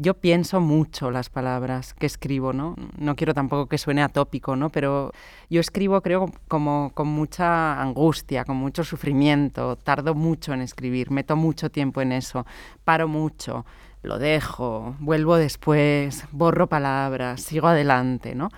yo 0.00 0.14
pienso 0.14 0.60
mucho 0.60 1.10
las 1.10 1.28
palabras 1.28 1.92
que 1.92 2.06
escribo, 2.06 2.54
¿no? 2.54 2.74
No 2.96 3.16
quiero 3.16 3.34
tampoco 3.34 3.66
que 3.66 3.76
suene 3.76 4.02
atópico, 4.02 4.56
¿no? 4.56 4.70
Pero 4.70 5.12
yo 5.50 5.60
escribo, 5.60 6.00
creo, 6.00 6.32
como 6.48 6.90
con 6.94 7.08
mucha 7.08 7.78
angustia, 7.78 8.46
con 8.46 8.56
mucho 8.56 8.82
sufrimiento, 8.82 9.76
tardo 9.76 10.14
mucho 10.14 10.54
en 10.54 10.62
escribir, 10.62 11.10
meto 11.10 11.36
mucho 11.36 11.70
tiempo 11.70 12.00
en 12.00 12.12
eso, 12.12 12.46
paro 12.82 13.08
mucho, 13.08 13.66
lo 14.02 14.18
dejo, 14.18 14.96
vuelvo 15.00 15.36
después, 15.36 16.24
borro 16.32 16.66
palabras, 16.66 17.42
sigo 17.42 17.68
adelante, 17.68 18.34
¿no? 18.34 18.48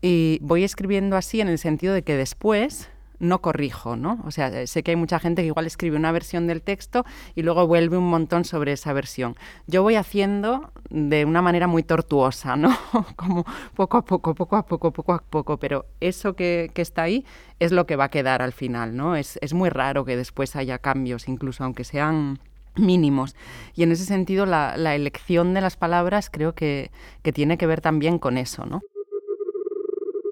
Y 0.00 0.38
voy 0.42 0.62
escribiendo 0.62 1.16
así 1.16 1.40
en 1.40 1.48
el 1.48 1.58
sentido 1.58 1.92
de 1.92 2.02
que 2.02 2.16
después 2.16 2.88
no 3.18 3.40
corrijo, 3.40 3.96
¿no? 3.96 4.20
O 4.24 4.30
sea, 4.30 4.66
sé 4.66 4.82
que 4.82 4.92
hay 4.92 4.96
mucha 4.96 5.18
gente 5.18 5.42
que 5.42 5.46
igual 5.46 5.66
escribe 5.66 5.96
una 5.96 6.12
versión 6.12 6.46
del 6.46 6.62
texto 6.62 7.04
y 7.34 7.42
luego 7.42 7.66
vuelve 7.66 7.96
un 7.96 8.08
montón 8.08 8.44
sobre 8.44 8.72
esa 8.72 8.92
versión. 8.92 9.36
Yo 9.66 9.82
voy 9.82 9.96
haciendo 9.96 10.72
de 10.90 11.24
una 11.24 11.42
manera 11.42 11.66
muy 11.66 11.82
tortuosa, 11.82 12.56
¿no? 12.56 12.76
Como 13.16 13.44
poco 13.74 13.98
a 13.98 14.04
poco, 14.04 14.34
poco 14.34 14.56
a 14.56 14.66
poco, 14.66 14.92
poco 14.92 15.12
a 15.12 15.18
poco, 15.22 15.58
pero 15.58 15.86
eso 16.00 16.34
que, 16.34 16.70
está 16.74 17.02
ahí 17.02 17.24
es 17.60 17.72
lo 17.72 17.86
que 17.86 17.96
va 17.96 18.04
a 18.04 18.10
quedar 18.10 18.42
al 18.42 18.52
final, 18.52 18.96
¿no? 18.96 19.16
Es, 19.16 19.38
muy 19.54 19.70
raro 19.70 20.04
que 20.04 20.16
después 20.16 20.56
haya 20.56 20.78
cambios, 20.78 21.28
incluso 21.28 21.64
aunque 21.64 21.84
sean 21.84 22.40
mínimos. 22.76 23.36
Y 23.74 23.84
en 23.84 23.92
ese 23.92 24.04
sentido, 24.04 24.46
la, 24.46 24.74
elección 24.94 25.54
de 25.54 25.60
las 25.60 25.76
palabras 25.76 26.28
creo 26.28 26.54
que, 26.54 26.90
que 27.22 27.32
tiene 27.32 27.56
que 27.56 27.66
ver 27.66 27.80
también 27.80 28.18
con 28.18 28.36
eso, 28.36 28.66
¿no? 28.66 28.82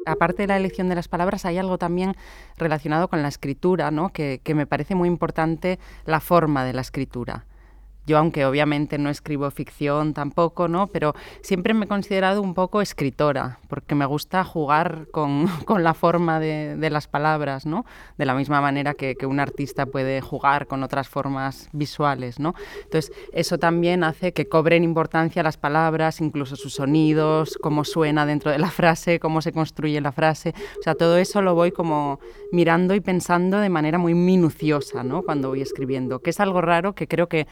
Aparte 0.07 0.43
de 0.43 0.47
la 0.49 0.57
elección 0.57 0.89
de 0.89 0.95
las 0.95 1.09
palabras, 1.09 1.45
hay 1.45 1.59
algo 1.59 1.79
también 1.79 2.15
relacionado 2.57 3.09
con 3.09 3.23
la 3.23 3.29
escritura, 3.29 3.91
¿no? 3.91 4.13
que, 4.13 4.41
que 4.43 4.55
me 4.55 4.67
parece 4.67 4.95
muy 4.95 5.09
importante 5.09 5.79
la 6.05 6.21
forma 6.21 6.65
de 6.65 6.73
la 6.73 6.81
escritura. 6.81 7.45
Yo, 8.05 8.19
aunque 8.19 8.45
obviamente 8.45 8.99
no 8.99 9.11
escribo 9.11 9.49
ficción 9.53 10.13
tampoco, 10.13 10.67
¿no? 10.67 10.89
Pero 10.89 11.15
siempre 11.41 11.73
me 11.73 11.85
he 11.85 11.89
considerado 11.89 12.43
un 12.43 12.53
poco 12.53 12.83
escritora, 12.83 13.61
porque 13.69 13.95
me 13.95 14.07
gusta 14.07 14.43
jugar 14.43 15.07
con, 15.13 15.47
con 15.65 15.85
la 15.85 15.95
forma 15.95 16.41
de, 16.41 16.77
de, 16.77 16.91
las 16.91 17.07
palabras, 17.07 17.65
¿no? 17.65 17.87
De 18.19 18.25
la 18.25 18.35
misma 18.35 18.61
manera 18.61 18.95
que, 18.95 19.15
que, 19.15 19.27
un 19.27 19.39
artista 19.39 19.87
puede 19.87 20.21
jugar 20.21 20.67
con 20.67 20.83
otras 20.83 21.09
formas 21.09 21.69
visuales, 21.73 22.41
¿no? 22.41 22.55
Entonces, 22.83 23.13
eso 23.33 23.59
también 23.59 24.03
hace 24.03 24.33
que 24.33 24.49
cobren 24.49 24.83
importancia 24.83 25.43
las 25.45 25.57
palabras, 25.57 26.21
incluso 26.21 26.57
sus 26.57 26.75
sonidos, 26.75 27.57
cómo 27.63 27.85
suena 27.85 28.27
dentro 28.27 28.51
de 28.51 28.59
la 28.59 28.71
frase, 28.71 29.21
cómo 29.21 29.43
se 29.43 29.53
construye 29.53 30.01
la 30.01 30.11
frase. 30.11 30.55
O 30.81 30.83
sea, 30.83 30.97
todo 30.97 31.19
eso 31.19 31.41
lo 31.41 31.55
voy 31.55 31.71
como 31.71 32.19
mirando 32.51 32.97
y 32.97 33.01
pensando 33.01 33.59
de 33.59 33.69
manera 33.69 33.99
muy 33.99 34.15
minuciosa, 34.15 35.05
¿no? 35.05 35.23
Cuando 35.23 35.51
voy 35.51 35.63
escribiendo, 35.63 36.19
que 36.19 36.31
es 36.31 36.41
algo 36.41 36.61
raro 36.61 36.95
que 36.95 37.07
creo 37.07 37.29
que 37.29 37.47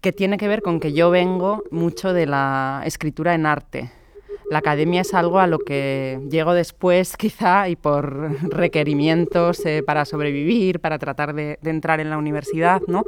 que 0.00 0.12
tiene 0.12 0.38
que 0.38 0.48
ver 0.48 0.62
con 0.62 0.80
que 0.80 0.92
yo 0.92 1.10
vengo 1.10 1.64
mucho 1.70 2.12
de 2.12 2.26
la 2.26 2.82
escritura 2.84 3.34
en 3.34 3.46
arte. 3.46 3.90
La 4.50 4.58
academia 4.58 5.02
es 5.02 5.14
algo 5.14 5.38
a 5.38 5.46
lo 5.46 5.60
que 5.60 6.20
llego 6.28 6.54
después, 6.54 7.16
quizá, 7.18 7.68
y 7.68 7.76
por 7.76 8.50
requerimientos 8.50 9.64
eh, 9.64 9.82
para 9.84 10.04
sobrevivir, 10.04 10.80
para 10.80 10.98
tratar 10.98 11.34
de, 11.34 11.58
de 11.62 11.70
entrar 11.70 12.00
en 12.00 12.10
la 12.10 12.18
universidad, 12.18 12.80
¿no? 12.88 13.04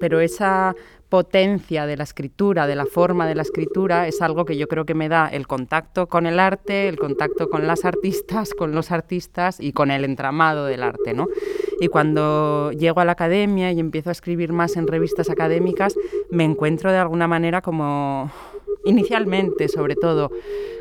Pero 0.00 0.20
esa 0.20 0.74
potencia 1.08 1.86
de 1.86 1.96
la 1.96 2.02
escritura, 2.02 2.66
de 2.66 2.74
la 2.74 2.86
forma 2.86 3.26
de 3.26 3.36
la 3.36 3.42
escritura, 3.42 4.08
es 4.08 4.20
algo 4.20 4.44
que 4.44 4.56
yo 4.56 4.66
creo 4.66 4.84
que 4.84 4.94
me 4.94 5.08
da 5.08 5.28
el 5.28 5.46
contacto 5.46 6.08
con 6.08 6.26
el 6.26 6.40
arte, 6.40 6.88
el 6.88 6.98
contacto 6.98 7.48
con 7.48 7.66
las 7.66 7.84
artistas, 7.84 8.52
con 8.52 8.74
los 8.74 8.90
artistas 8.90 9.60
y 9.60 9.72
con 9.72 9.92
el 9.92 10.04
entramado 10.04 10.66
del 10.66 10.82
arte, 10.82 11.14
¿no? 11.14 11.28
Y 11.80 11.88
cuando 11.88 12.72
llego 12.72 13.00
a 13.00 13.04
la 13.04 13.12
academia 13.12 13.72
y 13.72 13.80
empiezo 13.80 14.10
a 14.10 14.12
escribir 14.12 14.52
más 14.52 14.76
en 14.76 14.86
revistas 14.86 15.30
académicas, 15.30 15.94
me 16.30 16.44
encuentro 16.44 16.90
de 16.90 16.98
alguna 16.98 17.26
manera 17.26 17.60
como 17.62 18.30
inicialmente, 18.84 19.68
sobre 19.68 19.96
todo, 19.96 20.30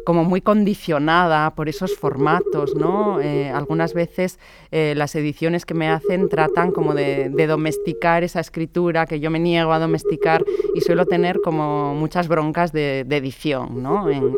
como 0.05 0.23
muy 0.23 0.41
condicionada 0.41 1.55
por 1.55 1.69
esos 1.69 1.95
formatos, 1.95 2.75
¿no? 2.75 3.21
Eh, 3.21 3.49
algunas 3.49 3.93
veces 3.93 4.39
eh, 4.71 4.93
las 4.95 5.15
ediciones 5.15 5.65
que 5.65 5.73
me 5.73 5.89
hacen 5.89 6.29
tratan 6.29 6.71
como 6.71 6.93
de, 6.93 7.29
domesticar 7.47 8.23
esa 8.23 8.39
escritura 8.39 9.05
que 9.05 9.19
yo 9.19 9.29
me 9.29 9.39
niego 9.39 9.73
a 9.73 9.79
domesticar 9.79 10.43
y 10.75 10.81
suelo 10.81 11.05
tener 11.05 11.39
como 11.41 11.93
muchas 11.95 12.27
broncas 12.27 12.71
de, 12.71 12.99
edición, 13.01 13.81
¿no? 13.81 14.09
En, 14.13 14.35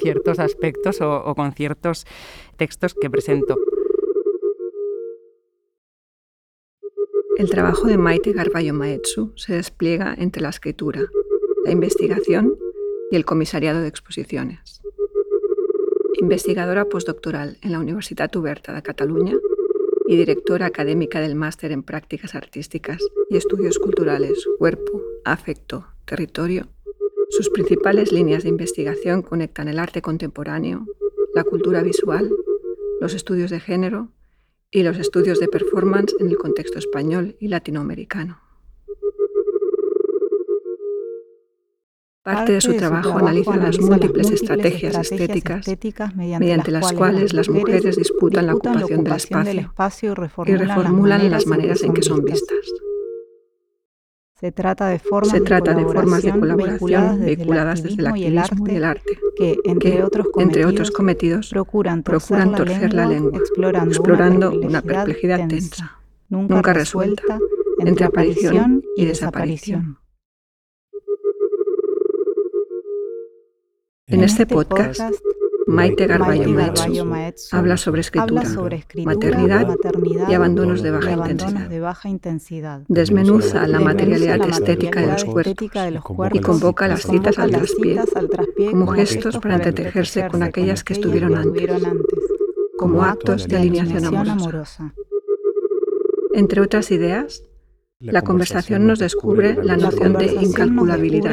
ciertos 0.00 0.38
aspectos 0.38 1.00
o, 1.02 1.24
o 1.24 1.34
con 1.34 1.52
ciertos 1.52 2.06
textos 2.56 2.94
que 2.94 3.10
presento. 3.10 3.56
El 7.40 7.48
trabajo 7.48 7.88
de 7.88 7.96
Maite 7.96 8.34
Garballo 8.34 8.74
Maetsu 8.74 9.32
se 9.34 9.54
despliega 9.54 10.14
entre 10.18 10.42
la 10.42 10.50
escritura, 10.50 11.06
la 11.64 11.70
investigación 11.70 12.58
y 13.10 13.16
el 13.16 13.24
comisariado 13.24 13.80
de 13.80 13.88
exposiciones. 13.88 14.82
Investigadora 16.20 16.84
postdoctoral 16.84 17.56
en 17.62 17.72
la 17.72 17.78
Universitat 17.78 18.36
Oberta 18.36 18.74
de 18.74 18.82
Cataluña 18.82 19.38
y 20.06 20.16
directora 20.18 20.66
académica 20.66 21.22
del 21.22 21.34
Máster 21.34 21.72
en 21.72 21.82
Prácticas 21.82 22.34
Artísticas 22.34 22.98
y 23.30 23.38
Estudios 23.38 23.78
Culturales 23.78 24.46
Cuerpo, 24.58 25.00
Afecto, 25.24 25.86
Territorio, 26.04 26.68
sus 27.30 27.48
principales 27.48 28.12
líneas 28.12 28.42
de 28.42 28.50
investigación 28.50 29.22
conectan 29.22 29.68
el 29.68 29.78
arte 29.78 30.02
contemporáneo, 30.02 30.84
la 31.34 31.44
cultura 31.44 31.82
visual, 31.82 32.30
los 33.00 33.14
estudios 33.14 33.50
de 33.50 33.60
género 33.60 34.10
y 34.70 34.82
los 34.82 34.98
estudios 34.98 35.40
de 35.40 35.48
performance 35.48 36.14
en 36.20 36.28
el 36.28 36.36
contexto 36.36 36.78
español 36.78 37.36
y 37.40 37.48
latinoamericano. 37.48 38.40
Parte 42.22 42.52
de 42.52 42.60
su 42.60 42.76
trabajo 42.76 43.16
analiza 43.16 43.56
las 43.56 43.80
múltiples 43.80 44.30
estrategias 44.30 45.10
estéticas 45.10 45.66
mediante 46.14 46.70
las 46.70 46.92
cuales 46.92 47.32
las 47.32 47.48
mujeres 47.48 47.96
disputan 47.96 48.46
la 48.46 48.54
ocupación 48.54 49.44
del 49.44 49.60
espacio 49.60 50.14
y 50.46 50.54
reformulan 50.56 51.30
las 51.30 51.46
maneras 51.46 51.82
en 51.82 51.94
que 51.94 52.02
son 52.02 52.22
vistas. 52.22 52.66
Se 54.40 54.52
trata 54.52 54.88
de 54.88 54.98
formas, 54.98 55.34
de, 55.34 56.32
colaboración 56.32 57.20
vinculadas 57.26 57.82
desde 57.82 58.00
el 58.00 58.06
activismo 58.06 58.16
y 58.66 58.74
el 58.76 58.84
arte, 58.84 59.18
que, 59.36 59.58
entre, 59.64 60.02
otros, 60.02 60.90
cometidos, 60.90 61.50
procuran 61.50 62.02
torcer, 62.02 62.94
la, 62.94 63.04
lengua, 63.04 63.38
explorando, 63.38 64.50
una 64.50 64.80
perplejidad 64.80 65.46
tensa, 65.46 65.98
nunca 66.30 66.72
resuelta, 66.72 67.38
entre 67.80 68.06
aparición 68.06 68.82
y 68.96 69.04
desaparición. 69.04 69.98
En 74.06 74.24
este, 74.24 74.44
este 74.44 74.54
podcast, 74.54 75.02
Maite 75.70 76.06
Garballo 76.06 77.04
Maetsu 77.04 77.56
habla 77.56 77.76
sobre 77.76 78.00
escritura, 78.00 78.42
maternidad, 79.04 79.76
y 80.28 80.34
abandonos 80.34 80.82
de 80.82 80.90
baja, 80.90 82.08
intensidad. 82.08 82.82
Desmenuza 82.88 83.66
la 83.68 83.78
materialidad 83.78 84.48
estética 84.48 85.00
de 85.00 85.06
los 85.12 85.24
cuerpos 85.24 85.68
y 86.32 86.40
convoca 86.40 86.88
las 86.88 87.02
citas 87.02 87.38
al 87.38 87.50
traspié 87.50 88.00
como 88.70 88.88
gestos 88.88 89.38
para 89.38 89.54
entretejerse 89.56 90.28
con 90.28 90.42
aquellas 90.42 90.82
que 90.82 90.94
estuvieron 90.94 91.36
antes, 91.36 91.70
como 92.76 93.04
actos 93.04 93.46
de 93.46 93.56
alineación 93.56 94.06
amorosa. 94.28 94.92
Entre 96.34 96.60
otras 96.60 96.90
ideas, 96.90 97.44
la, 98.00 98.22
conversación 98.22 98.86
nos 98.86 98.98
descubre 98.98 99.62
la 99.62 99.76
noción 99.76 100.14
de 100.14 100.32
incalculabilidad, 100.40 101.32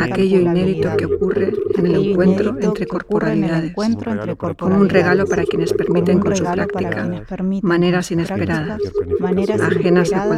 aquello 0.00 0.40
inédito 0.40 0.94
que 0.96 1.06
ocurre 1.06 1.52
en 1.76 1.86
el 1.86 2.10
encuentro 2.10 2.56
entre 2.60 2.86
corporalidades, 2.86 3.74
como 4.58 4.76
un 4.76 4.88
regalo 4.88 5.26
para 5.26 5.44
quienes 5.44 5.72
permiten 5.72 6.20
con 6.20 6.36
su 6.36 6.44
práctica 6.44 7.24
maneras 7.62 8.10
inesperadas, 8.10 8.80
ajenas 9.60 10.12
a 10.12 10.28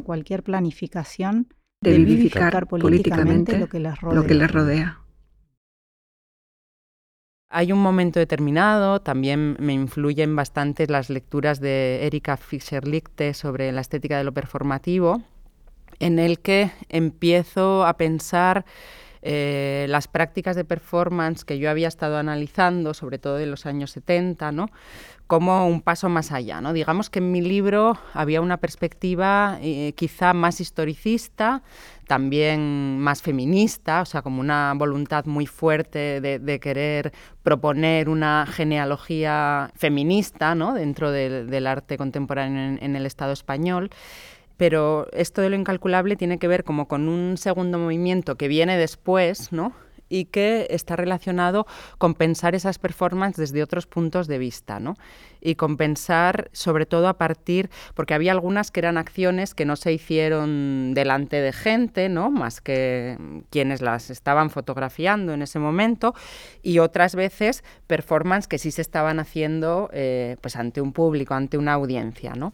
cualquier 0.00 0.42
planificación, 0.42 1.48
de 1.80 1.96
vivificar 1.96 2.66
políticamente 2.66 3.56
lo 3.58 3.68
que 3.68 4.34
les 4.34 4.50
rodea. 4.50 5.07
Hay 7.50 7.72
un 7.72 7.78
momento 7.78 8.20
determinado, 8.20 9.00
también 9.00 9.56
me 9.58 9.72
influyen 9.72 10.36
bastante 10.36 10.86
las 10.86 11.08
lecturas 11.08 11.60
de 11.60 12.04
Erika 12.06 12.36
Fischer-Lichte 12.36 13.32
sobre 13.32 13.72
la 13.72 13.80
estética 13.80 14.18
de 14.18 14.24
lo 14.24 14.32
performativo, 14.32 15.22
en 15.98 16.18
el 16.18 16.40
que 16.40 16.70
empiezo 16.90 17.86
a 17.86 17.96
pensar 17.96 18.66
eh, 19.22 19.86
las 19.88 20.08
prácticas 20.08 20.56
de 20.56 20.64
performance 20.64 21.44
que 21.44 21.58
yo 21.58 21.70
había 21.70 21.88
estado 21.88 22.18
analizando, 22.18 22.94
sobre 22.94 23.18
todo 23.18 23.38
en 23.38 23.50
los 23.50 23.66
años 23.66 23.90
70, 23.92 24.52
¿no? 24.52 24.70
como 25.28 25.68
un 25.68 25.82
paso 25.82 26.08
más 26.08 26.32
allá. 26.32 26.60
¿no? 26.60 26.72
Digamos 26.72 27.10
que 27.10 27.18
en 27.18 27.30
mi 27.30 27.42
libro 27.42 27.98
había 28.14 28.40
una 28.40 28.56
perspectiva 28.56 29.58
eh, 29.60 29.92
quizá 29.94 30.32
más 30.32 30.60
historicista, 30.60 31.62
también 32.06 32.98
más 32.98 33.20
feminista, 33.20 34.00
o 34.00 34.06
sea, 34.06 34.22
como 34.22 34.40
una 34.40 34.72
voluntad 34.74 35.26
muy 35.26 35.46
fuerte 35.46 36.22
de, 36.22 36.60
querer 36.60 37.12
proponer 37.42 38.08
una 38.08 38.46
genealogía 38.50 39.70
feminista 39.76 40.54
¿no? 40.54 40.72
dentro 40.72 41.12
del 41.12 41.66
arte 41.66 41.98
contemporáneo 41.98 42.78
en 42.80 42.96
el 42.96 43.04
Estado 43.04 43.32
español. 43.32 43.90
Pero 44.58 45.06
esto 45.12 45.40
de 45.40 45.48
lo 45.48 45.56
incalculable 45.56 46.16
tiene 46.16 46.38
que 46.38 46.48
ver 46.48 46.64
como 46.64 46.86
con 46.86 47.08
un 47.08 47.38
segundo 47.38 47.78
movimiento 47.78 48.36
que 48.36 48.48
viene 48.48 48.76
después, 48.76 49.50
¿no? 49.52 49.72
y 50.08 50.26
que 50.26 50.66
está 50.70 50.96
relacionado 50.96 51.66
con 51.98 52.14
pensar 52.14 52.54
esas 52.54 52.78
performances 52.78 53.50
desde 53.50 53.62
otros 53.62 53.86
puntos 53.86 54.26
de 54.26 54.38
vista, 54.38 54.80
¿no? 54.80 54.96
Y 55.40 55.54
con 55.54 55.76
pensar 55.76 56.50
sobre 56.52 56.86
todo 56.86 57.08
a 57.08 57.18
partir, 57.18 57.70
porque 57.94 58.14
había 58.14 58.32
algunas 58.32 58.70
que 58.70 58.80
eran 58.80 58.96
acciones 58.96 59.54
que 59.54 59.64
no 59.64 59.76
se 59.76 59.92
hicieron 59.92 60.94
delante 60.94 61.40
de 61.40 61.52
gente, 61.52 62.08
¿no? 62.08 62.30
Más 62.30 62.60
que 62.60 63.18
quienes 63.50 63.82
las 63.82 64.10
estaban 64.10 64.50
fotografiando 64.50 65.32
en 65.32 65.42
ese 65.42 65.58
momento, 65.58 66.14
y 66.62 66.78
otras 66.78 67.14
veces 67.14 67.62
performances 67.86 68.48
que 68.48 68.58
sí 68.58 68.70
se 68.70 68.82
estaban 68.82 69.20
haciendo 69.20 69.90
eh, 69.92 70.36
pues 70.40 70.56
ante 70.56 70.80
un 70.80 70.92
público, 70.92 71.34
ante 71.34 71.58
una 71.58 71.74
audiencia, 71.74 72.32
¿no? 72.34 72.52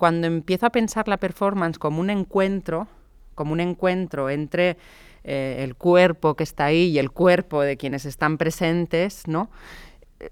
Cuando 0.00 0.26
empiezo 0.26 0.64
a 0.64 0.70
pensar 0.70 1.08
la 1.08 1.18
performance 1.18 1.78
como 1.78 2.00
un 2.00 2.08
encuentro, 2.08 2.88
como 3.34 3.52
un 3.52 3.60
encuentro 3.60 4.30
entre 4.30 4.78
eh, 5.24 5.56
el 5.58 5.74
cuerpo 5.74 6.36
que 6.36 6.42
está 6.42 6.64
ahí 6.64 6.84
y 6.84 6.98
el 6.98 7.10
cuerpo 7.10 7.60
de 7.60 7.76
quienes 7.76 8.06
están 8.06 8.38
presentes, 8.38 9.28
¿no? 9.28 9.50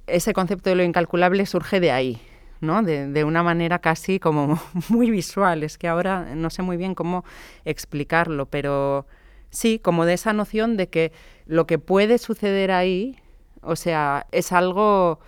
Ese 0.07 0.33
concepto 0.33 0.71
de 0.71 0.77
lo 0.77 0.85
incalculable 0.85 1.45
surge 1.45 1.81
de 1.81 1.91
ahí, 1.91 2.19
¿no? 2.63 2.83
De, 2.83 3.25
una 3.25 3.43
manera 3.43 3.79
casi 3.79 4.19
como 4.19 4.59
muy 4.89 5.11
visual. 5.11 5.63
Es 5.63 5.77
que 5.77 5.87
ahora 5.87 6.35
no 6.35 6.49
sé 6.49 6.63
muy 6.63 6.79
bien 6.79 6.95
cómo 6.95 7.27
explicarlo, 7.67 8.47
pero 8.47 9.07
sí, 9.51 9.79
como 9.79 10.07
de 10.07 10.15
esa 10.15 10.33
noción 10.33 10.79
de 10.79 10.89
que 10.89 11.13
lo 11.45 11.67
que 11.67 11.79
puede 11.79 12.17
suceder 12.17 12.71
ahí, 12.71 13.17
o 13.61 13.77
sea, 13.77 14.29
es 14.33 14.51
algo 14.51 15.21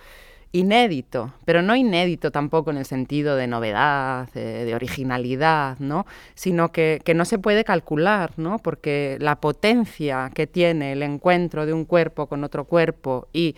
inédito, 0.52 1.32
pero 1.44 1.62
no 1.62 1.76
inédito 1.76 2.32
tampoco 2.32 2.70
en 2.70 2.78
el 2.78 2.84
sentido 2.84 3.36
de 3.36 3.46
novedad, 3.46 4.28
de, 4.32 4.74
originalidad, 4.74 5.78
¿no? 5.78 6.06
sino 6.34 6.72
que, 6.72 7.00
no 7.14 7.24
se 7.24 7.38
puede 7.38 7.64
calcular, 7.64 8.32
¿no? 8.36 8.58
porque 8.58 9.16
la 9.20 9.40
potencia 9.40 10.30
que 10.34 10.46
tiene 10.46 10.92
el 10.92 11.02
encuentro 11.02 11.66
de 11.66 11.72
un 11.72 11.84
cuerpo 11.84 12.26
con 12.26 12.42
otro 12.42 12.64
cuerpo 12.64 13.28
y 13.32 13.54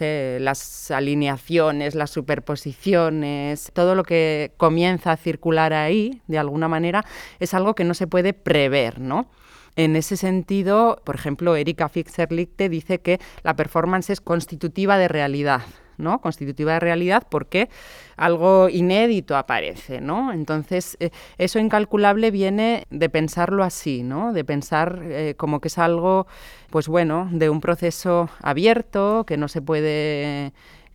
eh, 0.00 0.38
las 0.40 0.90
alineaciones, 0.90 1.94
las 1.94 2.10
superposiciones, 2.10 3.70
todo 3.72 3.94
lo 3.94 4.02
que 4.02 4.52
comienza 4.56 5.12
a 5.12 5.16
circular 5.16 5.72
ahí, 5.72 6.22
de 6.26 6.38
alguna 6.38 6.66
manera, 6.66 7.04
es 7.38 7.54
algo 7.54 7.74
que 7.74 7.84
no 7.84 7.94
se 7.94 8.08
puede 8.08 8.32
prever, 8.32 8.98
¿no? 8.98 9.28
En 9.74 9.96
ese 9.96 10.18
sentido, 10.18 11.00
por 11.04 11.14
ejemplo, 11.14 11.56
Erika 11.56 11.88
Fixer-Lichte 11.88 12.68
dice 12.68 12.98
que 12.98 13.20
la 13.42 13.56
performance 13.56 14.10
es 14.10 14.20
constitutiva 14.20 14.98
de 14.98 15.08
realidad, 15.08 15.62
¿no? 15.96 16.20
constitutiva 16.20 16.74
de 16.74 16.80
realidad 16.80 17.26
porque 17.28 17.68
algo 18.16 18.68
inédito 18.68 19.36
aparece. 19.36 20.00
¿no? 20.00 20.32
Entonces, 20.32 20.96
eh, 21.00 21.10
eso 21.38 21.58
incalculable 21.58 22.30
viene 22.30 22.86
de 22.90 23.08
pensarlo 23.08 23.64
así, 23.64 24.02
¿no? 24.02 24.32
de 24.32 24.44
pensar 24.44 25.00
eh, 25.04 25.34
como 25.36 25.60
que 25.60 25.68
es 25.68 25.78
algo, 25.78 26.26
pues 26.70 26.88
bueno, 26.88 27.28
de 27.32 27.50
un 27.50 27.60
proceso 27.60 28.28
abierto, 28.42 29.24
que 29.26 29.36
no 29.36 29.48
se 29.48 29.62
puede 29.62 30.52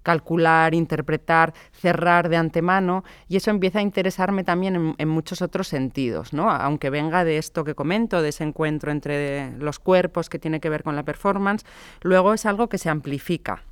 calcular, 0.08 0.74
interpretar, 0.74 1.54
cerrar 1.74 2.30
de 2.30 2.38
antemano, 2.38 3.04
y 3.28 3.36
eso 3.36 3.52
empieza 3.52 3.80
a 3.80 3.82
interesarme 3.82 4.46
también 4.46 4.76
en, 4.78 4.96
en, 4.98 5.10
muchos 5.10 5.42
otros 5.42 5.68
sentidos, 5.68 6.32
¿no? 6.32 6.50
Aunque 6.50 6.90
venga 6.90 7.26
de 7.26 7.38
esto 7.38 7.66
que 7.66 7.76
comento, 7.76 8.22
de 8.22 8.30
ese 8.30 8.46
encuentro 8.46 8.90
entre 8.90 9.52
los 9.60 9.80
cuerpos 9.80 10.30
que 10.30 10.40
tiene 10.40 10.62
que 10.62 10.70
ver 10.70 10.84
con 10.84 10.96
la 10.96 11.04
performance, 11.04 11.66
luego 12.04 12.34
es 12.34 12.46
algo 12.46 12.70
que 12.70 12.78
se 12.78 12.90
amplifica. 12.90 13.64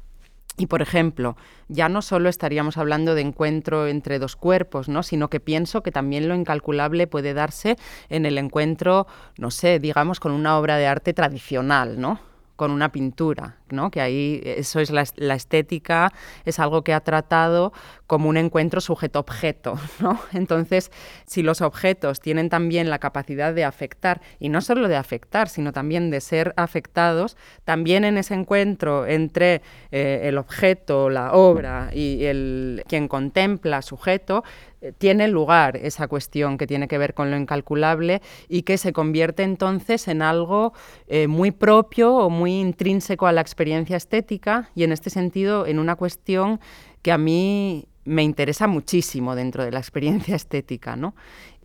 Y, 0.58 0.68
por 0.68 0.82
ejemplo, 0.82 1.36
ya 1.68 1.90
no 1.90 2.02
solo 2.02 2.30
estaríamos 2.30 2.78
hablando 2.78 3.14
de 3.14 3.22
encuentro 3.22 3.88
entre 3.88 4.20
dos 4.20 4.36
cuerpos, 4.36 4.88
¿no? 4.88 5.04
sino 5.04 5.30
que 5.30 5.40
pienso 5.40 5.84
que 5.84 5.92
también 5.92 6.30
lo 6.30 6.36
incalculable 6.36 7.08
puede 7.08 7.34
darse 7.34 7.78
en 8.10 8.26
el 8.26 8.38
encuentro, 8.38 9.06
no 9.38 9.52
sé, 9.52 9.80
digamos, 9.80 10.20
con 10.20 10.32
una 10.32 10.58
obra 10.58 10.78
de 10.78 10.88
arte 10.88 11.14
tradicional, 11.14 12.00
¿no? 12.00 12.20
con 12.56 12.72
una 12.72 12.92
pintura, 12.92 13.58
¿no? 13.70 13.92
que 13.92 14.02
ahí 14.02 14.42
eso 14.44 14.80
es 14.80 14.92
la, 14.92 15.04
estética, 15.34 16.12
es 16.46 16.60
algo 16.60 16.84
que 16.84 16.94
ha 16.94 17.02
tratado 17.02 17.74
como 18.08 18.30
un 18.30 18.38
encuentro 18.38 18.82
sujeto-objeto. 18.82 19.80
¿no? 20.00 20.20
Entonces, 20.34 20.92
si 21.26 21.44
los 21.44 21.62
objetos 21.62 22.20
tienen 22.20 22.50
también 22.50 22.90
la 22.90 23.00
capacidad 23.00 23.54
de 23.54 23.64
afectar, 23.64 24.22
y 24.40 24.50
no 24.50 24.62
solo 24.62 24.88
de 24.88 24.96
afectar, 24.96 25.50
sino 25.50 25.74
también 25.74 26.12
de 26.12 26.22
ser 26.22 26.54
afectados, 26.58 27.38
también 27.64 28.04
en 28.04 28.18
ese 28.18 28.34
encuentro 28.34 29.06
entre 29.06 29.62
eh, 29.92 30.22
el 30.24 30.38
objeto, 30.38 31.10
la 31.10 31.34
obra 31.34 31.90
y 31.94 32.26
el, 32.26 32.84
quien 32.88 33.08
contempla 33.08 33.82
sujeto, 33.82 34.44
eh, 34.86 34.92
tiene 34.98 35.28
lugar 35.28 35.78
esa 35.78 36.08
cuestión 36.08 36.58
que 36.58 36.68
tiene 36.68 36.88
que 36.88 36.98
ver 36.98 37.14
con 37.14 37.32
lo 37.32 37.38
incalculable 37.38 38.22
y 38.48 38.64
que 38.64 38.78
se 38.78 38.94
convierte 38.94 39.44
entonces 39.44 40.08
en 40.08 40.22
algo 40.22 40.74
eh, 41.08 41.28
muy 41.28 41.52
propio 41.52 42.16
o 42.16 42.30
muy 42.30 42.60
intrínseco 42.60 43.26
a 43.26 43.32
la 43.32 43.42
estética 43.58 44.70
y 44.76 44.84
en 44.84 44.92
este 44.92 45.10
sentido 45.10 45.66
en 45.66 45.80
una 45.80 45.96
cuestión 45.96 46.60
que 47.02 47.12
a 47.12 47.18
mí 47.18 47.88
me 48.06 48.22
interesa 48.22 48.68
muchísimo 48.68 49.36
dentro 49.36 49.64
de 49.64 49.72
la 49.72 49.80
experiencia 49.80 50.36
estética, 50.42 50.96
¿no? 50.96 51.16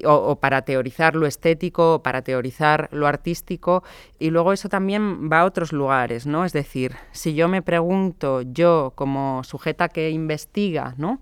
O, 0.04 0.36
para 0.36 0.62
teorizar 0.62 1.14
lo 1.14 1.26
estético, 1.26 1.94
o 1.96 2.02
para 2.02 2.22
teorizar 2.22 2.88
lo 2.92 3.06
artístico, 3.06 3.84
y 4.18 4.30
luego 4.30 4.52
eso 4.52 4.68
también 4.68 5.30
va 5.30 5.40
a 5.40 5.44
otros 5.44 5.72
lugares, 5.72 6.26
¿no? 6.26 6.44
Es 6.44 6.52
decir, 6.52 6.96
si 7.12 7.34
yo 7.34 7.48
me 7.48 7.60
pregunto, 7.60 8.40
yo 8.42 8.92
como 8.94 9.44
sujeta 9.44 9.88
que 9.88 10.10
investiga, 10.10 10.94
¿no? 10.96 11.20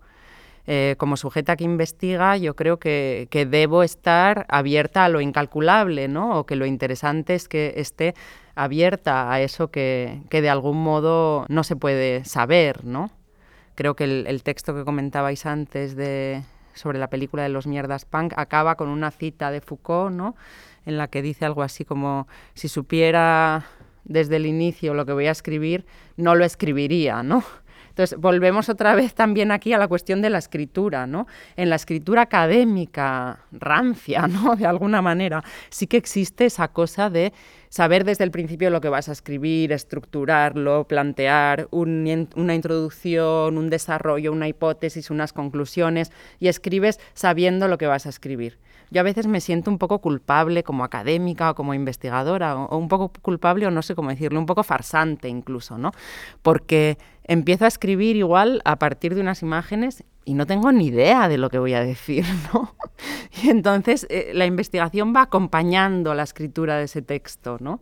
Eh, 0.71 0.97
como 0.99 1.17
sujeta 1.17 1.57
que 1.57 1.65
investiga, 1.65 2.37
yo 2.37 2.55
creo 2.55 2.79
que, 2.79 3.27
debo 3.51 3.83
estar 3.83 4.45
abierta 4.51 5.07
a 5.07 5.09
lo 5.09 5.23
incalculable, 5.23 6.09
¿no? 6.09 6.39
O 6.39 6.45
que 6.45 6.57
lo 6.57 6.67
interesante 6.67 7.35
es 7.35 7.49
que 7.49 7.73
esté 7.79 8.15
abierta 8.59 9.33
a 9.33 9.41
eso 9.41 9.71
que, 9.71 10.21
de 10.29 10.51
algún 10.51 10.83
modo 10.83 11.47
no 11.49 11.63
se 11.63 11.77
puede 11.77 12.25
saber, 12.25 12.85
¿no? 12.85 13.13
Creo 13.77 13.95
que 13.95 14.05
el, 14.05 14.43
texto 14.43 14.75
que 14.75 14.85
comentabais 14.85 15.47
antes 15.47 15.95
de, 15.95 16.43
sobre 16.75 16.99
la 16.99 17.09
película 17.09 17.45
de 17.45 17.51
los 17.51 17.69
mierdas 17.69 18.05
punk 18.05 18.33
acaba 18.37 18.75
con 18.75 18.89
una 18.89 19.13
cita 19.13 19.53
de 19.53 19.61
Foucault, 19.61 20.13
¿no? 20.13 20.35
En 20.87 20.99
la 20.99 21.07
que 21.07 21.23
dice 21.23 21.45
algo 21.45 21.63
así 21.63 21.85
como 21.85 22.27
si 22.55 22.67
supiera 22.67 23.67
desde 24.05 24.37
el 24.37 24.47
inicio 24.47 24.93
lo 24.93 25.07
que 25.07 25.13
voy 25.13 25.27
a 25.27 25.31
escribir, 25.31 25.87
no 26.17 26.35
lo 26.35 26.45
escribiría, 26.45 27.23
¿no? 27.23 27.45
Entonces, 27.99 28.17
volvemos 28.21 28.69
otra 28.69 28.95
vez 28.95 29.13
también 29.13 29.51
aquí 29.51 29.73
a 29.73 29.79
la 29.79 29.89
cuestión 29.89 30.23
de 30.23 30.31
la 30.31 30.39
escritura, 30.39 31.09
¿no? 31.09 31.27
En 31.57 31.69
la 31.69 31.75
escritura 31.75 32.23
académica, 32.23 33.41
rancia, 33.51 34.29
¿no? 34.29 34.55
De 34.55 34.67
alguna 34.67 35.03
manera, 35.03 35.43
sí 35.69 35.89
que 35.89 35.97
existe 35.97 36.47
esa 36.47 36.69
cosa 36.69 37.11
de 37.11 37.33
saber 37.71 38.05
desde 38.05 38.23
el 38.23 38.31
principio 38.31 38.71
lo 38.71 38.81
que 38.81 38.89
vas 38.89 39.09
a 39.09 39.13
escribir, 39.13 39.73
estructurarlo, 39.73 40.85
plantear 40.85 41.67
una 41.73 42.55
introducción, 42.55 43.59
un 43.59 43.69
desarrollo, 43.69 44.31
una 44.31 44.47
hipótesis, 44.47 45.11
unas 45.11 45.33
conclusiones, 45.33 46.13
y 46.39 46.47
escribes 46.47 47.01
sabiendo 47.15 47.67
lo 47.67 47.79
que 47.79 47.89
vas 47.89 48.07
a 48.07 48.11
escribir. 48.11 48.59
Yo 48.91 49.01
a 49.01 49.05
veces 49.05 49.27
me 49.27 49.41
siento 49.41 49.71
un 49.71 49.79
poco 49.79 50.01
culpable 50.01 50.63
como 50.63 50.85
académica 50.85 51.51
o 51.51 51.55
como 51.55 51.75
investigadora, 51.75 52.57
o, 52.57 52.77
un 52.77 52.89
poco 52.89 53.13
culpable 53.23 53.67
o 53.67 53.71
no 53.71 53.83
sé 53.83 53.95
cómo 53.95 54.11
decirlo, 54.11 54.39
un 54.39 54.47
poco 54.47 54.63
farsante 54.63 55.29
incluso, 55.29 55.79
¿no? 55.79 55.93
Porque 56.43 56.99
empiezo 57.25 57.65
a 57.65 57.69
escribir 57.69 58.17
igual 58.17 58.63
a 58.65 58.77
partir 58.77 59.15
de 59.15 59.21
unas 59.21 59.43
imágenes 59.43 60.05
y 60.25 60.35
no 60.35 60.47
tengo 60.47 60.73
ni 60.73 60.87
idea 60.87 61.29
de 61.29 61.39
lo 61.39 61.49
que 61.51 61.59
voy 61.59 61.75
a 61.75 61.81
decir, 61.81 62.25
¿no? 62.53 62.75
Y 63.43 63.51
entonces 63.51 64.07
eh, 64.11 64.33
la 64.35 64.47
investigación 64.47 65.15
va 65.15 65.23
acompañando 65.23 66.15
la 66.15 66.23
escritura 66.23 66.77
de 66.77 66.85
ese 66.85 67.03
texto, 67.03 67.59
¿no? 67.61 67.81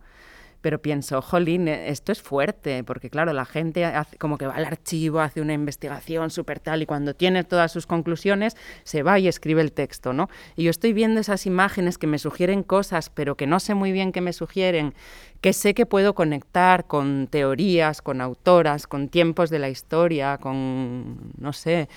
Pero 0.61 0.81
pienso, 0.81 1.21
jolín, 1.21 1.67
eh, 1.67 1.89
esto 1.89 2.11
es 2.11 2.21
fuerte, 2.21 2.83
porque 2.83 3.09
claro, 3.09 3.33
la 3.33 3.45
gente 3.45 3.85
hace, 3.85 4.17
como 4.17 4.37
que 4.37 4.47
va 4.47 4.55
al 4.55 4.65
archivo, 4.65 5.19
hace 5.19 5.41
una 5.41 5.53
investigación 5.53 6.29
súper 6.29 6.59
tal, 6.59 6.81
y 6.81 6.85
cuando 6.85 7.13
tiene 7.13 7.43
todas 7.43 7.71
sus 7.71 7.85
conclusiones, 7.85 8.57
se 8.83 9.03
va 9.03 9.19
y 9.19 9.27
escribe 9.27 9.61
el 9.61 9.71
texto, 9.71 10.13
¿no? 10.13 10.29
Y 10.55 10.63
yo 10.63 10.71
estoy 10.71 10.93
viendo 10.93 11.21
esas 11.21 11.45
imágenes 11.45 11.97
que 11.97 12.07
me 12.07 12.19
sugieren 12.19 12.63
cosas, 12.63 13.09
pero 13.09 13.35
que 13.35 13.47
no 13.47 13.59
sé 13.59 13.75
muy 13.75 13.91
bien 13.91 14.11
qué 14.11 14.21
me 14.21 14.33
sugieren, 14.33 14.93
que 15.41 15.53
sé 15.53 15.73
que 15.73 15.85
puedo 15.85 16.15
conectar 16.15 16.87
con 16.87 17.27
teorías, 17.27 18.01
con 18.01 18.21
autoras, 18.21 18.87
con 18.87 19.09
tiempos 19.09 19.49
de 19.49 19.59
la 19.59 19.69
historia, 19.69 20.37
con, 20.37 21.31
no 21.37 21.53
sé, 21.53 21.89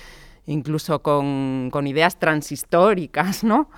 incluso 0.45 1.01
con, 1.01 1.69
con 1.71 1.87
ideas 1.87 2.19
transhistóricas, 2.19 3.43
¿no? 3.43 3.69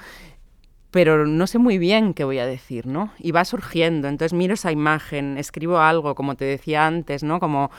Pero 0.94 1.26
no 1.26 1.48
sé 1.48 1.58
muy 1.58 1.80
bien 1.80 2.14
qué 2.14 2.24
voy 2.24 2.38
a 2.38 2.46
decir, 2.46 2.86
¿no? 2.86 3.12
Y 3.18 3.32
va 3.32 3.46
surgiendo, 3.46 4.08
entonces 4.08 4.32
miro 4.32 4.54
esa 4.54 4.72
imagen, 4.72 5.40
escribo 5.40 5.80
algo, 5.80 6.14
como 6.14 6.36
te 6.36 6.46
decía 6.46 6.86
antes, 6.86 7.24
¿no? 7.24 7.40
Como 7.40 7.72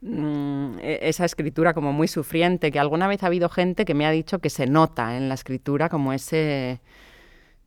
mm, 0.00 0.78
e-, 0.80 1.00
esa 1.02 1.26
escritura 1.26 1.74
como 1.74 1.92
muy 1.92 2.08
sufriente, 2.08 2.72
que 2.72 2.78
alguna 2.78 3.08
vez 3.08 3.22
ha 3.22 3.26
habido 3.26 3.50
gente 3.50 3.84
que 3.84 3.92
me 3.92 4.06
ha 4.06 4.10
dicho 4.10 4.38
que 4.38 4.48
se 4.48 4.66
nota 4.66 5.18
en 5.18 5.28
la 5.28 5.34
escritura 5.34 5.90
como 5.90 6.14
ese 6.14 6.80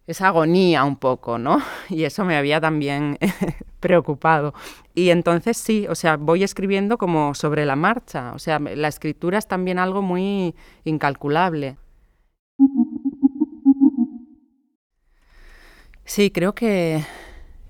esa 0.08 0.28
agonía 0.30 0.84
un 0.84 0.98
poco, 0.98 1.38
¿no? 1.38 1.60
Y 1.90 2.04
eso 2.06 2.26
me 2.26 2.36
había 2.36 2.60
también 2.60 3.20
preocupado. 3.80 4.56
Y 4.96 5.12
entonces 5.12 5.56
sí, 5.58 5.86
o 5.88 5.94
sea, 5.94 6.18
voy 6.18 6.44
escribiendo 6.44 6.98
como 6.98 7.36
sobre 7.36 7.66
la 7.66 7.76
marcha, 7.76 8.34
o 8.34 8.40
sea, 8.40 8.58
la 8.60 8.88
escritura 8.88 9.38
es 9.38 9.48
también 9.48 9.78
algo 9.78 10.02
muy 10.02 10.56
incalculable. 10.84 11.78
Sí, 16.06 16.30
creo 16.30 16.54
que 16.54 17.04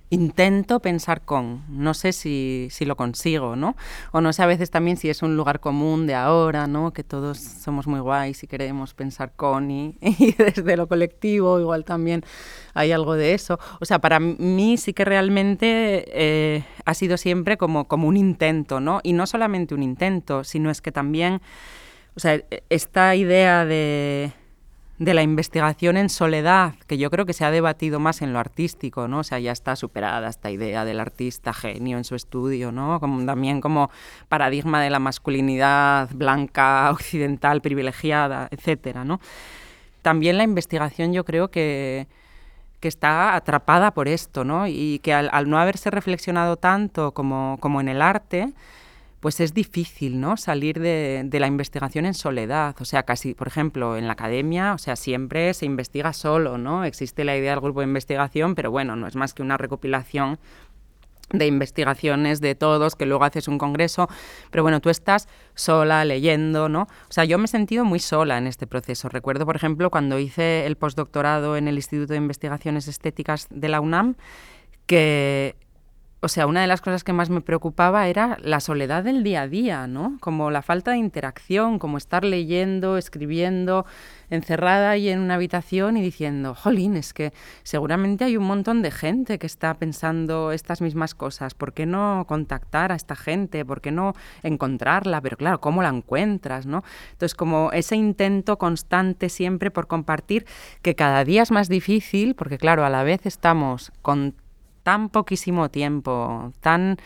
intento 0.09 0.81
pensar 0.81 1.21
con, 1.21 1.63
no 1.69 1.93
sé 1.93 2.11
si, 2.11 2.67
si, 2.69 2.85
lo 2.85 2.95
consigo, 2.97 3.55
¿no? 3.55 3.75
O 4.11 4.21
no 4.21 4.33
sé 4.33 4.43
a 4.43 4.45
veces 4.45 4.69
también 4.69 4.97
si 4.97 5.09
es 5.09 5.23
un 5.23 5.37
lugar 5.37 5.61
común 5.61 6.05
de 6.05 6.15
ahora, 6.15 6.67
¿no? 6.67 6.91
Que 6.91 7.03
todos 7.03 7.39
somos 7.39 7.87
muy 7.87 8.01
guays 8.01 8.43
y 8.43 8.47
queremos 8.47 8.93
pensar 8.93 9.33
con 9.35 9.71
y, 9.71 9.97
desde 10.37 10.77
lo 10.77 10.87
colectivo 10.87 11.59
igual 11.61 11.85
también 11.85 12.23
hay 12.73 12.91
algo 12.91 13.15
de 13.15 13.33
eso. 13.33 13.57
O 13.79 13.85
sea, 13.85 13.99
para 13.99 14.19
mí 14.19 14.77
sí 14.77 14.93
que 14.93 15.05
realmente 15.05 16.05
eh, 16.07 16.65
ha 16.83 16.93
sido 16.93 17.15
siempre 17.17 17.57
como, 17.57 17.87
como 17.87 18.07
un 18.07 18.17
intento, 18.17 18.81
¿no? 18.81 18.99
Y 19.01 19.13
no 19.13 19.27
solamente 19.27 19.73
un 19.75 19.83
intento, 19.83 20.43
sino 20.43 20.69
es 20.69 20.81
que 20.81 20.91
también, 20.91 21.41
o 22.15 22.19
sea, 22.19 22.41
esta 22.69 23.15
idea 23.15 23.65
de 23.65 24.33
de 24.97 25.13
la 25.13 25.23
investigación 25.23 25.97
en 25.97 26.09
soledad, 26.09 26.75
que 26.87 26.97
yo 26.97 27.11
creo 27.11 27.25
que 27.25 27.33
se 27.33 27.43
ha 27.43 27.51
debatido 27.51 27.99
más 27.99 28.21
en 28.21 28.31
lo 28.31 28.39
artístico, 28.39 29.09
¿no? 29.09 29.19
O 29.19 29.23
sea, 29.23 29.39
ya 29.39 29.51
está 29.51 29.75
superada 29.75 30.29
esta 30.29 30.51
idea 30.51 30.85
del 30.85 31.01
artista 31.01 31.53
genio 31.53 31.97
en 31.97 32.05
su 32.05 32.15
estudio, 32.15 32.71
¿no? 32.71 32.99
Como, 33.01 33.25
también 33.25 33.59
como 33.59 33.89
paradigma 34.29 34.81
de 34.81 34.89
la 34.89 34.99
masculinidad 34.99 36.09
blanca, 36.13 36.89
occidental, 36.91 37.61
privilegiada, 37.61 38.47
etcétera, 38.51 39.03
¿no? 39.03 39.19
También 40.01 40.37
la 40.37 40.43
investigación 40.43 41.11
yo 41.11 41.25
creo 41.25 41.49
que, 41.49 42.07
que 42.79 42.87
está 42.87 43.35
atrapada 43.35 43.91
por 43.91 44.07
esto, 44.07 44.45
¿no? 44.45 44.65
Y 44.67 44.99
que 44.99 45.13
al, 45.13 45.29
al 45.33 45.49
no 45.49 45.59
haberse 45.59 45.91
reflexionado 45.91 46.55
tanto 46.55 47.11
como, 47.11 47.57
como 47.59 47.81
en 47.81 47.89
el 47.89 48.01
arte, 48.01 48.53
pues 49.25 49.39
es 49.39 49.55
difícil, 49.55 50.19
¿no? 50.19 50.37
Salir 50.37 50.79
de, 50.79 51.27
la 51.31 51.47
investigación 51.47 52.05
en 52.05 52.13
soledad. 52.13 52.75
O 52.79 52.85
sea, 52.85 53.01
casi, 53.01 53.33
por 53.33 53.47
ejemplo, 53.47 53.97
en 53.97 54.05
la 54.05 54.13
academia, 54.13 54.75
o 54.75 54.77
sea, 54.77 54.95
siempre 54.95 55.51
se 55.55 55.65
investiga 55.65 56.13
solo, 56.13 56.59
¿no? 56.59 56.85
Existe 56.85 57.23
la 57.23 57.35
idea 57.35 57.49
del 57.49 57.59
grupo 57.59 57.79
de 57.79 57.87
investigación, 57.87 58.53
pero 58.53 58.69
bueno, 58.69 58.95
no 58.95 59.07
es 59.07 59.15
más 59.15 59.33
que 59.33 59.41
una 59.41 59.57
recopilación 59.57 60.37
de 61.31 61.47
investigaciones 61.47 62.39
de 62.39 62.53
todos, 62.53 62.95
que 62.95 63.07
luego 63.07 63.23
haces 63.23 63.47
un 63.47 63.57
congreso, 63.57 64.07
pero 64.51 64.61
bueno, 64.61 64.79
tú 64.79 64.91
estás 64.91 65.27
sola 65.55 66.05
leyendo, 66.05 66.69
¿no? 66.69 66.83
O 66.83 67.11
sea, 67.11 67.25
yo 67.25 67.39
me 67.39 67.45
he 67.45 67.47
sentido 67.47 67.83
muy 67.83 67.97
sola 67.97 68.37
en 68.37 68.45
este 68.45 68.67
proceso. 68.67 69.09
Recuerdo, 69.09 69.47
por 69.47 69.55
ejemplo, 69.55 69.89
cuando 69.89 70.19
hice 70.19 70.67
el 70.67 70.75
postdoctorado 70.75 71.57
en 71.57 71.67
el 71.67 71.77
Instituto 71.77 72.13
de 72.13 72.17
Investigaciones 72.17 72.87
Estéticas 72.87 73.47
de 73.49 73.69
la 73.69 73.81
UNAM, 73.81 74.17
que 74.85 75.55
o 76.21 76.27
sea, 76.27 76.47
una 76.47 76.61
de 76.61 76.67
las 76.67 76.81
cosas 76.81 77.03
que 77.03 77.13
más 77.13 77.29
me 77.29 77.41
preocupaba 77.41 78.07
era 78.07 78.37
la 78.41 78.59
soledad 78.59 79.03
del 79.03 79.23
día 79.23 79.43
a 79.43 79.47
día, 79.47 79.85
¿no? 79.85 80.17
Como 80.21 80.49
la 80.49 80.61
falta 80.61 80.91
de 80.91 80.97
interacción, 80.97 81.77
como 81.77 81.97
estar 81.97 82.23
leyendo, 82.23 82.97
escribiendo, 82.97 83.85
encerrada 84.29 84.89
ahí 84.89 85.09
en 85.09 85.19
una 85.19 85.35
habitación 85.35 85.97
y 85.97 86.01
diciendo, 86.01 86.55
jolín, 86.55 86.95
es 86.95 87.13
que 87.13 87.31
seguramente 87.63 88.23
hay 88.23 88.37
un 88.37 88.45
montón 88.45 88.81
de 88.81 88.91
gente 88.91 89.37
que 89.37 89.45
está 89.45 89.73
pensando 89.75 90.51
estas 90.51 90.81
mismas 90.81 91.13
cosas, 91.13 91.53
¿por 91.53 91.73
qué 91.73 91.85
no 91.85 92.25
contactar 92.27 92.91
a 92.91 92.95
esta 92.95 93.15
gente? 93.15 93.63
¿Por 93.63 93.81
qué 93.81 93.91
no 93.91 94.13
encontrarla? 94.41 95.21
Pero 95.21 95.37
claro, 95.37 95.61
¿cómo 95.61 95.83
la 95.83 95.89
encuentras, 95.89 96.65
no? 96.65 96.83
Entonces, 97.11 97.35
como 97.35 97.71
ese 97.71 97.95
intento 97.95 98.57
constante 98.57 99.29
siempre 99.29 99.69
por 99.69 99.87
compartir, 99.87 100.45
que 100.81 100.95
cada 100.95 101.23
día 101.23 101.43
es 101.43 101.51
más 101.51 101.69
difícil, 101.69 102.35
porque 102.35 102.57
claro, 102.57 102.85
a 102.85 102.89
la 102.89 103.03
vez 103.03 103.25
estamos 103.25 103.91
con 104.01 104.33
tan 104.85 105.09
poquísimo 105.09 105.69
tiempo, 105.69 106.53
tan 106.61 106.97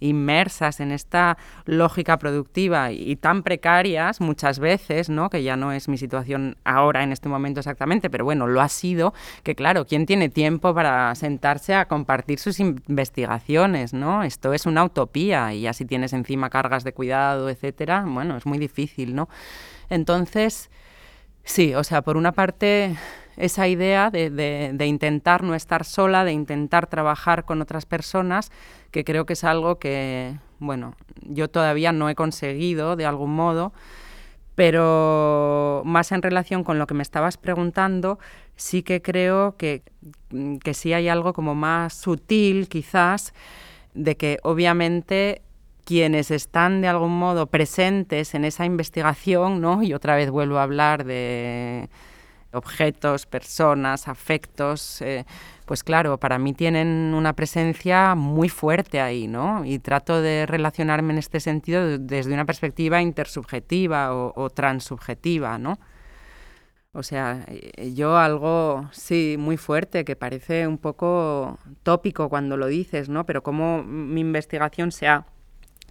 inmersas 0.00 0.80
en 0.80 0.90
esta 0.90 1.38
lógica 1.66 2.18
productiva 2.18 2.90
y 2.90 3.14
tan 3.14 3.44
precarias 3.44 4.20
muchas 4.20 4.58
veces, 4.58 5.08
¿no? 5.08 5.30
que 5.30 5.44
ya 5.44 5.56
no 5.56 5.70
es 5.70 5.86
mi 5.88 5.98
situación 5.98 6.56
ahora 6.64 7.04
en 7.04 7.12
este 7.12 7.28
momento 7.28 7.60
exactamente, 7.60 8.10
pero 8.10 8.24
bueno, 8.24 8.48
lo 8.48 8.60
ha 8.60 8.68
sido, 8.68 9.14
que 9.44 9.54
claro, 9.54 9.86
¿quién 9.86 10.04
tiene 10.04 10.28
tiempo 10.28 10.74
para 10.74 11.14
sentarse 11.14 11.74
a 11.74 11.86
compartir 11.86 12.40
sus 12.40 12.58
investigaciones? 12.58 13.92
¿no? 13.92 14.24
Esto 14.24 14.52
es 14.52 14.66
una 14.66 14.82
utopía 14.82 15.54
y 15.54 15.68
así 15.68 15.84
tienes 15.84 16.12
encima 16.12 16.50
cargas 16.50 16.82
de 16.82 16.92
cuidado, 16.92 17.48
etcétera, 17.48 18.04
bueno, 18.04 18.36
es 18.36 18.46
muy 18.46 18.58
difícil, 18.58 19.14
¿no? 19.14 19.28
Entonces, 19.90 20.70
sí, 21.44 21.72
o 21.74 21.84
sea, 21.84 22.02
por 22.02 22.16
una 22.16 22.32
parte 22.32 22.96
esa 23.38 23.68
idea 23.68 24.10
de, 24.10 24.76
intentar 24.84 25.42
no 25.42 25.54
estar 25.54 25.84
sola, 25.84 26.24
de 26.24 26.32
intentar 26.32 26.88
trabajar 26.88 27.44
con 27.44 27.62
otras 27.62 27.86
personas, 27.86 28.50
que 28.90 29.04
creo 29.04 29.26
que 29.26 29.34
es 29.34 29.44
algo 29.44 29.78
que, 29.78 30.36
bueno, 30.58 30.94
yo 31.22 31.48
todavía 31.48 31.92
no 31.92 32.08
he 32.10 32.14
conseguido 32.14 32.96
de 32.96 33.06
algún 33.06 33.34
modo, 33.34 33.72
pero 34.56 35.82
más 35.84 36.10
en 36.10 36.20
relación 36.20 36.64
con 36.64 36.80
lo 36.80 36.88
que 36.88 36.94
me 36.94 37.02
estabas 37.02 37.36
preguntando, 37.36 38.18
sí 38.56 38.82
que 38.82 39.00
creo 39.00 39.56
que, 39.56 39.82
que 40.64 40.74
sí 40.74 40.92
hay 40.92 41.08
algo 41.08 41.32
como 41.32 41.54
más 41.54 41.94
sutil 41.94 42.68
quizás, 42.68 43.34
de 43.94 44.16
que 44.16 44.38
obviamente 44.42 45.42
quienes 45.84 46.32
están 46.32 46.80
de 46.80 46.88
algún 46.88 47.16
modo 47.18 47.46
presentes 47.46 48.34
en 48.34 48.44
esa 48.44 48.64
investigación, 48.66 49.60
¿no? 49.60 49.82
Y 49.82 49.94
otra 49.94 50.16
vez 50.16 50.28
vuelvo 50.30 50.58
a 50.58 50.64
hablar 50.64 51.04
de 51.04 51.88
objetos, 52.52 53.26
personas, 53.26 54.08
afectos, 54.08 55.02
eh, 55.02 55.24
pues 55.66 55.84
claro, 55.84 56.18
para 56.18 56.38
mí 56.38 56.54
tienen 56.54 57.12
una 57.14 57.34
presencia 57.34 58.14
muy 58.14 58.48
fuerte 58.48 59.00
ahí, 59.00 59.28
¿no? 59.28 59.64
Y 59.64 59.78
trato 59.78 60.22
de 60.22 60.46
relacionarme 60.46 61.12
en 61.12 61.18
este 61.18 61.40
sentido 61.40 61.98
desde 61.98 62.32
una 62.32 62.46
perspectiva 62.46 63.02
intersubjetiva 63.02 64.14
o, 64.14 64.50
transubjetiva, 64.50 65.58
¿no? 65.58 65.78
O 66.92 67.02
sea, 67.02 67.44
eh, 67.48 67.92
yo 67.94 68.16
algo, 68.16 68.88
sí, 68.92 69.36
muy 69.38 69.56
fuerte, 69.58 70.04
que 70.04 70.16
parece 70.16 70.66
un 70.66 70.78
poco 70.78 71.58
tópico 71.82 72.28
cuando 72.30 72.56
lo 72.56 72.66
dices, 72.66 73.08
¿no? 73.10 73.26
Pero 73.26 73.42
cómo 73.42 73.82
mi 73.84 74.22
investigación 74.22 74.90
se 74.90 75.06
ha 75.06 75.26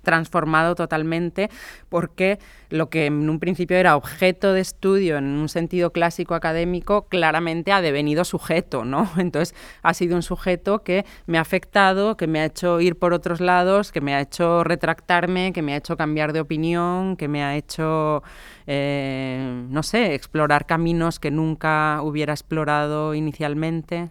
transformado 0.08 0.74
totalmente 0.74 1.50
porque 1.90 2.40
lo 2.70 2.90
que 2.90 3.08
en 3.08 3.30
un 3.30 3.40
principio 3.40 3.76
era 3.76 3.98
objeto 3.98 4.54
de 4.54 4.62
estudio 4.62 5.18
en 5.18 5.26
un 5.26 5.50
sentido 5.50 5.92
clásico 5.92 6.34
académico 6.34 7.10
claramente 7.10 7.74
ha 7.74 7.82
devenido 7.82 8.24
sujeto, 8.24 8.86
¿no? 8.86 9.10
Entonces 9.18 9.54
ha 9.84 9.94
sido 9.94 10.16
un 10.16 10.22
sujeto 10.22 10.82
que 10.82 11.06
me 11.26 11.38
ha 11.38 11.42
afectado, 11.42 12.16
que 12.16 12.26
me 12.26 12.40
ha 12.40 12.46
hecho 12.46 12.80
ir 12.80 12.98
por 12.98 13.12
otros 13.12 13.42
lados, 13.42 13.92
que 13.92 14.00
me 14.00 14.16
ha 14.16 14.22
hecho 14.22 14.64
retractarme, 14.64 15.52
que 15.52 15.62
me 15.62 15.74
ha 15.74 15.78
hecho 15.78 15.98
cambiar 15.98 16.32
de 16.32 16.40
opinión, 16.40 17.18
que 17.18 17.28
me 17.28 17.44
ha 17.44 17.58
hecho, 17.58 18.24
eh, 18.66 19.66
no 19.70 19.84
sé, 19.84 20.14
explorar 20.14 20.66
caminos 20.66 21.20
que 21.20 21.32
nunca 21.32 22.02
hubiera 22.02 22.32
explorado 22.32 23.14
inicialmente. 23.14 24.10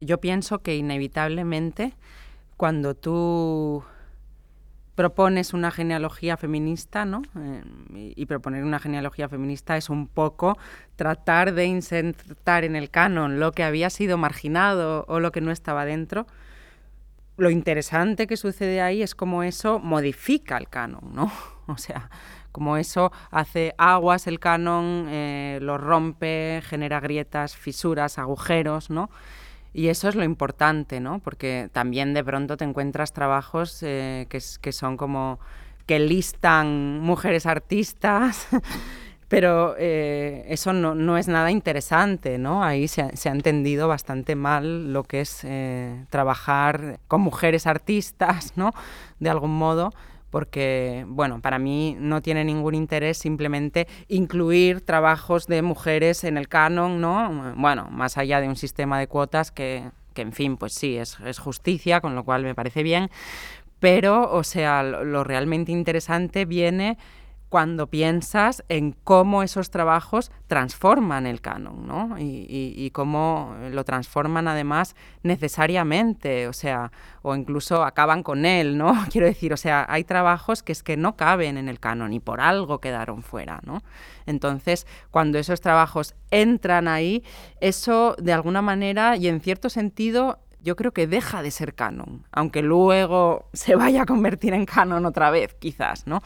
Yo 0.00 0.20
pienso 0.20 0.62
que 0.62 0.74
inevitablemente 0.74 1.94
cuando 2.62 2.94
tú 2.94 3.82
propones 4.94 5.52
una 5.52 5.72
genealogía 5.72 6.36
feminista, 6.36 7.04
¿no? 7.04 7.22
Eh, 7.36 8.14
y, 8.16 8.26
proponer 8.26 8.62
una 8.62 8.78
genealogía 8.78 9.28
feminista 9.28 9.76
es 9.76 9.90
un 9.90 10.06
poco 10.06 10.56
tratar 10.94 11.54
de 11.54 11.64
insertar 11.64 12.62
en 12.62 12.76
el 12.76 12.88
canon 12.88 13.40
lo 13.40 13.50
que 13.50 13.64
había 13.64 13.90
sido 13.90 14.16
marginado 14.16 15.04
o 15.08 15.18
lo 15.18 15.32
que 15.32 15.40
no 15.40 15.50
estaba 15.50 15.84
dentro. 15.84 16.28
Lo 17.36 17.50
interesante 17.50 18.28
que 18.28 18.36
sucede 18.36 18.80
ahí 18.80 19.02
es 19.02 19.16
cómo 19.16 19.42
eso 19.42 19.80
modifica 19.80 20.56
el 20.56 20.68
canon, 20.68 21.10
¿no? 21.12 21.32
O 21.66 21.78
sea, 21.78 22.10
como 22.52 22.76
eso 22.76 23.10
hace 23.32 23.74
aguas 23.76 24.28
el 24.28 24.38
canon, 24.38 25.06
eh, 25.08 25.58
lo 25.60 25.78
rompe, 25.78 26.62
genera 26.64 27.00
grietas, 27.00 27.56
fisuras, 27.56 28.18
agujeros, 28.18 28.88
¿no? 28.88 29.10
Y 29.74 29.88
eso 29.88 30.08
es 30.08 30.14
lo 30.14 30.24
importante, 30.24 31.00
¿no? 31.00 31.18
Porque 31.20 31.70
también 31.72 32.12
de 32.14 32.22
pronto 32.22 32.56
te 32.56 32.64
encuentras 32.64 33.12
trabajos 33.12 33.78
eh, 33.82 34.26
que, 34.28 34.40
que, 34.60 34.72
son 34.72 34.96
como 34.96 35.38
que 35.86 35.98
listan 35.98 37.00
mujeres 37.00 37.46
artistas, 37.46 38.48
pero 39.28 39.74
eh, 39.78 40.44
eso 40.48 40.74
no, 40.74 40.94
no, 40.94 41.16
es 41.16 41.26
nada 41.26 41.50
interesante, 41.50 42.36
¿no? 42.36 42.62
Ahí 42.62 42.86
se, 42.86 43.16
se, 43.16 43.30
ha 43.30 43.32
entendido 43.32 43.88
bastante 43.88 44.36
mal 44.36 44.92
lo 44.92 45.04
que 45.04 45.22
es 45.22 45.40
eh, 45.44 46.04
trabajar 46.10 47.00
con 47.08 47.22
mujeres 47.22 47.66
artistas, 47.66 48.52
¿no? 48.56 48.72
De 49.20 49.30
algún 49.30 49.56
modo 49.56 49.94
porque, 50.32 51.04
bueno, 51.06 51.42
para 51.42 51.58
mí 51.58 51.94
no 52.00 52.22
tiene 52.22 52.42
ningún 52.42 52.74
interés 52.74 53.18
simplemente 53.18 53.86
incluir 54.08 54.80
trabajos 54.80 55.46
de 55.46 55.60
mujeres 55.60 56.24
en 56.24 56.38
el 56.38 56.48
canon, 56.48 57.02
¿no? 57.02 57.52
Bueno, 57.58 57.88
más 57.90 58.16
allá 58.16 58.40
de 58.40 58.48
un 58.48 58.56
sistema 58.56 58.98
de 58.98 59.08
cuotas 59.08 59.50
que, 59.50 59.90
que 60.14 60.22
en 60.22 60.32
fin, 60.32 60.56
pues 60.56 60.72
sí, 60.72 60.96
es, 60.96 61.18
es, 61.20 61.38
justicia, 61.38 62.00
con 62.00 62.14
lo 62.14 62.24
cual 62.24 62.44
me 62.44 62.54
parece 62.54 62.82
bien, 62.82 63.10
pero, 63.78 64.32
o 64.32 64.42
sea, 64.42 64.82
lo, 64.82 65.22
realmente 65.22 65.70
interesante 65.70 66.46
viene 66.46 66.96
cuando 67.52 67.86
piensas 67.86 68.64
en 68.70 68.92
cómo 69.04 69.42
esos 69.42 69.68
trabajos 69.68 70.30
transforman 70.46 71.26
el 71.26 71.42
canon, 71.42 71.86
¿no? 71.86 72.16
Y, 72.18 72.90
cómo 72.94 73.54
lo 73.70 73.84
transforman 73.84 74.48
además 74.48 74.96
necesariamente, 75.22 76.48
o 76.48 76.54
sea, 76.54 76.92
o 77.20 77.36
incluso 77.36 77.84
acaban 77.84 78.22
con 78.22 78.46
él, 78.46 78.78
¿no? 78.78 78.94
Quiero 79.12 79.26
decir, 79.26 79.52
o 79.52 79.58
sea, 79.58 79.84
hay 79.86 80.04
trabajos 80.04 80.62
que 80.62 80.72
es 80.72 80.82
que 80.82 80.96
no 80.96 81.14
caben 81.14 81.58
en 81.58 81.68
el 81.68 81.78
canon 81.78 82.14
y 82.14 82.20
por 82.20 82.40
algo 82.40 82.80
quedaron 82.80 83.22
fuera, 83.22 83.60
¿no? 83.66 83.82
Entonces, 84.24 84.86
cuando 85.10 85.38
esos 85.38 85.60
trabajos 85.60 86.14
entran 86.30 86.88
ahí, 86.88 87.22
eso 87.60 88.16
de 88.18 88.32
alguna 88.32 88.62
manera 88.62 89.18
y 89.18 89.28
en 89.28 89.42
cierto 89.42 89.68
sentido 89.68 90.38
yo 90.62 90.76
creo 90.76 90.92
que 90.92 91.06
deja 91.06 91.42
de 91.42 91.50
ser 91.50 91.74
canon, 91.74 92.24
aunque 92.30 92.62
luego 92.62 93.48
se 93.52 93.74
vaya 93.74 94.02
a 94.02 94.06
convertir 94.06 94.54
en 94.54 94.64
canon 94.64 95.04
otra 95.06 95.30
vez, 95.30 95.54
quizás, 95.54 96.06
¿no? 96.06 96.22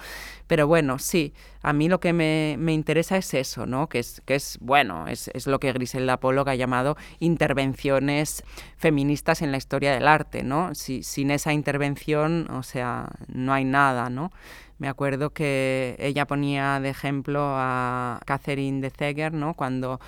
Pero 0.46 0.66
bueno, 0.66 0.98
sí, 0.98 1.32
a 1.62 1.72
mí 1.72 1.88
lo 1.88 1.98
que 1.98 2.12
me, 2.12 2.72
interesa 2.72 3.16
es 3.16 3.34
eso, 3.34 3.66
¿no? 3.66 3.88
Que 3.88 3.98
es, 3.98 4.22
que 4.24 4.36
es 4.36 4.58
bueno, 4.60 5.06
es, 5.08 5.46
lo 5.46 5.58
que 5.58 5.72
Griselda 5.72 6.18
Pollock 6.18 6.48
ha 6.48 6.54
llamado 6.54 6.96
intervenciones 7.18 8.44
feministas 8.76 9.42
en 9.42 9.50
la 9.50 9.58
historia 9.58 9.92
del 9.92 10.06
arte, 10.06 10.42
¿no? 10.42 10.74
Si, 10.74 11.02
sin 11.02 11.30
esa 11.30 11.52
intervención, 11.52 12.48
o 12.50 12.62
sea, 12.62 13.08
no 13.26 13.52
hay 13.52 13.64
nada, 13.64 14.08
¿no? 14.08 14.30
Me 14.78 14.88
acuerdo 14.88 15.30
que 15.30 15.96
ella 15.98 16.26
ponía 16.26 16.78
de 16.80 16.90
ejemplo 16.90 17.40
a 17.42 18.20
Catherine 18.26 18.80
de 18.80 18.90
Zeger, 18.90 19.32
¿no? 19.32 19.54
Cuando 19.54 20.00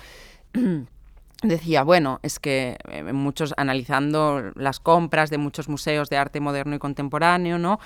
decía, 1.43 1.83
bueno, 1.83 2.19
es 2.21 2.39
que 2.39 2.77
eh, 2.89 3.03
muchos 3.13 3.53
analizando 3.57 4.51
las 4.55 4.79
compras 4.79 5.29
de 5.29 5.37
muchos 5.37 5.69
museos 5.69 6.09
de 6.09 6.17
arte 6.17 6.39
moderno 6.39 6.75
y 6.75 6.79
contemporáneo, 6.79 7.57
¿no? 7.57 7.79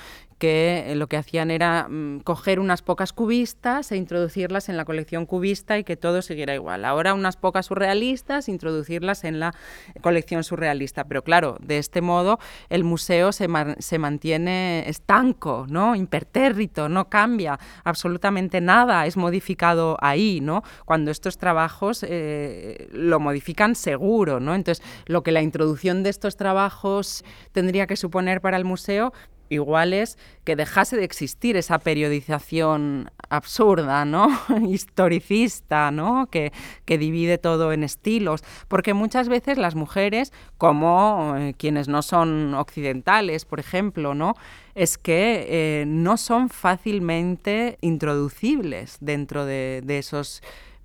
Que 0.44 0.92
eh, 0.92 0.96
lo 0.96 1.08
que 1.08 1.16
hacían 1.16 1.52
era 1.52 1.88
mm, 1.88 2.20
coger 2.20 2.60
unas 2.60 2.82
pocas 2.82 3.14
cubistas 3.14 3.94
e 3.94 3.96
introducirlas 3.96 4.68
en 4.68 4.76
la 4.76 4.84
colección 4.84 5.26
cubista 5.26 5.78
y 5.78 5.86
que 5.86 5.96
todo 5.96 6.22
siguiera 6.22 6.54
igual. 6.54 6.84
Ahora 6.84 7.14
unas 7.14 7.38
pocas 7.38 7.68
surrealistas, 7.68 8.50
introducirlas 8.50 9.24
en 9.24 9.40
la 9.40 9.56
colección 10.02 10.44
surrealista. 10.44 11.06
Pero 11.06 11.24
claro, 11.24 11.56
de 11.62 11.78
este 11.78 12.02
modo 12.02 12.40
el 12.68 12.84
museo 12.84 13.32
se, 13.32 13.48
se 13.80 14.00
mantiene 14.00 14.84
estanco, 14.90 15.66
¿no? 15.70 15.96
impertérrito, 15.96 16.90
no 16.90 17.08
cambia 17.08 17.58
absolutamente 17.86 18.60
nada, 18.60 19.06
es 19.06 19.16
modificado 19.16 19.96
ahí, 20.02 20.42
¿no? 20.42 20.62
Cuando 20.84 21.10
estos 21.10 21.38
trabajos 21.38 22.06
eh, 22.06 22.90
lo 22.92 23.22
modifican 23.22 23.76
seguro, 23.76 24.42
¿no? 24.42 24.56
Entonces, 24.56 24.84
lo 25.06 25.24
que 25.24 25.32
la 25.32 25.42
introducción 25.42 26.04
de 26.04 26.10
estos 26.10 26.36
trabajos 26.36 27.24
tendría 27.54 27.88
que 27.88 27.96
suponer 27.96 28.42
para 28.42 28.58
el 28.58 28.66
museo 28.66 29.14
iguales 29.50 30.18
que 30.44 30.56
dejase 30.56 30.98
de 30.98 31.04
existir 31.04 31.58
esa 31.58 31.80
periodización 31.80 33.12
absurda, 33.30 34.06
¿no? 34.06 34.28
historicista, 34.70 35.92
¿no? 35.92 36.28
Que, 36.30 36.52
divide 36.86 37.40
todo 37.40 37.74
en 37.74 37.84
estilos, 37.84 38.44
porque 38.68 38.94
muchas 38.94 39.28
veces 39.28 39.58
las 39.58 39.74
mujeres, 39.74 40.32
como 40.60 41.36
eh, 41.36 41.56
quienes 41.58 41.88
no 41.88 42.04
son 42.04 42.54
occidentales, 42.54 43.46
por 43.46 43.60
ejemplo, 43.60 44.14
¿no? 44.14 44.36
es 44.76 44.98
que 44.98 45.46
eh, 45.50 45.86
no 45.86 46.18
son 46.18 46.50
fácilmente 46.50 47.78
introducibles 47.82 48.98
dentro 49.02 49.46
de, 49.46 49.82
de 49.84 50.00
esos 50.00 50.42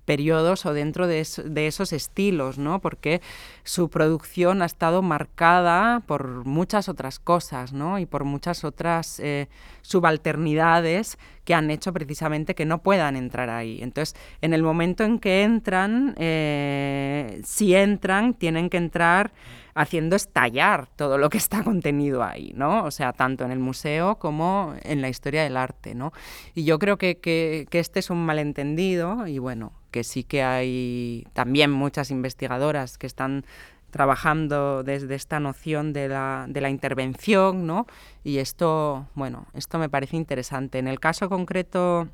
periodos 0.09 0.65
o 0.65 0.73
dentro 0.73 1.05
de, 1.05 1.21
esos 1.21 1.93
estilos, 1.93 2.57
¿no? 2.57 2.81
Porque 2.81 3.21
su 3.63 3.91
producción 3.91 4.63
ha 4.63 4.65
estado 4.65 5.03
marcada 5.03 5.99
por 6.07 6.45
muchas 6.47 6.89
otras 6.89 7.19
cosas, 7.19 7.73
¿no? 7.73 7.99
Y 7.99 8.07
por 8.07 8.23
muchas 8.23 8.63
otras 8.63 9.19
eh, 9.19 9.49
subalternidades 9.83 11.19
que 11.45 11.53
han 11.53 11.69
hecho 11.69 11.93
precisamente 11.93 12.55
que 12.55 12.65
no 12.65 12.81
puedan 12.81 13.17
entrar 13.17 13.51
ahí. 13.51 13.83
Entonces, 13.83 14.15
en 14.41 14.55
el 14.55 14.63
momento 14.63 15.03
en 15.03 15.19
que 15.19 15.43
entran, 15.43 16.15
eh, 16.17 17.39
si 17.43 17.75
entran, 17.75 18.33
tienen 18.33 18.71
que 18.71 18.77
entrar 18.77 19.31
haciendo 19.79 20.17
estallar 20.17 20.87
todo 20.97 21.17
lo 21.17 21.29
que 21.29 21.37
está 21.37 21.63
contenido 21.63 22.21
ahí, 22.21 22.51
¿no? 22.53 22.83
O 22.83 22.91
sea, 22.91 23.13
tanto 23.13 23.45
en 23.45 23.51
el 23.51 23.59
museo 23.59 24.15
como 24.15 24.75
en 24.83 25.01
la 25.01 25.07
historia 25.07 25.43
del 25.43 25.55
arte, 25.55 25.95
¿no? 25.95 26.11
Y 26.53 26.65
yo 26.65 26.77
creo 26.79 26.97
que, 26.97 27.17
que, 27.17 27.65
este 27.71 27.99
es 27.99 28.09
un 28.09 28.25
malentendido 28.25 29.25
y 29.25 29.39
bueno, 29.39 29.71
que 29.91 30.03
sí 30.03 30.25
que 30.25 30.43
hay 30.43 31.25
también 31.31 31.71
muchas 31.71 32.11
investigadoras 32.11 32.97
que 32.97 33.07
están 33.07 33.45
trabajando 33.89 34.83
desde 34.83 35.15
esta 35.15 35.39
noción 35.39 35.93
de 35.93 36.09
la, 36.09 36.45
de 36.49 36.59
la 36.59 36.69
intervención, 36.69 37.65
¿no? 37.65 37.87
Y 38.25 38.39
esto, 38.39 39.07
bueno, 39.15 39.47
esto 39.53 39.79
me 39.79 39.87
parece 39.87 40.17
interesante. 40.17 40.77
En 40.77 40.89
el 40.89 40.99
caso 40.99 41.29
concreto 41.29 42.09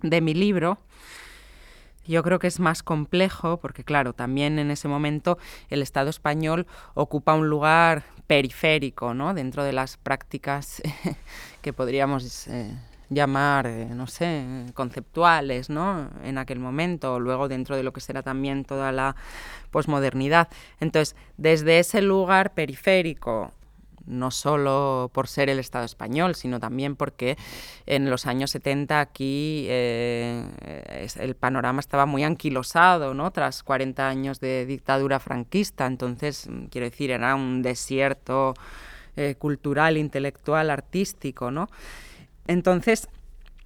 de 0.00 0.22
mi 0.22 0.32
libro, 0.32 0.78
yo 2.06 2.22
creo 2.22 2.38
que 2.38 2.46
es 2.46 2.60
más 2.60 2.82
complejo 2.82 3.58
porque, 3.58 3.84
claro, 3.84 4.12
también 4.12 4.58
en 4.58 4.70
ese 4.70 4.88
momento 4.88 5.38
el 5.70 5.82
Estado 5.82 6.10
español 6.10 6.66
ocupa 6.94 7.34
un 7.34 7.48
lugar 7.48 8.04
periférico 8.26 9.14
¿no? 9.14 9.34
dentro 9.34 9.64
de 9.64 9.72
las 9.72 9.96
prácticas 9.96 10.82
que 11.62 11.72
podríamos 11.72 12.48
eh, 12.48 12.74
llamar, 13.10 13.66
eh, 13.66 13.86
no 13.86 14.06
sé, 14.06 14.66
conceptuales 14.74 15.70
¿no? 15.70 16.10
en 16.24 16.38
aquel 16.38 16.58
momento, 16.58 17.14
o 17.14 17.20
luego 17.20 17.48
dentro 17.48 17.76
de 17.76 17.82
lo 17.82 17.92
que 17.92 18.00
será 18.00 18.22
también 18.22 18.64
toda 18.64 18.92
la 18.92 19.16
posmodernidad. 19.70 20.48
Entonces, 20.80 21.16
desde 21.36 21.78
ese 21.78 22.02
lugar 22.02 22.54
periférico 22.54 23.52
no 24.06 24.30
solo 24.30 25.10
por 25.12 25.28
ser 25.28 25.48
el 25.48 25.58
Estado 25.58 25.84
español, 25.84 26.34
sino 26.34 26.60
también 26.60 26.96
porque 26.96 27.36
en 27.86 28.10
los 28.10 28.26
años 28.26 28.50
70 28.50 29.00
aquí 29.00 29.66
eh, 29.68 30.44
el 31.18 31.34
panorama 31.34 31.80
estaba 31.80 32.06
muy 32.06 32.24
anquilosado, 32.24 33.14
¿no? 33.14 33.30
Tras 33.30 33.62
40 33.62 34.08
años 34.08 34.40
de 34.40 34.66
dictadura 34.66 35.20
franquista, 35.20 35.86
entonces, 35.86 36.48
quiero 36.70 36.88
decir, 36.88 37.10
era 37.10 37.34
un 37.34 37.62
desierto 37.62 38.54
eh, 39.16 39.34
cultural, 39.38 39.96
intelectual, 39.96 40.70
artístico, 40.70 41.50
¿no? 41.50 41.68
Entonces, 42.46 43.08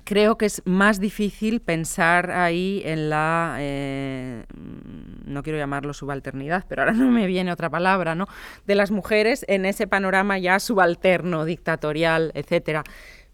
creo 0.06 0.38
que 0.38 0.46
es 0.46 0.62
más 0.64 1.00
difícil 1.00 1.60
pensar 1.60 2.30
ahí 2.30 2.80
en 2.84 3.10
la, 3.10 3.56
eh, 3.58 4.44
no 5.24 5.42
quiero 5.42 5.58
llamarlo 5.58 5.92
subalternidad, 5.92 6.64
pero 6.68 6.82
ahora 6.82 6.92
no 6.94 7.10
me 7.10 7.26
viene 7.26 7.52
otra 7.52 7.68
palabra, 7.68 8.14
¿no? 8.14 8.26
De 8.66 8.76
las 8.76 8.90
mujeres 8.90 9.44
en 9.48 9.66
ese 9.66 9.86
panorama 9.88 10.38
ya 10.38 10.60
subalterno, 10.60 11.44
dictatorial, 11.44 12.30
etcétera. 12.34 12.84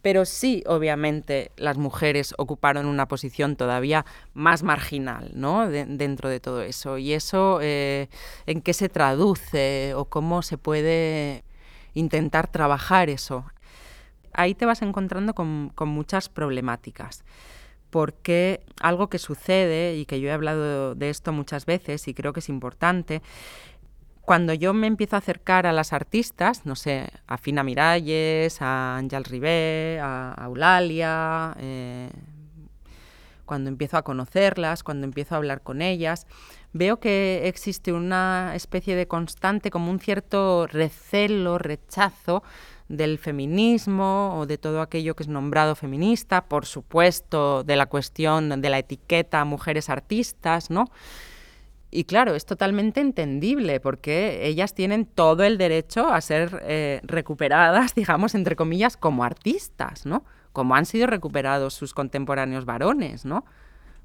Pero 0.01 0.25
sí, 0.25 0.65
obviamente, 0.67 1.53
las 1.57 1.77
mujeres 1.77 2.35
ocuparon 2.39 2.87
una 2.87 3.07
posición 3.07 3.55
todavía 3.55 4.05
más 4.33 4.65
marginal, 4.65 5.31
¿no? 5.35 5.69
dentro 5.69 6.29
de 6.29 6.41
todo 6.41 6.63
eso. 6.63 6.99
Y 6.99 7.13
eso, 7.13 7.61
eh, 7.63 8.09
¿en 8.47 8.63
qué 8.63 8.73
se 8.73 8.89
traduce 8.89 9.93
o 9.95 10.07
cómo 10.07 10.43
se 10.43 10.59
puede 10.59 11.45
intentar 11.95 12.51
trabajar 12.51 13.11
eso 13.11 13.45
ahí 14.35 14.55
te 14.55 14.67
vas 14.67 14.83
encontrando 14.83 15.35
con, 15.35 15.73
muchas 15.87 16.29
problemáticas. 16.29 17.25
Porque 17.91 18.65
algo 18.81 19.09
que 19.09 19.19
sucede, 19.19 19.97
y 19.97 20.07
que 20.07 20.21
yo 20.21 20.29
he 20.29 20.33
hablado 20.33 20.95
de 20.95 21.11
esto 21.11 21.33
muchas 21.33 21.67
veces 21.67 22.09
y 22.09 22.15
creo 22.15 22.33
que 22.33 22.41
es 22.41 22.49
importante, 22.49 23.23
cuando 24.23 24.55
yo 24.55 24.73
me 24.73 24.87
empiezo 24.87 25.17
a 25.17 25.19
acercar 25.19 25.67
a 25.67 25.73
las 25.73 25.93
artistas, 25.93 26.65
no 26.65 26.77
sé, 26.77 27.11
a 27.27 27.37
Fina 27.39 27.65
Miralles, 27.65 28.63
a 28.63 28.97
Ángel 28.97 29.25
Ribé, 29.25 29.99
a, 30.01 30.43
Eulalia, 30.47 31.55
eh, 31.59 32.09
cuando 33.45 33.69
empiezo 33.69 33.97
a 33.97 34.03
conocerlas, 34.03 34.83
cuando 34.83 35.05
empiezo 35.05 35.35
a 35.35 35.39
hablar 35.39 35.63
con 35.63 35.83
ellas, 35.83 36.27
veo 36.73 37.01
que 37.01 37.43
existe 37.49 37.93
una 37.93 38.53
especie 38.55 38.97
de 38.97 39.07
constante, 39.07 39.71
como 39.71 39.91
un 39.91 40.01
cierto 40.01 40.67
recelo, 40.67 41.59
rechazo 41.59 42.43
del 42.93 43.17
feminismo 43.17 44.39
o 44.39 44.47
de 44.47 44.59
todo 44.59 44.83
aquello 44.83 45.17
que 45.17 45.23
es 45.23 45.29
nombrado 45.29 45.75
feminista, 45.75 46.45
por 46.45 46.67
supuesto, 46.67 47.65
de 47.65 47.75
la 47.75 47.87
cuestión 47.87 48.61
de 48.61 48.69
la 48.69 48.79
etiqueta 48.79 49.47
mujeres 49.47 49.89
artistas, 49.89 50.71
¿no? 50.71 50.85
Y 51.91 52.05
claro, 52.05 52.35
es 52.35 52.45
totalmente 52.45 53.01
entendible 53.01 53.81
porque 53.81 54.47
ellas 54.47 54.75
tienen 54.75 55.07
todo 55.07 55.43
el 55.43 55.57
derecho 55.57 56.09
a 56.09 56.21
ser 56.21 56.63
eh, 56.67 57.01
recuperadas, 57.03 57.95
digamos, 57.97 58.35
entre 58.35 58.57
comillas, 58.57 58.99
como 58.99 59.25
artistas, 59.25 60.05
¿no? 60.05 60.25
Como 60.53 60.75
han 60.75 60.85
sido 60.85 61.07
recuperados 61.07 61.73
sus 61.73 61.95
contemporáneos 61.95 62.67
varones, 62.67 63.25
¿no? 63.25 63.47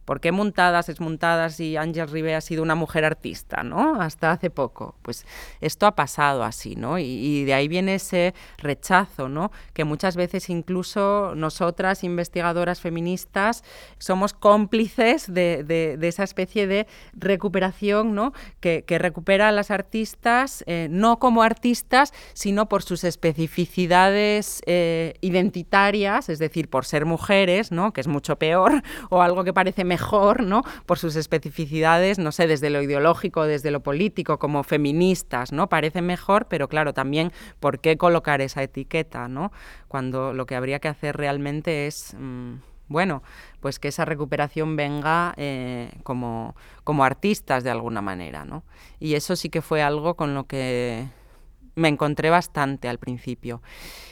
¿Por 0.08 0.22
qué 0.22 0.32
Muntadas 0.32 0.88
es 0.88 1.02
Muntadas 1.02 1.60
y 1.60 1.76
Ángel 1.76 2.08
Ribe 2.08 2.34
ha 2.34 2.40
sido 2.40 2.64
una 2.64 2.76
mujer 2.76 3.04
artista, 3.04 3.64
¿no? 3.64 4.00
Hasta 4.00 4.32
hace 4.32 4.50
poco. 4.50 4.96
Pues 5.02 5.26
esto 5.60 5.86
ha 5.86 5.96
pasado 5.96 6.46
así, 6.46 6.78
¿no? 6.78 6.98
Y, 6.98 7.44
de 7.44 7.54
ahí 7.54 7.68
viene 7.68 7.96
ese 7.96 8.34
rechazo, 8.58 9.28
¿no? 9.28 9.52
Que 9.74 9.84
muchas 9.84 10.16
veces 10.16 10.50
incluso 10.50 11.34
nosotras, 11.36 12.06
investigadoras 12.06 12.80
feministas, 12.80 13.66
somos 13.98 14.32
cómplices 14.32 15.26
de, 15.34 15.98
esa 16.02 16.24
especie 16.24 16.68
de 16.68 16.88
recuperación, 17.12 18.16
¿no? 18.16 18.32
Que, 18.62 18.86
recupera 18.88 19.50
a 19.50 19.52
las 19.52 19.72
artistas 19.72 20.64
eh, 20.68 20.88
no 20.90 21.20
como 21.20 21.44
artistas, 21.44 22.14
sino 22.34 22.70
por 22.70 22.82
sus 22.82 23.04
especificidades 23.04 24.62
eh, 24.68 25.16
identitarias, 25.20 26.30
es 26.30 26.40
decir, 26.40 26.70
por 26.70 26.86
ser 26.86 27.06
mujeres, 27.06 27.74
¿no? 27.74 27.92
Que 27.92 28.00
es 28.00 28.08
mucho 28.08 28.38
peor, 28.38 28.82
o 29.10 29.22
algo 29.22 29.44
que 29.44 29.52
parece 29.52 29.84
mejor 29.84 29.97
mejor, 29.98 30.44
¿no? 30.44 30.62
Por 30.86 31.00
sus 31.00 31.16
especificidades, 31.16 32.20
no 32.20 32.32
sé, 32.32 32.46
desde 32.46 32.70
lo 32.70 32.84
ideológico, 32.84 33.46
desde 33.46 33.72
lo 33.72 33.82
político, 33.82 34.38
como 34.38 34.64
feministas, 34.64 35.52
¿no? 35.52 35.70
Parece 35.70 36.04
mejor, 36.04 36.46
pero 36.48 36.68
claro, 36.68 36.94
también, 36.94 37.32
¿por 37.60 37.80
qué 37.80 37.98
colocar 37.98 38.42
esa 38.42 38.62
etiqueta, 38.62 39.28
¿no? 39.28 39.52
Cuando 39.88 40.34
lo 40.34 40.46
que 40.46 40.56
habría 40.56 40.80
que 40.80 40.88
hacer 40.88 41.18
realmente 41.18 41.88
es... 41.88 42.16
Mm, 42.18 42.58
bueno, 42.90 43.22
pues 43.60 43.80
que 43.80 43.90
esa 43.90 44.06
recuperación 44.06 44.78
venga 44.78 45.34
eh, 45.36 45.92
como, 46.04 46.56
como 46.86 47.04
artistas 47.04 47.66
de 47.66 47.70
alguna 47.70 48.02
manera, 48.02 48.46
¿no? 48.46 48.64
Y 48.98 49.16
eso 49.16 49.36
sí 49.36 49.50
que 49.50 49.62
fue 49.62 49.82
algo 49.82 50.16
con 50.16 50.34
lo 50.34 50.46
que 50.46 51.06
me 51.76 51.90
encontré 51.90 52.30
bastante 52.30 52.88
al 52.88 52.98
principio. 52.98 53.62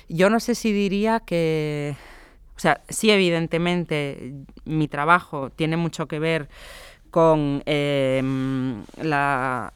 Yo 0.09 0.29
no 0.29 0.41
sé 0.41 0.55
si 0.55 0.73
diría 0.73 1.21
que 1.21 1.95
o 2.55 2.59
sea, 2.59 2.81
sí, 2.87 3.11
evidentemente, 3.11 4.33
mi 4.63 4.87
trabajo 4.87 5.49
tiene 5.49 5.75
mucho 5.75 6.07
que 6.07 6.19
ver 6.19 6.49
con 7.11 7.63
em, 7.65 8.83
la, 9.01 9.71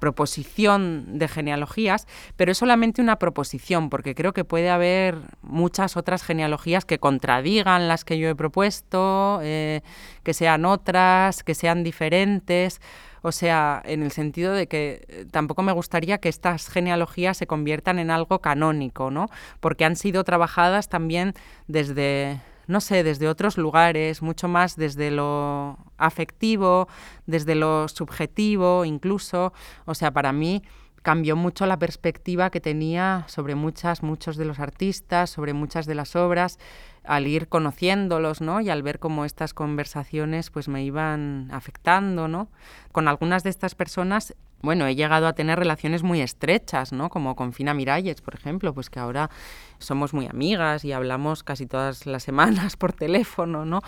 proposición 0.00 1.18
de 1.18 1.28
genealogías, 1.28 2.06
pero 2.36 2.52
es 2.52 2.58
solamente 2.58 3.02
una 3.02 3.16
proposición, 3.16 3.90
porque 3.90 4.14
creo 4.14 4.32
que 4.32 4.44
puede 4.44 4.70
haber 4.70 5.18
muchas 5.42 5.96
otras 5.96 6.22
genealogías 6.22 6.84
que 6.84 6.98
contradigan 6.98 7.88
las 7.88 8.04
que 8.04 8.18
yo 8.18 8.28
he 8.28 8.34
propuesto, 8.34 9.40
eh, 9.42 9.82
que 10.22 10.32
sean 10.32 10.64
otras, 10.64 11.44
que 11.44 11.54
sean 11.54 11.84
diferentes. 11.84 12.80
O 13.26 13.32
sea, 13.32 13.82
en 13.84 14.04
el 14.04 14.12
sentido 14.12 14.52
de 14.52 14.68
que 14.68 15.04
eh, 15.08 15.26
tampoco 15.28 15.64
me 15.64 15.72
gustaría 15.72 16.18
que 16.18 16.28
estas 16.28 16.68
genealogías 16.68 17.36
se 17.36 17.48
conviertan 17.48 17.98
en 17.98 18.12
algo 18.12 18.40
canónico, 18.40 19.10
¿no? 19.10 19.26
Porque 19.58 19.84
han 19.84 19.96
sido 19.96 20.22
trabajadas 20.22 20.88
también 20.88 21.34
desde 21.66 22.40
no 22.68 22.80
sé, 22.80 23.02
desde 23.02 23.26
otros 23.26 23.58
lugares, 23.58 24.22
mucho 24.22 24.46
más 24.46 24.76
desde 24.76 25.10
lo 25.10 25.76
afectivo, 25.98 26.86
desde 27.26 27.56
lo 27.56 27.88
subjetivo 27.88 28.84
incluso. 28.84 29.52
O 29.86 29.96
sea, 29.96 30.12
para 30.12 30.32
mí 30.32 30.62
cambió 31.02 31.34
mucho 31.34 31.66
la 31.66 31.80
perspectiva 31.80 32.50
que 32.50 32.60
tenía 32.60 33.24
sobre 33.26 33.56
muchas, 33.56 34.04
muchos 34.04 34.36
de 34.36 34.44
los 34.44 34.60
artistas, 34.60 35.30
sobre 35.30 35.52
muchas 35.52 35.86
de 35.86 35.96
las 35.96 36.14
obras 36.14 36.60
al 37.06 37.26
ir 37.26 37.48
conociéndolos, 37.48 38.40
¿no? 38.40 38.60
Y 38.60 38.70
al 38.70 38.82
ver 38.82 38.98
cómo 38.98 39.24
estas 39.24 39.54
conversaciones 39.54 40.50
pues 40.50 40.68
me 40.68 40.84
iban 40.84 41.48
afectando, 41.52 42.28
¿no? 42.28 42.48
Con 42.92 43.08
algunas 43.08 43.42
de 43.42 43.50
estas 43.50 43.74
personas, 43.74 44.34
bueno, 44.62 44.86
he 44.86 44.94
llegado 44.94 45.26
a 45.26 45.34
tener 45.34 45.58
relaciones 45.58 46.02
muy 46.02 46.20
estrechas, 46.20 46.92
¿no? 46.92 47.08
Como 47.08 47.36
con 47.36 47.52
Fina 47.52 47.74
Miralles, 47.74 48.20
por 48.20 48.34
ejemplo, 48.34 48.74
pues 48.74 48.90
que 48.90 48.98
ahora 48.98 49.30
somos 49.78 50.14
muy 50.14 50.26
amigas 50.26 50.84
y 50.84 50.92
hablamos 50.92 51.42
casi 51.42 51.66
todas 51.66 52.06
las 52.06 52.22
semanas 52.22 52.76
por 52.76 52.92
teléfono, 52.92 53.64
¿no? 53.64 53.80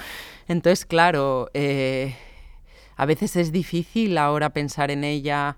Entonces, 0.46 0.87
claro, 0.87 1.50
eh, 1.54 2.16
a 2.96 3.07
veces 3.07 3.37
es 3.37 3.52
difícil 3.52 4.18
ahora 4.18 4.50
pensar 4.50 4.90
en 4.90 5.04
ella 5.04 5.57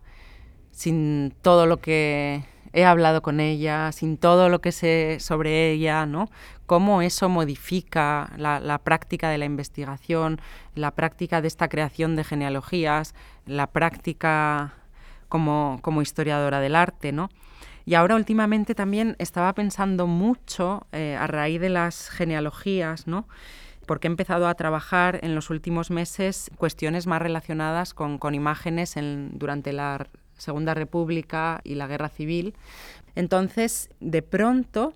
sin 0.71 1.35
todo 1.43 1.67
lo 1.67 1.79
que 1.79 2.45
he 2.73 2.85
hablado 2.85 3.23
con 3.23 3.41
ella, 3.41 3.93
sin 3.93 4.17
todo 4.17 4.49
lo 4.49 4.61
que 4.61 4.73
sé 4.73 5.19
sobre 5.21 5.71
ella, 5.71 6.07
¿no? 6.07 6.31
Cómo 6.67 7.03
eso 7.03 7.29
modifica 7.29 8.33
la, 8.37 8.79
práctica 8.79 9.29
de 9.29 9.39
la 9.39 9.45
investigación, 9.45 10.41
la 10.75 10.93
práctica 10.93 11.41
de 11.41 11.49
esta 11.49 11.69
creación 11.69 12.17
de 12.17 12.25
genealogías, 12.25 13.15
la 13.47 13.67
práctica 13.69 14.75
como, 15.29 15.81
historiadora 16.01 16.61
del 16.61 16.77
arte, 16.77 17.13
¿no? 17.13 17.29
Y 17.85 17.95
ahora 17.95 18.15
últimamente 18.15 18.75
también 18.75 19.17
estaba 19.19 19.53
pensando 19.55 20.07
mucho 20.07 20.87
eh, 20.93 21.17
a 21.19 21.27
raíz 21.27 21.61
de 21.61 21.71
las 21.71 22.09
genealogías, 22.09 23.07
¿no? 23.07 23.27
porque 23.91 24.07
he 24.07 24.11
empezado 24.13 24.47
a 24.47 24.55
trabajar 24.55 25.19
en 25.25 25.35
los 25.35 25.51
últimos 25.51 25.91
meses 25.91 26.49
cuestiones 26.59 27.09
más 27.09 27.21
relacionadas 27.21 27.93
con, 27.93 28.21
imágenes 28.33 28.95
durante 29.33 29.73
la 29.73 30.07
Segunda 30.41 30.75
República 30.75 31.61
y 31.65 31.75
la 31.75 31.87
Guerra 31.87 32.09
Civil. 32.09 32.55
Entonces, 33.15 33.91
de 34.01 34.23
pronto, 34.23 34.95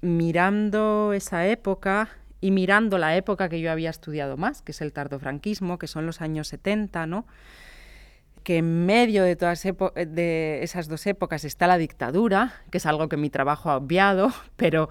mirando 0.00 1.12
esa 1.12 1.46
época 1.46 2.08
y 2.40 2.50
mirando 2.50 2.98
la 2.98 3.16
época 3.16 3.48
que 3.48 3.60
yo 3.60 3.70
había 3.70 3.90
estudiado 3.90 4.36
más, 4.36 4.62
que 4.62 4.72
es 4.72 4.80
el 4.80 4.92
tardofranquismo, 4.92 5.78
que 5.78 5.86
son 5.86 6.06
los 6.06 6.20
años 6.20 6.48
70, 6.48 7.06
¿no? 7.06 7.26
que 8.42 8.58
en 8.58 8.86
medio 8.86 9.22
de 9.22 9.36
todas 9.36 9.62
de 9.62 10.60
esas 10.62 10.88
dos 10.88 11.06
épocas 11.06 11.44
está 11.44 11.66
la 11.66 11.76
dictadura, 11.76 12.54
que 12.70 12.78
es 12.78 12.86
algo 12.86 13.08
que 13.08 13.16
mi 13.16 13.30
trabajo 13.30 13.70
ha 13.70 13.76
obviado, 13.76 14.32
pero 14.56 14.88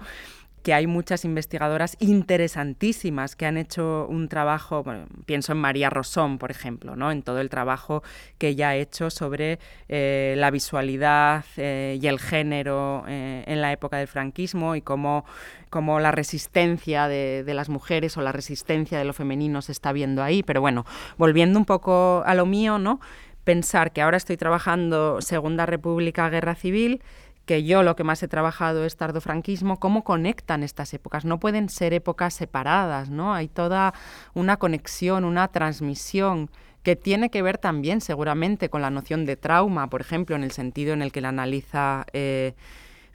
que 0.62 0.74
hay 0.74 0.86
muchas 0.86 1.24
investigadoras 1.24 1.96
interesantísimas 2.00 3.36
que 3.36 3.46
han 3.46 3.56
hecho 3.56 4.06
un 4.08 4.28
trabajo, 4.28 4.84
pienso 5.24 5.52
en 5.52 5.58
María 5.58 5.90
Rosón, 5.90 6.38
por 6.38 6.50
ejemplo, 6.50 6.96
¿no? 6.96 7.10
en 7.10 7.22
todo 7.22 7.40
el 7.40 7.48
trabajo 7.48 8.02
que 8.38 8.48
ella 8.48 8.70
ha 8.70 8.76
hecho 8.76 9.10
sobre 9.10 9.58
eh, 9.88 10.34
la 10.36 10.50
visualidad 10.50 11.44
eh, 11.56 11.98
y 12.00 12.06
el 12.06 12.18
género 12.18 13.04
eh, 13.08 13.44
en 13.46 13.60
la 13.60 13.72
época 13.72 13.96
del 13.98 14.08
franquismo 14.08 14.76
y 14.76 14.82
cómo, 14.82 15.24
cómo 15.70 16.00
la 16.00 16.12
resistencia 16.12 17.08
de, 17.08 17.42
de, 17.44 17.54
las 17.54 17.68
mujeres 17.68 18.16
o 18.16 18.20
la 18.20 18.32
resistencia 18.32 18.98
de 18.98 19.04
lo 19.04 19.12
femenino 19.12 19.62
se 19.62 19.72
está 19.72 19.92
viendo 19.92 20.22
ahí. 20.22 20.42
Pero 20.42 20.60
bueno, 20.60 20.84
volviendo 21.16 21.58
un 21.58 21.64
poco 21.64 22.22
a 22.26 22.34
lo 22.34 22.46
mío, 22.46 22.78
¿no? 22.78 23.00
pensar 23.44 23.92
que 23.92 24.02
ahora 24.02 24.16
estoy 24.16 24.36
trabajando 24.36 25.20
Segunda 25.20 25.66
República, 25.66 26.28
Guerra 26.28 26.54
Civil, 26.54 27.02
que 27.50 27.64
yo 27.64 27.82
lo 27.82 27.96
que 27.96 28.04
más 28.04 28.22
he 28.22 28.28
trabajado 28.28 28.84
es 28.84 28.96
tardofranquismo, 28.96 29.80
cómo 29.80 30.04
conectan 30.04 30.62
estas 30.62 30.94
épocas. 30.94 31.24
No 31.24 31.40
pueden 31.40 31.68
ser 31.68 31.92
épocas 31.92 32.32
separadas, 32.32 33.10
¿no? 33.10 33.34
Hay 33.34 33.48
toda 33.48 33.92
una 34.34 34.56
conexión, 34.56 35.24
una 35.24 35.48
transmisión 35.48 36.48
que 36.84 36.94
tiene 36.94 37.28
que 37.28 37.42
ver 37.42 37.58
también 37.58 38.02
seguramente 38.02 38.70
con 38.70 38.82
la 38.82 38.90
noción 38.90 39.26
de 39.26 39.34
trauma, 39.34 39.90
por 39.90 40.00
ejemplo, 40.00 40.36
en 40.36 40.44
el 40.44 40.52
sentido 40.52 40.92
en 40.92 41.02
el 41.02 41.10
que 41.10 41.20
la 41.20 41.30
analiza 41.30 42.06
eh, 42.12 42.54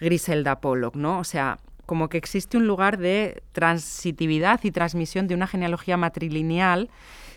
Griselda 0.01 0.59
Pollock, 0.59 0.97
¿no? 0.97 1.17
O 1.19 1.23
sea, 1.23 1.57
como 1.85 2.09
que 2.09 2.17
existe 2.17 2.57
un 2.57 2.67
lugar 2.67 2.97
de 2.97 3.41
transitividad 3.53 4.59
y 4.65 4.71
transmisión 4.71 5.29
de 5.29 5.35
una 5.35 5.47
genealogía 5.47 5.95
matrilineal 5.95 6.89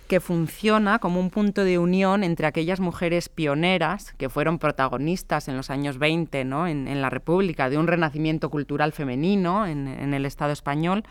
que 0.09 0.21
funciona 0.21 0.99
como 0.99 1.21
un 1.21 1.31
punto 1.31 1.65
de 1.65 1.79
unión 1.79 2.25
entre 2.25 2.47
aquellas 2.47 2.81
mujeres 2.81 3.29
pioneras 3.29 4.15
que 4.17 4.31
fueron 4.31 4.59
protagonistas 4.59 5.49
en 5.49 5.57
los 5.57 5.71
años 5.71 5.99
20 5.99 6.45
¿no? 6.45 6.67
en, 6.67 7.01
la 7.01 7.11
República 7.11 7.69
de 7.69 7.77
un 7.77 7.87
renacimiento 7.87 8.49
cultural 8.49 8.93
femenino 8.93 9.67
en, 9.67 9.87
en 9.87 10.15
el 10.15 10.25
Estado 10.25 10.53
español 10.53 11.05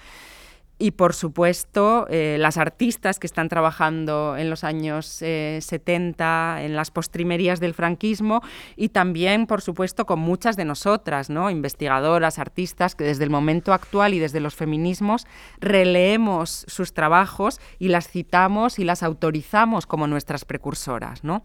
y 0.79 0.91
por 0.91 1.13
supuesto, 1.13 2.05
eh, 2.09 2.37
las 2.39 2.57
artistas 2.57 3.19
que 3.19 3.27
están 3.27 3.49
trabajando 3.49 4.37
en 4.37 4.49
los 4.49 4.63
años 4.63 5.05
70 5.07 6.61
eh, 6.61 6.65
en 6.65 6.75
las 6.75 6.91
postrimerías 6.91 7.59
del 7.59 7.73
franquismo 7.73 8.41
y 8.75 8.89
también, 8.89 9.47
por 9.47 9.61
supuesto, 9.61 10.05
con 10.05 10.19
muchas 10.19 10.55
de 10.55 10.65
nosotras, 10.65 11.29
¿no? 11.29 11.49
investigadoras, 11.49 12.37
artistas, 12.37 12.95
que 12.95 13.03
desde 13.03 13.23
el 13.23 13.29
momento 13.29 13.73
actual 13.73 14.13
y 14.13 14.19
desde 14.19 14.39
los 14.39 14.55
feminismos 14.55 15.25
releemos 15.59 16.65
sus 16.67 16.93
trabajos 16.93 17.59
y 17.79 17.87
las 17.87 18.07
citamos 18.07 18.79
y 18.79 18.83
las 18.83 19.01
autorizamos 19.01 19.87
como 19.87 20.07
nuestras 20.07 20.45
precursoras. 20.45 21.23
¿no? 21.23 21.43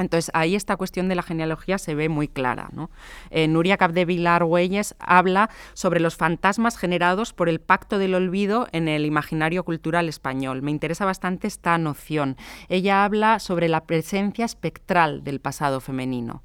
Entonces 0.00 0.30
ahí 0.34 0.56
esta 0.56 0.76
cuestión 0.76 1.08
de 1.08 1.14
la 1.14 1.22
genealogía 1.22 1.78
se 1.78 1.94
ve 1.94 2.08
muy 2.08 2.28
clara. 2.28 2.68
¿no? 2.72 2.90
Eh, 3.30 3.48
Nuria 3.48 3.76
Capdevilar 3.76 4.44
Huelles 4.44 4.94
habla 4.98 5.50
sobre 5.74 6.00
los 6.00 6.16
fantasmas 6.16 6.76
generados 6.76 7.32
por 7.32 7.48
el 7.48 7.60
pacto 7.60 7.98
del 7.98 8.14
olvido 8.14 8.68
en 8.72 8.88
el 8.88 9.04
imaginario 9.04 9.64
cultural 9.64 10.08
español. 10.08 10.62
Me 10.62 10.70
interesa 10.70 11.04
bastante 11.04 11.46
esta 11.46 11.76
noción. 11.78 12.36
Ella 12.68 13.04
habla 13.04 13.38
sobre 13.38 13.68
la 13.68 13.84
presencia 13.84 14.44
espectral 14.44 15.22
del 15.24 15.40
pasado 15.40 15.80
femenino. 15.80 16.42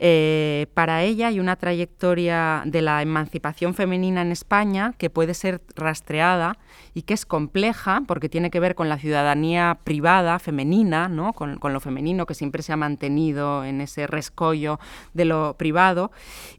Eh, 0.00 0.66
para 0.74 1.02
ella 1.02 1.26
hay 1.26 1.40
una 1.40 1.56
trayectoria 1.56 2.62
de 2.64 2.82
la 2.82 3.02
emancipación 3.02 3.74
femenina 3.74 4.22
en 4.22 4.30
España 4.30 4.94
que 4.96 5.10
puede 5.10 5.34
ser 5.34 5.60
rastreada 5.74 6.56
y 6.94 7.02
que 7.02 7.14
es 7.14 7.26
compleja 7.26 8.02
porque 8.06 8.28
tiene 8.28 8.50
que 8.50 8.60
ver 8.60 8.76
con 8.76 8.88
la 8.88 8.98
ciudadanía 8.98 9.78
privada 9.82 10.38
femenina, 10.38 11.08
¿no? 11.08 11.32
con, 11.32 11.58
lo 11.60 11.80
femenino 11.80 12.26
que 12.26 12.34
siempre 12.34 12.62
se 12.62 12.72
ha 12.72 12.76
mantenido 12.76 13.64
en 13.64 13.80
ese 13.80 14.06
rescollo 14.06 14.78
de 15.14 15.24
lo 15.24 15.54
privado, 15.58 16.12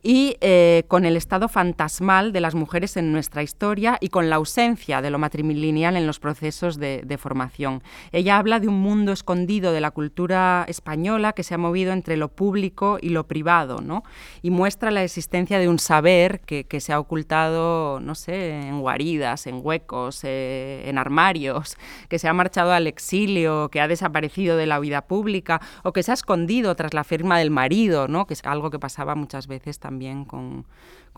y 0.04 0.36
eh, 0.42 0.84
con 0.88 1.06
el 1.06 1.16
estado 1.16 1.48
fantasmal 1.48 2.34
de 2.34 2.42
las 2.42 2.56
mujeres 2.56 2.98
en 2.98 3.12
nuestra 3.12 3.42
historia 3.42 3.98
y 4.02 4.10
con 4.10 4.30
la 4.30 4.36
ausencia 4.36 5.02
de 5.02 5.10
lo 5.10 5.18
matrilineal 5.18 5.96
en 5.96 6.08
los 6.08 6.20
procesos 6.20 6.78
de, 6.78 7.04
de 7.06 7.18
formación. 7.18 7.82
Ella 8.12 8.38
habla 8.38 8.60
de 8.60 8.68
un 8.68 8.80
mundo 8.80 9.12
escondido 9.12 9.72
de 9.72 9.82
la 9.82 9.92
cultura 9.92 10.66
española 10.68 11.34
que 11.34 11.44
se 11.44 11.56
ha 11.56 11.58
movido 11.58 11.94
entre 11.94 12.18
lo 12.18 12.30
público 12.30 12.98
y 13.02 13.10
lo 13.10 13.28
privado, 13.30 13.80
¿no? 13.80 14.04
Y 14.42 14.50
muestra 14.50 14.92
la 14.92 15.04
existencia 15.04 15.58
de 15.58 15.70
un 15.70 15.80
saber 15.80 16.42
que, 16.42 16.66
se 16.82 16.92
ha 16.92 17.00
ocultado, 17.00 18.02
no 18.02 18.16
sé, 18.16 18.60
en 18.60 18.82
guaridas, 18.82 19.48
en 19.48 19.62
huecos, 19.64 20.22
eh, 20.24 20.84
en 20.90 20.98
armarios, 20.98 21.78
que 22.10 22.20
se 22.20 22.28
ha 22.28 22.34
marchado 22.34 22.74
al 22.74 22.88
exilio, 22.88 23.70
que 23.70 23.80
ha 23.80 23.88
desaparecido 23.88 24.58
de 24.58 24.66
la 24.66 24.80
vida 24.80 25.04
pública 25.04 25.62
o 25.84 25.94
que 25.94 26.04
se 26.04 26.12
ha 26.12 26.14
escondido 26.16 26.76
tras 26.76 26.94
la 26.94 27.06
firma 27.06 27.40
del 27.40 27.52
marido, 27.52 28.10
¿no? 28.10 28.28
Que 28.28 28.34
es 28.34 28.44
algo 28.44 28.70
que 28.70 28.80
pasaba 28.80 29.16
muchas 29.16 29.48
veces 29.48 29.80
también 29.80 30.26
con, 30.26 30.66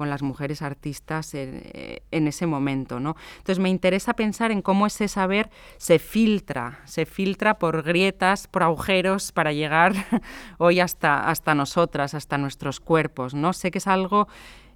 con 0.02 0.10
las 0.10 0.24
mujeres 0.24 0.64
artistas 0.64 1.36
en, 1.36 2.02
ese 2.28 2.48
momento. 2.48 3.00
¿no? 3.00 3.16
Entonces 3.38 3.60
me 3.60 3.70
interesa 3.70 4.16
pensar 4.16 4.50
en 4.50 4.64
cómo 4.64 4.88
ese 4.88 5.08
saber 5.08 5.52
se 5.78 6.00
filtra, 6.00 6.80
se 6.86 7.06
filtra 7.06 7.60
por 7.60 7.84
grietas, 7.84 8.48
por 8.48 8.64
agujeros 8.64 9.32
para 9.32 9.54
llegar 9.54 9.94
hoy 10.58 10.80
hasta, 10.80 11.30
hasta 11.30 11.54
nosotras, 11.54 12.16
hasta 12.16 12.40
nuestros 12.40 12.80
cuerpos. 12.80 13.36
¿no? 13.36 13.54
Sé 13.54 13.70
que 13.70 13.78
es 13.78 13.86
algo 13.86 14.28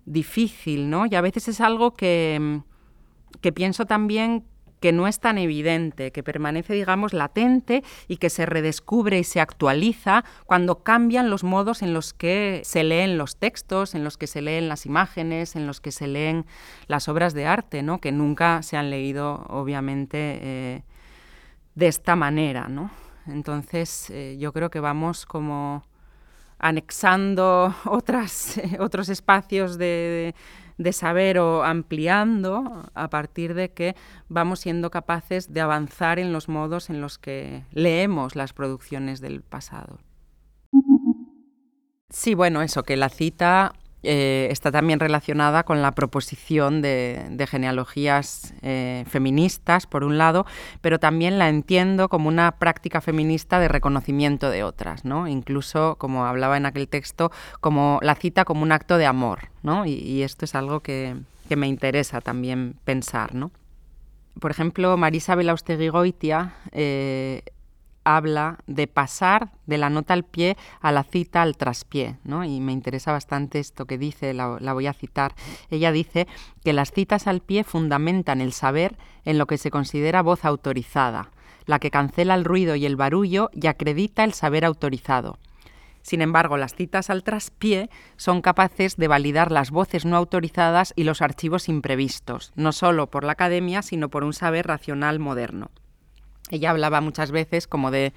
difícil, 0.05 0.91
¿no? 0.91 1.07
Y 1.07 1.15
a 1.15 1.21
veces 1.21 1.47
es 1.47 1.59
algo 1.59 1.95
que, 1.95 2.61
que 3.41 3.51
pienso 3.51 3.87
también 3.87 4.43
que 4.85 4.91
no 4.91 5.07
es 5.07 5.19
tan 5.19 5.39
evidente, 5.39 6.11
que 6.11 6.21
permanece, 6.21 6.75
digamos, 6.75 7.11
latente 7.11 7.83
y 8.07 8.17
que 8.17 8.29
se 8.29 8.45
redescubre 8.45 9.17
y 9.17 9.23
se 9.23 9.41
actualiza 9.41 10.23
cuando 10.45 10.83
cambian 10.83 11.31
los 11.31 11.43
modos 11.43 11.81
en 11.81 11.91
los 11.91 12.13
que 12.13 12.61
se 12.63 12.83
leen 12.83 13.17
los 13.17 13.37
textos, 13.37 13.95
en 13.95 14.03
los 14.03 14.15
que 14.15 14.27
se 14.27 14.43
leen 14.43 14.69
las 14.69 14.85
imágenes, 14.85 15.55
en 15.55 15.65
los 15.65 15.81
que 15.81 15.91
se 15.91 16.05
leen 16.05 16.45
las 16.85 17.07
obras 17.07 17.33
de 17.33 17.47
arte, 17.47 17.81
¿no? 17.81 17.99
que 17.99 18.11
nunca 18.11 18.61
se 18.61 18.77
han 18.77 18.91
leído, 18.91 19.47
obviamente, 19.49 20.17
eh, 20.43 20.83
de 21.73 21.87
esta 21.87 22.15
manera. 22.15 22.67
¿no? 22.69 22.91
Entonces, 23.25 24.11
eh, 24.11 24.37
yo 24.37 24.53
creo 24.53 24.69
que 24.69 24.81
vamos 24.81 25.25
como 25.25 25.83
anexando 26.59 27.73
otras, 27.85 28.61
otros 28.77 29.09
espacios 29.09 29.79
de 29.79 30.35
saber 30.91 31.39
o 31.39 31.63
ampliando 31.63 32.89
a 32.93 33.09
partir 33.09 33.53
de 33.53 33.71
que 33.71 33.95
vamos 34.27 34.59
siendo 34.59 34.91
capaces 34.91 35.53
de 35.53 35.61
avanzar 35.61 36.19
en 36.19 36.33
los 36.33 36.49
modos 36.49 36.89
en 36.89 37.01
los 37.01 37.17
que 37.17 37.63
leemos 37.71 38.35
las 38.35 38.53
producciones 38.53 39.21
del 39.21 39.41
pasado. 39.41 39.99
Sí, 42.09 42.33
bueno, 42.33 42.61
eso, 42.61 42.83
que 42.83 42.97
la 42.97 43.09
cita 43.09 43.73
eh, 44.05 44.47
está 44.51 44.71
también 44.71 44.99
relacionada 44.99 45.63
con 45.63 45.81
la 45.81 45.91
proposición 45.91 46.81
de, 46.81 47.47
genealogías 47.49 48.53
eh, 48.61 49.03
feministas, 49.07 49.87
por 49.87 50.03
un 50.03 50.17
lado, 50.17 50.45
pero 50.81 50.99
también 50.99 51.37
la 51.37 51.49
entiendo 51.49 52.09
como 52.09 52.27
una 52.27 52.53
práctica 52.53 53.01
feminista 53.01 53.59
de 53.59 53.67
reconocimiento 53.67 54.49
de 54.49 54.63
otras, 54.63 55.05
¿no? 55.05 55.27
Incluso, 55.27 55.95
como 55.97 56.25
hablaba 56.25 56.57
en 56.57 56.65
aquel 56.65 56.87
texto, 56.87 57.31
como 57.61 57.99
la 58.01 58.15
cita 58.15 58.45
como 58.45 58.63
un 58.63 58.71
acto 58.71 58.97
de 58.97 59.05
amor, 59.05 59.49
¿no? 59.63 59.85
Y, 59.85 60.23
esto 60.23 60.45
es 60.45 60.55
algo 60.55 60.79
que, 60.79 61.15
me 61.55 61.67
interesa 61.67 62.21
también 62.21 62.75
pensar, 62.83 63.35
¿no? 63.35 63.51
Por 64.39 64.51
ejemplo, 64.51 64.97
Marisa 64.97 65.35
Belaustegui 65.35 65.89
Goitia 65.89 66.53
eh, 66.71 67.43
habla 68.05 68.59
de 68.67 68.87
pasar 68.87 69.51
de 69.65 69.77
la 69.77 69.89
nota 69.89 70.13
al 70.13 70.23
pie 70.23 70.55
a 70.79 70.93
la 70.93 71.03
cita 71.03 71.41
al 71.41 71.57
traspié, 71.57 72.17
¿no? 72.23 72.45
Y 72.45 72.61
me 72.61 72.71
interesa 72.71 73.11
bastante 73.11 73.59
esto 73.59 73.85
que 73.85 73.97
dice, 73.97 74.33
la, 74.33 74.57
la, 74.61 74.73
voy 74.73 74.87
a 74.87 74.93
citar. 74.93 75.35
Ella 75.69 75.91
dice 75.91 76.27
que 76.63 76.71
las 76.71 76.91
citas 76.91 77.27
al 77.27 77.41
pie 77.41 77.63
fundamentan 77.63 78.39
el 78.39 78.53
saber 78.53 78.97
en 79.25 79.37
lo 79.37 79.47
que 79.47 79.57
se 79.57 79.71
considera 79.71 80.21
voz 80.21 80.45
autorizada, 80.45 81.31
la 81.65 81.79
que 81.79 81.91
cancela 81.91 82.35
el 82.35 82.45
ruido 82.45 82.75
y 82.75 82.85
el 82.85 82.95
barullo 82.95 83.49
y 83.51 83.67
acredita 83.67 84.23
el 84.23 84.33
saber 84.33 84.63
autorizado. 84.63 85.39
Sin 86.05 86.21
embargo, 86.21 86.55
las 86.57 86.75
citas 86.75 87.09
al 87.09 87.23
traspié 87.23 87.89
son 88.15 88.43
capaces 88.43 88.95
de 88.95 89.07
validar 89.07 89.51
las 89.51 89.71
voces 89.71 90.05
no 90.05 90.15
autorizadas 90.15 90.93
y 90.95 91.03
los 91.03 91.23
archivos 91.23 91.67
imprevistos, 91.67 92.51
no 92.55 92.73
solo 92.73 93.09
por 93.09 93.23
la 93.23 93.31
academia, 93.31 93.81
sino 93.81 94.09
por 94.09 94.23
un 94.23 94.33
saber 94.33 94.67
racional 94.67 95.17
moderno. 95.17 95.71
Ella 96.51 96.71
hablaba 96.71 97.01
muchas 97.01 97.31
veces 97.31 97.67
como 97.67 97.91
de 97.91 98.13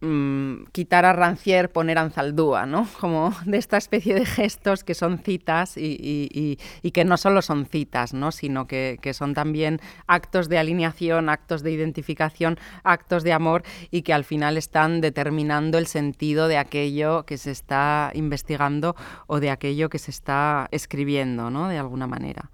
mm, 0.00 0.66
quitar 0.72 1.04
a 1.04 1.12
Rancière, 1.12 1.68
poner 1.68 1.98
Anzaldúa, 1.98 2.66
¿no? 2.66 2.86
Como 3.00 3.34
de 3.44 3.58
esta 3.58 3.76
especie 3.76 4.14
de 4.14 4.24
gestos 4.24 4.84
que 4.84 4.94
son 4.94 5.18
citas 5.18 5.76
y, 5.76 6.58
que 6.92 7.04
no 7.04 7.16
solo 7.16 7.42
son 7.42 7.66
citas, 7.66 8.14
¿no? 8.14 8.30
Sino 8.30 8.66
que, 8.66 8.98
son 9.12 9.34
también 9.34 9.80
actos 10.06 10.48
de 10.48 10.58
alineación, 10.58 11.28
actos 11.28 11.62
de 11.62 11.72
identificación, 11.72 12.58
actos 12.84 13.24
de 13.24 13.32
amor 13.32 13.64
y 13.90 14.02
que 14.02 14.12
al 14.12 14.24
final 14.24 14.56
están 14.56 15.00
determinando 15.00 15.78
el 15.78 15.86
sentido 15.86 16.48
de 16.48 16.58
aquello 16.58 17.24
que 17.24 17.38
se 17.38 17.50
está 17.50 18.12
investigando 18.14 18.94
o 19.26 19.40
de 19.40 19.50
aquello 19.50 19.88
que 19.88 19.98
se 19.98 20.10
está 20.10 20.68
escribiendo, 20.70 21.50
¿no? 21.50 21.68
De 21.68 21.78
alguna 21.78 22.06
manera. 22.06 22.50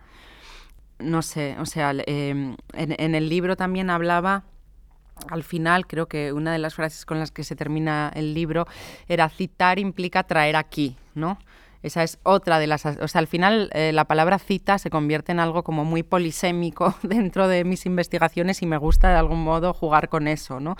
No 0.98 1.22
sé, 1.22 1.56
o 1.58 1.66
sea, 1.66 1.92
em, 2.06 2.56
en 2.74 3.14
el 3.16 3.28
libro 3.28 3.56
también 3.56 3.90
hablaba 3.90 4.44
al 5.28 5.42
final 5.42 5.86
creo 5.86 6.06
que 6.06 6.32
una 6.32 6.52
de 6.52 6.58
las 6.58 6.74
frases 6.74 7.04
con 7.04 7.18
las 7.18 7.30
que 7.30 7.44
se 7.44 7.56
termina 7.56 8.10
el 8.14 8.34
libro 8.34 8.66
era 9.08 9.28
citar 9.28 9.78
implica 9.78 10.22
traer 10.24 10.56
aquí, 10.56 10.96
¿no? 11.14 11.38
Esa 11.82 12.02
es 12.02 12.18
otra 12.22 12.58
de 12.58 12.66
las... 12.66 12.86
O 12.86 13.08
sea, 13.08 13.18
al 13.18 13.26
final 13.26 13.70
eh, 13.74 13.92
la 13.92 14.04
palabra 14.04 14.38
cita 14.38 14.78
se 14.78 14.90
convierte 14.90 15.32
en 15.32 15.40
algo 15.40 15.64
como 15.64 15.84
muy 15.84 16.02
polisémico 16.02 16.94
dentro 17.02 17.48
de 17.48 17.64
mis 17.64 17.86
investigaciones 17.86 18.62
y 18.62 18.66
me 18.66 18.76
gusta 18.76 19.10
de 19.10 19.16
algún 19.16 19.42
modo 19.42 19.74
jugar 19.74 20.08
con 20.08 20.28
eso, 20.28 20.60
¿no? 20.60 20.76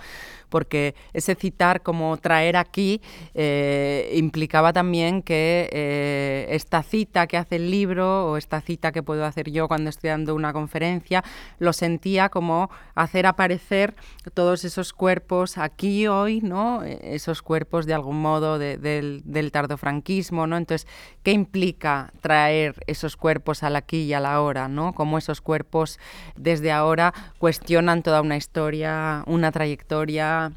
Porque 0.49 0.95
ese 1.13 1.35
citar 1.35 1.81
como 1.81 2.15
traer 2.17 2.55
aquí 2.55 3.01
eh, 3.33 4.11
implicaba 4.15 4.71
también 4.71 5.23
que 5.23 5.69
eh, 5.71 6.47
esta 6.51 6.83
cita 6.83 7.27
que 7.27 7.37
hace 7.37 7.57
el 7.57 7.71
libro 7.71 8.31
o 8.31 8.37
esta 8.37 8.61
cita 8.61 8.91
que 8.91 9.03
puedo 9.03 9.25
hacer 9.25 9.51
yo 9.51 9.67
cuando 9.67 9.89
estoy 9.89 10.09
dando 10.09 10.35
una 10.35 10.53
conferencia, 10.53 11.23
lo 11.59 11.73
sentía 11.73 12.29
como 12.29 12.69
hacer 12.95 13.25
aparecer 13.25 13.95
todos 14.33 14.63
esos 14.63 14.93
cuerpos 14.93 15.57
aquí 15.57 16.07
hoy, 16.07 16.41
¿no? 16.41 16.83
Esos 16.83 17.41
cuerpos 17.41 17.85
de 17.85 17.93
algún 17.93 18.21
modo 18.21 18.59
del, 18.59 19.21
del 19.25 19.51
tardofranquismo, 19.51 20.47
¿no? 20.47 20.57
Entonces, 20.57 20.87
¿Qué 21.23 21.31
implica 21.31 22.11
traer 22.21 22.75
esos 22.87 23.15
cuerpos 23.15 23.63
al 23.63 23.75
aquí 23.75 24.03
y 24.03 24.13
a 24.13 24.19
la 24.19 24.41
hora? 24.41 24.67
¿no? 24.67 24.93
Cómo 24.93 25.17
esos 25.17 25.41
cuerpos 25.41 25.99
desde 26.35 26.71
ahora 26.71 27.13
cuestionan 27.37 28.03
toda 28.03 28.21
una 28.21 28.37
historia, 28.37 29.23
una 29.25 29.51
trayectoria, 29.51 30.51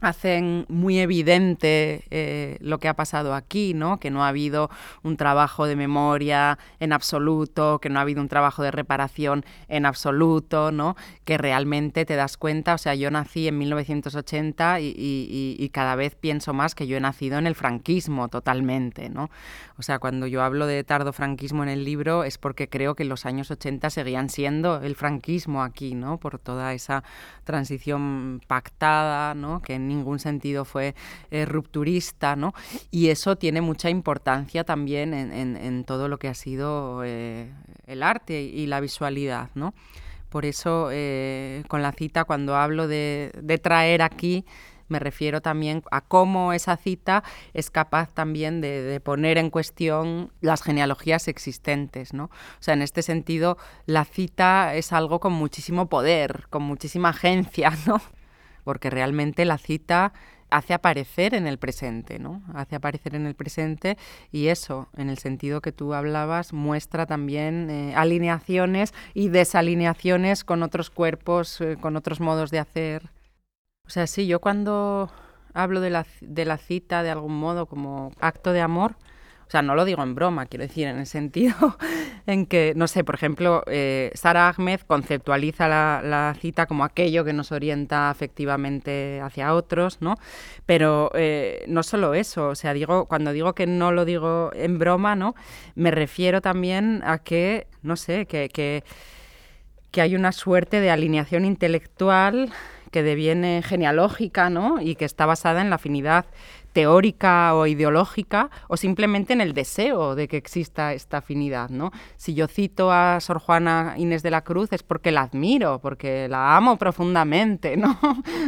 hacen 0.00 0.66
muy 0.68 0.98
evidente 0.98 2.04
eh, 2.10 2.56
lo 2.60 2.78
que 2.78 2.88
ha 2.88 2.94
pasado 2.94 3.34
aquí, 3.34 3.74
¿no? 3.74 3.98
Que 3.98 4.10
no 4.10 4.24
ha 4.24 4.28
habido 4.28 4.70
un 5.02 5.16
trabajo 5.16 5.66
de 5.66 5.76
memoria 5.76 6.58
en 6.78 6.92
absoluto, 6.92 7.78
que 7.80 7.90
no 7.90 7.98
ha 7.98 8.02
habido 8.02 8.20
un 8.20 8.28
trabajo 8.28 8.62
de 8.62 8.70
reparación 8.70 9.44
en 9.68 9.86
absoluto, 9.86 10.72
¿no? 10.72 10.96
Que 11.24 11.38
realmente 11.38 12.04
te 12.04 12.16
das 12.16 12.36
cuenta, 12.36 12.74
o 12.74 12.78
sea, 12.78 12.94
yo 12.94 13.10
nací 13.10 13.48
en 13.48 13.58
1980 13.58 14.80
y, 14.80 14.94
y, 14.96 15.68
cada 15.70 15.94
vez 15.94 16.16
pienso 16.16 16.52
más 16.52 16.74
que 16.74 16.86
yo 16.86 16.96
he 16.96 17.00
nacido 17.00 17.38
en 17.38 17.46
el 17.46 17.54
franquismo 17.54 18.28
totalmente, 18.28 19.08
¿no? 19.08 19.30
O 19.78 19.82
sea, 19.82 19.98
cuando 19.98 20.26
yo 20.26 20.42
hablo 20.42 20.66
de 20.66 20.82
tardo 20.84 21.12
franquismo 21.12 21.62
en 21.62 21.68
el 21.68 21.84
libro 21.84 22.24
es 22.24 22.38
porque 22.38 22.68
creo 22.68 22.94
que 22.94 23.04
los 23.04 23.24
años 23.24 23.50
80 23.50 23.88
seguían 23.90 24.28
siendo 24.28 24.80
el 24.82 24.94
franquismo 24.96 25.62
aquí, 25.62 25.94
¿no? 25.94 26.18
Por 26.18 26.38
toda 26.38 26.74
esa 26.74 27.04
transición 27.44 28.40
pactada, 28.46 29.34
¿no? 29.34 29.62
Que 29.62 29.78
ningún 29.90 30.18
sentido 30.18 30.64
fue 30.64 30.94
eh, 31.30 31.44
rupturista, 31.44 32.36
¿no? 32.36 32.54
Y 32.90 33.08
eso 33.08 33.36
tiene 33.36 33.60
mucha 33.60 33.90
importancia 33.90 34.64
también 34.64 35.12
en, 35.12 35.84
todo 35.84 36.08
lo 36.08 36.18
que 36.18 36.28
ha 36.28 36.34
sido 36.34 37.02
eh, 37.04 37.50
el 37.86 38.02
arte 38.02 38.42
y 38.42 38.66
la 38.66 38.80
visualidad, 38.80 39.50
¿no? 39.54 39.74
Por 40.30 40.46
eso, 40.46 40.88
eh, 40.92 41.64
con 41.68 41.82
la 41.82 41.92
cita, 41.92 42.24
cuando 42.24 42.54
hablo 42.54 42.86
de, 42.86 43.60
traer 43.62 44.00
aquí, 44.00 44.44
me 44.88 45.00
refiero 45.00 45.40
también 45.40 45.82
a 45.90 46.00
cómo 46.00 46.52
esa 46.52 46.76
cita 46.76 47.24
es 47.52 47.70
capaz 47.70 48.12
también 48.14 48.60
de, 48.60 48.82
de, 48.82 49.00
poner 49.00 49.38
en 49.38 49.50
cuestión 49.50 50.32
las 50.40 50.62
genealogías 50.62 51.26
existentes, 51.28 52.14
¿no? 52.14 52.24
O 52.24 52.60
sea, 52.60 52.74
en 52.74 52.82
este 52.82 53.02
sentido, 53.02 53.58
la 53.86 54.04
cita 54.04 54.74
es 54.74 54.92
algo 54.92 55.18
con 55.20 55.32
muchísimo 55.32 55.88
poder, 55.88 56.46
con 56.48 56.62
muchísima 56.62 57.10
agencia, 57.10 57.72
¿no? 57.86 58.00
Porque 58.64 58.90
realmente 58.90 59.44
la 59.44 59.58
cita 59.58 60.12
hace 60.50 60.74
aparecer 60.74 61.34
en 61.34 61.46
el 61.46 61.58
presente, 61.58 62.18
¿no? 62.18 62.42
Hace 62.54 62.76
aparecer 62.76 63.14
en 63.14 63.26
el 63.26 63.34
presente 63.34 63.96
y 64.32 64.48
eso, 64.48 64.88
en 64.96 65.08
el 65.08 65.18
sentido 65.18 65.60
que 65.60 65.72
tú 65.72 65.94
hablabas, 65.94 66.52
muestra 66.52 67.06
también 67.06 67.70
eh, 67.70 67.94
alineaciones 67.94 68.92
y 69.14 69.28
desalineaciones 69.28 70.44
con 70.44 70.62
otros 70.62 70.90
cuerpos, 70.90 71.60
eh, 71.60 71.76
con 71.80 71.96
otros 71.96 72.20
modos 72.20 72.50
de 72.50 72.58
hacer. 72.58 73.10
O 73.86 73.90
sea, 73.90 74.06
sí, 74.06 74.26
yo 74.26 74.40
cuando 74.40 75.10
hablo 75.54 75.80
de 75.80 75.90
la, 75.90 76.06
de 76.20 76.44
la 76.44 76.58
cita 76.58 77.02
de 77.02 77.10
algún 77.10 77.38
modo 77.38 77.66
como 77.66 78.12
acto 78.20 78.52
de 78.52 78.60
amor, 78.60 78.96
o 79.50 79.52
sea, 79.52 79.62
no 79.62 79.74
lo 79.74 79.84
digo 79.84 80.04
en 80.04 80.14
broma, 80.14 80.46
quiero 80.46 80.62
decir, 80.62 80.86
en 80.86 81.00
el 81.00 81.06
sentido 81.06 81.56
en 82.28 82.46
que, 82.46 82.72
no 82.76 82.86
sé, 82.86 83.02
por 83.02 83.16
ejemplo, 83.16 83.64
eh, 83.66 84.12
Sara 84.14 84.48
Ahmed 84.48 84.82
conceptualiza 84.82 85.66
la, 85.66 86.36
cita 86.40 86.66
como 86.66 86.84
aquello 86.84 87.24
que 87.24 87.32
nos 87.32 87.50
orienta 87.50 88.10
afectivamente 88.10 89.20
hacia 89.20 89.52
otros, 89.52 90.00
¿no? 90.00 90.14
Pero 90.66 91.10
eh, 91.14 91.64
no 91.66 91.82
solo 91.82 92.14
eso, 92.14 92.50
o 92.50 92.54
sea, 92.54 92.72
digo, 92.74 93.06
cuando 93.06 93.32
digo 93.32 93.52
que 93.56 93.66
no 93.66 93.90
lo 93.90 94.04
digo 94.04 94.52
en 94.54 94.78
broma, 94.78 95.16
¿no? 95.16 95.34
Me 95.74 95.90
refiero 95.90 96.40
también 96.40 97.02
a 97.04 97.18
que, 97.18 97.66
no 97.82 97.96
sé, 97.96 98.26
que, 98.26 98.50
que, 98.50 98.84
que 99.90 100.00
hay 100.00 100.14
una 100.14 100.30
suerte 100.30 100.78
de 100.78 100.92
alineación 100.92 101.44
intelectual 101.44 102.52
que 102.90 103.02
deviene 103.02 103.62
genealógica, 103.62 104.50
¿no? 104.50 104.80
Y 104.80 104.94
que 104.94 105.04
está 105.04 105.26
basada 105.26 105.60
en 105.60 105.70
la 105.70 105.76
afinidad 105.76 106.26
teórica 106.72 107.54
o 107.54 107.66
ideológica 107.66 108.50
o 108.68 108.76
simplemente 108.76 109.32
en 109.32 109.40
el 109.40 109.54
deseo 109.54 110.14
de 110.14 110.28
que 110.28 110.36
exista 110.36 110.92
esta 110.92 111.18
afinidad, 111.18 111.70
¿no? 111.70 111.90
Si 112.16 112.34
yo 112.34 112.46
cito 112.46 112.92
a 112.92 113.20
Sor 113.20 113.38
Juana 113.38 113.94
Inés 113.96 114.22
de 114.22 114.30
la 114.30 114.42
Cruz 114.42 114.72
es 114.72 114.82
porque 114.82 115.10
la 115.10 115.22
admiro, 115.22 115.80
porque 115.80 116.28
la 116.28 116.56
amo 116.56 116.76
profundamente, 116.76 117.76
¿no? 117.76 117.98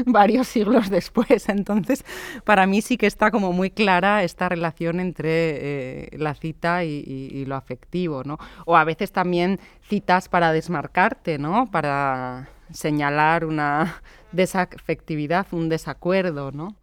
Varios 0.06 0.48
siglos 0.48 0.90
después. 0.90 1.48
Entonces, 1.48 2.04
para 2.44 2.66
mí 2.66 2.82
sí 2.82 2.96
que 2.96 3.06
está 3.06 3.30
como 3.30 3.52
muy 3.52 3.70
clara 3.70 4.22
esta 4.22 4.48
relación 4.48 5.00
entre 5.00 5.30
eh, 5.30 6.16
la 6.18 6.35
cita 6.35 6.85
y, 6.85 7.04
y, 7.06 7.44
lo 7.44 7.56
afectivo, 7.56 8.22
¿no? 8.24 8.38
O 8.66 8.76
a 8.76 8.85
veces 8.85 9.12
también 9.12 9.58
citas 9.82 10.28
para 10.28 10.52
desmarcarte, 10.52 11.38
¿no? 11.38 11.70
Para 11.70 12.48
señalar 12.70 13.44
una 13.44 14.00
desafectividad, 14.32 15.46
un 15.52 15.68
desacuerdo, 15.68 16.52
¿no? 16.52 16.76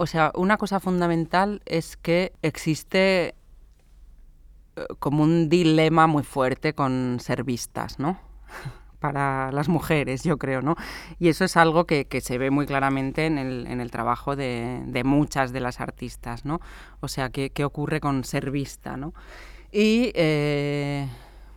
O 0.00 0.06
sea, 0.06 0.30
una 0.36 0.58
cosa 0.58 0.78
fundamental 0.78 1.60
es 1.66 1.96
que 1.96 2.32
existe 2.42 3.34
eh, 4.76 4.86
como 5.00 5.24
un 5.24 5.48
dilema 5.48 6.06
muy 6.06 6.22
fuerte 6.22 6.72
con 6.72 7.18
ser 7.20 7.42
vistas, 7.42 7.98
¿no? 7.98 8.20
Para 9.00 9.50
las 9.50 9.68
mujeres, 9.68 10.22
yo 10.22 10.38
creo, 10.38 10.62
¿no? 10.62 10.76
Y 11.18 11.26
eso 11.26 11.44
es 11.44 11.56
algo 11.56 11.84
que, 11.84 12.06
se 12.20 12.38
ve 12.38 12.52
muy 12.52 12.64
claramente 12.66 13.26
en 13.26 13.38
el, 13.38 13.90
trabajo 13.90 14.36
de, 14.36 15.02
muchas 15.04 15.52
de 15.52 15.58
las 15.58 15.80
artistas, 15.80 16.44
¿no? 16.44 16.60
O 17.00 17.08
sea, 17.08 17.30
¿qué, 17.30 17.64
ocurre 17.64 18.00
con 18.00 18.22
ser 18.22 18.52
vista, 18.52 18.96
¿no? 18.96 19.14
Y 19.72 20.12
eh, 20.14 21.08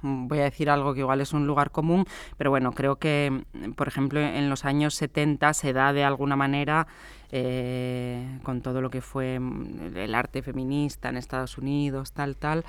voy 0.01 0.39
a 0.39 0.43
decir 0.43 0.69
algo 0.69 0.93
que 0.93 1.01
igual 1.01 1.21
es 1.21 1.33
un 1.33 1.47
lugar 1.47 1.71
común, 1.71 2.05
pero 2.37 2.49
bueno, 2.49 2.71
creo 2.71 2.97
que, 2.97 3.43
por 3.75 3.87
ejemplo, 3.87 4.19
en 4.19 4.49
los 4.49 4.65
años 4.65 4.95
70 4.95 5.53
se 5.53 5.73
da 5.73 5.93
de 5.93 6.03
alguna 6.03 6.35
manera 6.35 6.87
eh, 7.31 8.39
con 8.43 8.61
todo 8.61 8.81
lo 8.81 8.89
que 8.89 9.01
fue 9.01 9.39
mm, 9.39 9.95
el 9.95 10.15
arte 10.15 10.41
feminista 10.41 11.09
en 11.09 11.17
Estados 11.17 11.57
Unidos, 11.57 12.11
tal, 12.11 12.35
tal, 12.35 12.65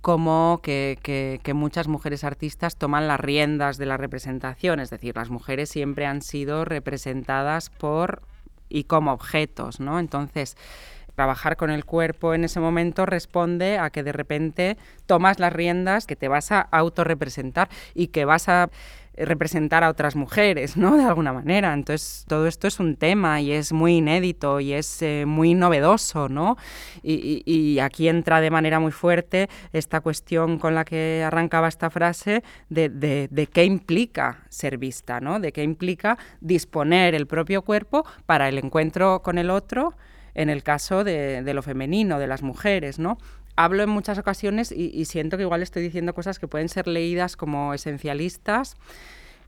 como 0.00 0.60
que, 0.62 0.98
que, 1.02 1.54
muchas 1.54 1.86
mujeres 1.86 2.24
artistas 2.24 2.76
toman 2.76 3.06
las 3.06 3.20
riendas 3.20 3.78
de 3.78 3.86
la 3.86 3.96
representación, 3.96 4.80
es 4.80 4.90
decir, 4.90 5.14
las 5.14 5.30
mujeres 5.30 5.68
siempre 5.68 6.06
han 6.06 6.22
sido 6.22 6.64
representadas 6.64 7.70
por 7.70 8.22
y 8.68 8.84
como 8.84 9.12
objetos, 9.12 9.78
¿no? 9.78 10.00
Entonces, 10.00 10.56
trabajar 11.22 11.56
con 11.56 11.70
el 11.70 11.84
cuerpo 11.84 12.34
en 12.34 12.42
ese 12.42 12.58
momento 12.58 13.06
responde 13.06 13.78
a 13.78 13.90
que 13.90 14.02
de 14.02 14.10
repente 14.10 14.76
tomas 15.06 15.38
las 15.38 15.52
riendas, 15.52 16.04
que 16.04 16.16
te 16.16 16.26
vas 16.26 16.50
a 16.50 16.60
autorrepresentar 16.62 17.68
y 17.94 18.08
que 18.08 18.24
vas 18.24 18.48
a 18.48 18.70
representar 19.14 19.84
a 19.84 19.88
otras 19.88 20.16
mujeres, 20.16 20.76
¿no? 20.76 20.96
De 20.98 21.04
alguna 21.04 21.32
manera. 21.32 21.74
Entonces, 21.74 22.24
todo 22.26 22.48
esto 22.48 22.66
es 22.66 22.80
un 22.80 22.96
tema 22.96 23.40
y 23.40 23.52
es 23.52 23.72
muy 23.72 23.98
inédito 23.98 24.58
y 24.58 24.72
es 24.72 25.00
eh, 25.02 25.22
muy 25.24 25.54
novedoso, 25.54 26.28
¿no? 26.28 26.56
Y, 27.04 27.78
aquí 27.78 28.08
entra 28.08 28.40
de 28.40 28.50
manera 28.50 28.80
muy 28.80 28.90
fuerte 28.90 29.48
esta 29.72 30.00
cuestión 30.00 30.58
con 30.58 30.74
la 30.74 30.84
que 30.84 31.22
arrancaba 31.24 31.68
esta 31.68 31.88
frase 31.88 32.42
de, 32.68 32.88
de, 32.88 33.46
qué 33.46 33.64
implica 33.64 34.42
ser 34.48 34.76
vista, 34.76 35.20
¿no? 35.20 35.38
De 35.38 35.52
qué 35.52 35.62
implica 35.62 36.18
disponer 36.40 37.14
el 37.14 37.28
propio 37.28 37.62
cuerpo 37.62 38.04
para 38.26 38.48
el 38.48 38.58
encuentro 38.58 39.22
con 39.22 39.38
el 39.38 39.50
otro 39.50 39.94
en 40.34 40.50
el 40.50 40.62
caso 40.62 41.04
de, 41.04 41.42
de 41.42 41.54
lo 41.54 41.62
femenino, 41.62 42.18
de 42.18 42.26
las 42.26 42.42
mujeres, 42.42 42.98
¿no? 42.98 43.18
hablo 43.56 43.82
en 43.82 43.90
muchas 43.90 44.18
ocasiones 44.18 44.72
y, 44.72 45.04
siento 45.04 45.36
que 45.36 45.42
igual 45.42 45.62
estoy 45.62 45.82
diciendo 45.82 46.14
cosas 46.14 46.38
que 46.38 46.48
pueden 46.48 46.68
ser 46.68 46.86
leídas 46.86 47.36
como 47.36 47.74
esencialistas. 47.74 48.76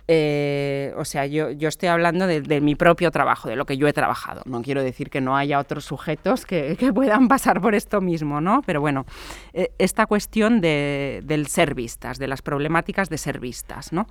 Eh, 0.06 0.92
o 0.98 1.06
sea, 1.06 1.24
yo, 1.24 1.50
yo 1.50 1.68
estoy 1.68 1.88
hablando 1.88 2.26
de, 2.26 2.60
mi 2.60 2.74
propio 2.74 3.10
trabajo, 3.10 3.48
de 3.48 3.56
lo 3.56 3.64
que 3.64 3.78
yo 3.78 3.88
he 3.88 3.92
trabajado. 3.94 4.42
No 4.44 4.60
quiero 4.60 4.82
decir 4.82 5.08
que 5.08 5.22
no 5.22 5.34
haya 5.34 5.58
otros 5.58 5.86
sujetos 5.86 6.44
que, 6.44 6.76
puedan 6.94 7.28
pasar 7.28 7.62
por 7.62 7.74
esto 7.74 8.02
mismo, 8.02 8.42
¿no? 8.42 8.62
Pero 8.66 8.82
bueno, 8.82 9.06
eh, 9.54 9.72
esta 9.78 10.04
cuestión 10.04 10.60
de, 10.60 11.22
del 11.24 11.46
ser 11.46 11.74
vistas, 11.74 12.18
de 12.18 12.28
las 12.28 12.42
problemáticas 12.42 13.08
de 13.08 13.16
ser 13.16 13.40
vistas, 13.40 13.92
¿no? 13.92 14.06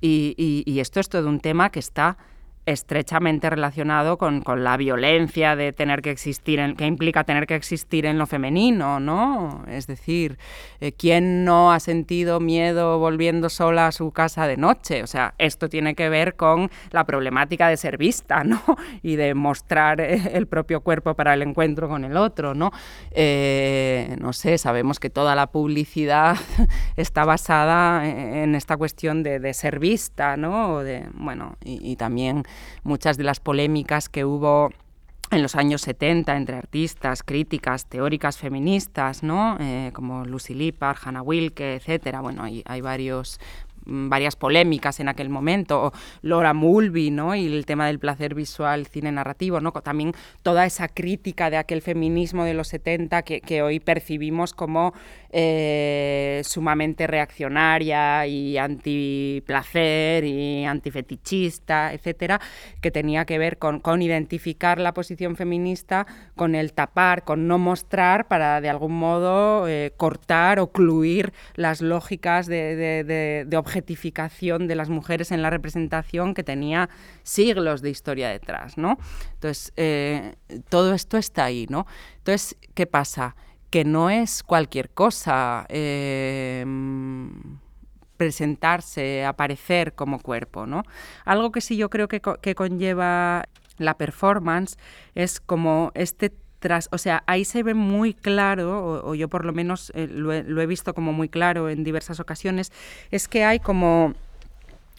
Y, 0.00 0.34
y 0.66 0.80
esto 0.80 0.98
es 1.00 1.08
todo 1.08 1.28
un 1.28 1.40
tema 1.40 1.70
que 1.70 1.78
está 1.78 2.18
estrechamente 2.66 3.48
relacionado 3.48 4.18
con, 4.18 4.42
la 4.56 4.76
violencia 4.76 5.54
de 5.54 5.72
tener 5.72 6.02
que 6.02 6.10
existir, 6.10 6.58
en, 6.58 6.74
que 6.74 6.84
implica 6.84 7.22
tener 7.22 7.46
que 7.46 7.54
existir 7.54 8.06
en 8.06 8.18
lo 8.18 8.26
femenino, 8.26 8.98
¿no? 8.98 9.64
Es 9.68 9.86
decir, 9.86 10.36
eh, 10.80 10.90
¿quién 10.90 11.44
no 11.44 11.72
ha 11.72 11.78
sentido 11.78 12.40
miedo 12.40 12.98
volviendo 12.98 13.48
sola 13.48 13.86
a 13.86 13.92
su 13.92 14.10
casa 14.10 14.48
de 14.48 14.56
noche? 14.56 15.04
O 15.04 15.06
sea, 15.06 15.34
esto 15.38 15.68
tiene 15.68 15.94
que 15.94 16.08
ver 16.08 16.34
con 16.34 16.70
la 16.90 17.04
problemática 17.04 17.68
de 17.68 17.76
ser 17.76 17.98
vista, 17.98 18.42
¿no? 18.44 18.60
Y 19.00 19.14
de 19.14 19.34
mostrar 19.34 20.00
eh, 20.00 20.32
el 20.34 20.48
propio 20.48 20.80
cuerpo 20.80 21.14
para 21.14 21.34
el 21.34 21.42
encuentro 21.42 21.88
con 21.88 22.04
el 22.04 22.16
otro, 22.16 22.54
¿no? 22.54 22.72
Eh, 23.12 24.16
no 24.20 24.32
sé, 24.32 24.58
sabemos 24.58 24.98
que 24.98 25.08
toda 25.08 25.36
la 25.36 25.46
publicidad 25.46 26.36
está 26.96 27.24
basada 27.24 28.08
en 28.08 28.56
esta 28.56 28.76
cuestión 28.76 29.22
de, 29.22 29.46
ser 29.54 29.78
vista, 29.78 30.36
¿no? 30.36 30.80
De, 30.80 31.06
bueno, 31.14 31.56
y 31.62 31.94
también 31.96 32.42
muchas 32.82 33.16
de 33.16 33.24
las 33.24 33.40
polémicas 33.40 34.08
que 34.08 34.24
hubo 34.24 34.70
en 35.30 35.42
los 35.42 35.56
años 35.56 35.82
70 35.82 36.36
entre 36.36 36.56
artistas, 36.56 37.22
críticas, 37.22 37.86
teóricas 37.86 38.38
feministas, 38.38 39.22
¿no? 39.22 39.56
Eh, 39.58 39.90
como 39.92 40.24
Lucy 40.24 40.54
Lippard, 40.54 40.98
Hannah 41.02 41.22
Wilke, 41.22 41.74
etcétera. 41.74 42.20
Bueno, 42.20 42.44
hay, 42.44 42.62
hay 42.64 42.80
varios 42.80 43.40
varias 43.86 44.36
polémicas 44.36 45.00
en 45.00 45.08
aquel 45.08 45.28
momento, 45.28 45.92
Laura 46.22 46.52
Mulvey, 46.52 47.10
¿no? 47.10 47.34
Y 47.34 47.46
el 47.46 47.64
tema 47.66 47.86
del 47.86 47.98
placer 47.98 48.34
visual, 48.34 48.86
cine 48.86 49.12
narrativo, 49.12 49.60
¿no? 49.60 49.72
También 49.72 50.12
toda 50.42 50.66
esa 50.66 50.88
crítica 50.88 51.50
de 51.50 51.56
aquel 51.56 51.82
feminismo 51.82 52.44
de 52.44 52.54
los 52.54 52.68
70 52.68 53.22
que, 53.22 53.62
hoy 53.62 53.80
percibimos 53.80 54.52
como 54.52 54.92
eh, 55.30 56.42
sumamente 56.44 57.06
reaccionaria 57.06 58.26
y 58.26 58.58
antiplacer 58.58 60.24
y 60.24 60.64
antifetichista, 60.64 61.92
etcétera, 61.92 62.40
que 62.80 62.90
tenía 62.90 63.24
que 63.24 63.38
ver 63.38 63.58
con, 63.58 64.02
identificar 64.02 64.78
la 64.78 64.92
posición 64.92 65.36
feminista 65.36 66.06
con 66.34 66.54
el 66.54 66.72
tapar, 66.72 67.24
con 67.24 67.48
no 67.48 67.58
mostrar 67.58 68.28
para 68.28 68.60
de 68.60 68.68
algún 68.68 68.98
modo 68.98 69.68
eh, 69.68 69.92
cortar 69.96 70.58
o 70.58 70.70
cluir 70.70 71.32
las 71.54 71.80
lógicas 71.80 72.46
de, 72.46 72.76
de 72.76 73.56
objetificación 73.76 74.68
de 74.68 74.74
las 74.74 74.88
mujeres 74.88 75.32
en 75.32 75.42
la 75.42 75.50
representación 75.50 76.34
que 76.34 76.42
tenía 76.42 76.88
siglos 77.22 77.82
de 77.82 77.90
historia 77.90 78.30
detrás, 78.30 78.78
¿no? 78.78 78.98
Entonces, 79.34 79.72
eh, 79.76 80.36
todo 80.68 80.94
esto 80.94 81.18
está 81.18 81.44
ahí, 81.44 81.66
¿no? 81.68 81.86
Entonces, 82.18 82.56
¿qué 82.74 82.86
pasa? 82.86 83.36
Que 83.70 83.84
no 83.84 84.08
es 84.08 84.42
cualquier 84.42 84.90
cosa 84.90 85.66
em, 85.68 87.58
presentarse, 88.16 89.24
aparecer 89.24 89.94
como 89.94 90.20
cuerpo, 90.20 90.66
¿no? 90.66 90.82
Algo 91.24 91.52
que 91.52 91.60
sí 91.60 91.76
yo 91.76 91.90
creo 91.90 92.08
que, 92.08 92.22
que 92.40 92.54
conlleva 92.54 93.44
la 93.76 93.98
performance 93.98 94.78
es 95.14 95.38
como 95.38 95.92
este 95.94 96.32
o 96.90 96.98
sea, 96.98 97.22
ahí 97.26 97.44
se 97.44 97.62
ve 97.62 97.74
muy 97.74 98.14
claro, 98.14 99.02
o, 99.04 99.14
yo 99.14 99.28
por 99.28 99.44
lo 99.44 99.52
menos 99.52 99.92
eh, 99.94 100.08
lo, 100.08 100.32
he, 100.32 100.66
visto 100.66 100.94
como 100.94 101.12
muy 101.12 101.28
claro 101.28 101.68
en 101.68 101.84
diversas 101.84 102.20
ocasiones, 102.20 102.72
es 103.10 103.28
que 103.28 103.44
hay 103.44 103.58
como 103.58 104.14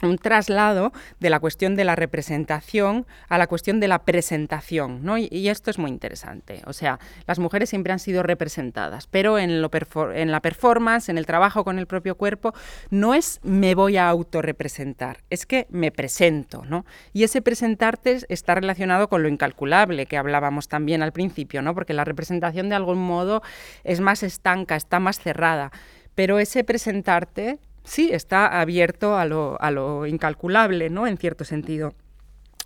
un 0.04 0.18
traslado 0.18 0.92
de 1.20 1.30
la 1.30 1.40
cuestión 1.40 1.76
de 1.76 1.84
la 1.84 1.96
representación 1.96 3.08
a 3.30 3.38
la 3.38 3.48
cuestión 3.48 3.80
de 3.80 3.88
la 3.88 4.00
presentación, 4.04 5.04
¿no? 5.04 5.18
Y, 5.18 5.48
esto 5.48 5.72
es 5.72 5.80
muy 5.80 5.90
interesante. 5.90 6.62
O 6.66 6.74
sea, 6.74 7.00
las 7.26 7.40
mujeres 7.40 7.70
siempre 7.70 7.94
han 7.94 8.00
sido 8.00 8.22
representadas, 8.22 9.08
pero 9.08 9.40
en, 9.40 9.62
la 9.62 10.42
performance, 10.42 11.10
en 11.10 11.18
el 11.18 11.26
trabajo 11.26 11.64
con 11.64 11.80
el 11.80 11.88
propio 11.88 12.16
cuerpo, 12.16 12.54
no 12.90 13.14
es 13.14 13.40
me 13.44 13.76
voy 13.76 13.98
a 13.98 14.10
autorrepresentar, 14.10 15.20
es 15.30 15.46
que 15.46 15.68
me 15.70 15.92
presento, 15.92 16.64
¿no? 16.66 16.86
Y 17.14 17.24
ese 17.24 17.42
presentarte 17.42 18.20
está 18.30 18.56
relacionado 18.56 19.08
con 19.08 19.24
lo 19.24 19.30
incalculable 19.30 20.06
que 20.06 20.18
hablábamos 20.18 20.68
también 20.68 21.02
al 21.02 21.14
principio, 21.14 21.62
¿no? 21.62 21.74
Porque 21.74 21.94
la 21.94 22.04
representación 22.04 22.70
de 22.70 22.76
algún 22.76 23.00
modo 23.00 23.42
es 23.84 24.00
más 24.02 24.22
estanca, 24.22 24.76
está 24.76 25.00
más 25.00 25.20
cerrada, 25.20 25.72
pero 26.14 26.40
ese 26.40 26.64
presentarte 26.64 27.60
sí 27.88 28.10
está 28.12 28.60
abierto 28.60 29.18
a 29.18 29.26
lo, 29.26 30.06
incalculable, 30.06 30.90
¿no? 30.90 31.08
En 31.08 31.18
cierto 31.18 31.46
sentido. 31.46 31.94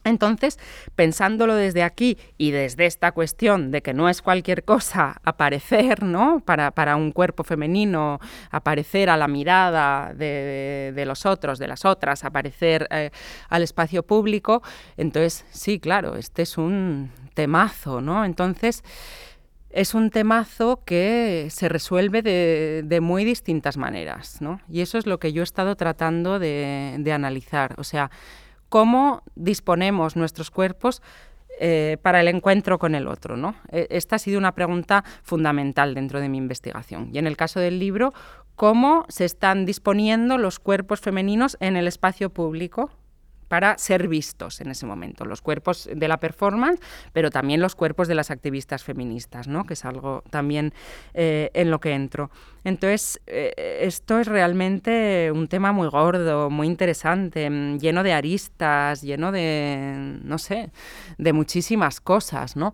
Entonces, 0.04 0.58
pensándolo 0.96 1.54
desde 1.54 1.84
aquí 1.84 2.18
y 2.40 2.50
desde 2.50 2.88
esta 2.88 3.12
cuestión 3.12 3.70
de 3.70 3.84
que 3.84 3.94
no 3.94 4.10
es 4.10 4.24
cualquier 4.24 4.64
cosa 4.64 5.22
aparecer, 5.24 6.02
¿no? 6.02 6.40
Para, 6.44 6.96
un 6.96 7.12
cuerpo 7.12 7.44
femenino, 7.44 8.20
aparecer 8.50 9.12
a 9.12 9.18
la 9.18 9.28
mirada 9.28 10.12
de, 10.16 11.04
los 11.06 11.28
otros, 11.28 11.60
de 11.60 11.68
las 11.68 11.86
otras, 11.86 12.24
aparecer 12.24 12.88
eh, 12.90 13.12
al 13.50 13.62
espacio 13.62 14.02
público, 14.02 14.64
entonces, 14.98 15.46
sí, 15.52 15.80
claro, 15.80 16.16
este 16.16 16.42
es 16.42 16.58
un 16.58 17.12
temazo, 17.36 18.02
¿no? 18.02 18.26
Entonces, 18.26 18.84
es 19.74 19.94
un 19.94 20.10
temazo 20.10 20.82
que 20.86 21.48
se 21.50 21.70
resuelve 21.70 22.22
de, 22.22 23.00
muy 23.02 23.24
distintas 23.24 23.78
maneras, 23.78 24.42
¿no? 24.42 24.62
Y 24.70 24.82
eso 24.82 24.98
es 24.98 25.06
lo 25.06 25.20
que 25.20 25.34
yo 25.34 25.42
he 25.42 25.44
estado 25.44 25.76
tratando 25.76 26.40
de, 26.40 27.12
analizar. 27.14 27.76
O 27.78 27.84
sea, 27.84 28.12
cómo 28.70 29.24
disponemos 29.36 30.16
nuestros 30.16 30.52
cuerpos 30.52 31.02
eh, 31.60 31.98
para 32.02 32.22
el 32.22 32.28
encuentro 32.28 32.80
con 32.80 32.96
el 32.96 33.08
otro. 33.08 33.38
¿no? 33.38 33.56
E, 33.70 33.88
esta 33.92 34.16
ha 34.16 34.20
sido 34.20 34.40
una 34.40 34.54
pregunta 34.54 35.04
fundamental 35.24 35.94
dentro 35.94 36.20
de 36.20 36.30
mi 36.30 36.38
investigación. 36.38 37.10
Y 37.14 37.18
en 37.18 37.28
el 37.28 37.38
caso 37.38 37.60
del 37.60 37.80
libro, 37.80 38.14
cómo 38.56 39.06
se 39.10 39.26
están 39.26 39.66
disponiendo 39.66 40.38
los 40.38 40.60
cuerpos 40.60 41.00
femeninos 41.02 41.58
en 41.60 41.78
el 41.78 41.88
espacio 41.88 42.30
público 42.30 42.92
para 43.52 43.78
ser 43.78 44.08
vistos 44.08 44.62
en 44.62 44.72
ese 44.72 44.86
momento, 44.86 45.26
los 45.26 45.42
cuerpos 45.42 45.90
de 45.94 46.08
la 46.08 46.22
performance, 46.22 46.80
pero 47.12 47.30
también 47.30 47.60
los 47.60 47.76
cuerpos 47.76 48.08
de 48.08 48.16
las 48.16 48.32
activistas 48.32 48.82
feministas, 48.82 49.50
¿no? 49.50 49.66
que 49.66 49.74
es 49.74 49.84
algo 49.84 50.24
también 50.30 50.74
eh, 51.14 51.52
en 51.54 51.70
lo 51.70 51.82
que 51.82 51.92
entro. 51.92 52.32
Entonces, 52.64 53.20
eh, 53.28 53.80
esto 53.82 54.20
es 54.22 54.28
realmente 54.28 55.34
un 55.36 55.50
tema 55.50 55.74
muy 55.74 55.90
gordo, 55.90 56.50
muy 56.50 56.66
interesante, 56.66 57.50
mm, 57.50 57.80
lleno 57.80 58.04
de 58.04 58.14
aristas, 58.14 59.02
lleno 59.02 59.34
de, 59.34 60.18
no 60.24 60.38
sé, 60.38 60.72
de 61.18 61.34
muchísimas 61.34 62.00
cosas, 62.00 62.56
¿no? 62.56 62.74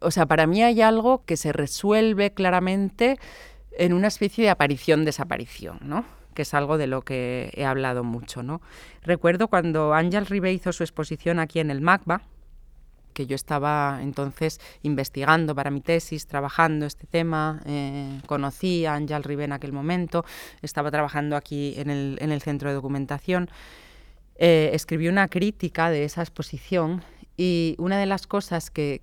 O 0.00 0.10
sea, 0.10 0.24
para 0.24 0.46
mí 0.46 0.62
hay 0.62 0.80
algo 0.80 1.26
que 1.26 1.36
se 1.36 1.52
resuelve 1.52 2.32
claramente 2.32 3.18
en 3.76 3.92
una 3.92 4.08
especie 4.08 4.44
de 4.44 4.50
aparición-desaparición, 4.50 5.80
¿no? 5.82 6.15
Que 6.36 6.42
es 6.42 6.54
algo 6.54 6.78
de 6.78 6.86
lo 6.86 7.02
que 7.02 7.50
he 7.54 7.64
hablado 7.64 8.04
mucho. 8.04 8.44
¿no? 8.44 8.60
Recuerdo 9.02 9.48
cuando 9.48 9.94
Ángel 9.94 10.26
Ribe 10.26 10.52
hizo 10.52 10.72
su 10.72 10.84
exposición 10.84 11.40
aquí 11.40 11.58
en 11.58 11.72
el 11.72 11.80
MACBA, 11.80 12.20
que 13.14 13.26
yo 13.26 13.34
estaba 13.34 14.00
entonces 14.02 14.60
investigando 14.82 15.54
para 15.54 15.70
mi 15.70 15.80
tesis, 15.80 16.26
trabajando 16.26 16.84
este 16.84 17.06
tema, 17.06 17.62
eh, 17.64 18.20
conocí 18.26 18.84
a 18.84 18.94
Ángel 18.94 19.24
Ribe 19.24 19.44
en 19.44 19.52
aquel 19.52 19.72
momento, 19.72 20.26
estaba 20.60 20.90
trabajando 20.90 21.34
aquí 21.34 21.74
en 21.78 21.88
el, 21.90 22.42
centro 22.42 22.68
de 22.68 22.74
documentación, 22.74 23.48
eh, 24.36 24.70
escribí 24.74 25.08
una 25.08 25.28
crítica 25.28 25.88
de 25.88 26.04
esa 26.04 26.20
exposición 26.20 27.02
y 27.38 27.74
una 27.78 27.98
de 27.98 28.04
las 28.04 28.26
cosas 28.26 28.70
que, 28.70 29.00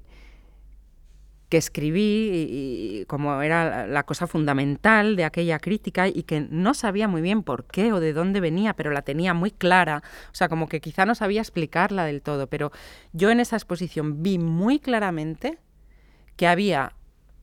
que 1.53 1.57
escribí 1.57 2.47
y, 2.49 3.05
como 3.05 3.39
era 3.43 3.85
la 3.85 4.07
cosa 4.07 4.25
fundamental 4.25 5.15
de 5.15 5.23
aquella 5.23 5.59
crítica 5.59 6.07
y 6.07 6.23
que 6.23 6.41
no 6.41 6.73
sabía 6.73 7.07
muy 7.07 7.21
bien 7.21 7.43
por 7.43 7.67
qué 7.67 7.93
o 7.93 7.99
de 7.99 8.11
dónde 8.11 8.39
venía, 8.39 8.73
pero 8.73 8.89
la 8.89 9.03
tenía 9.03 9.35
muy 9.35 9.51
clara, 9.51 10.01
o 10.31 10.35
sea, 10.35 10.49
como 10.49 10.67
que 10.67 10.81
quizá 10.81 11.05
no 11.05 11.13
sabía 11.13 11.41
explicarla 11.41 12.05
del 12.05 12.23
todo, 12.23 12.47
pero 12.47 12.71
yo 13.11 13.29
en 13.29 13.39
esa 13.39 13.55
exposición 13.55 14.23
vi 14.23 14.39
muy 14.39 14.79
claramente 14.79 15.59
que 16.37 16.47
había 16.47 16.93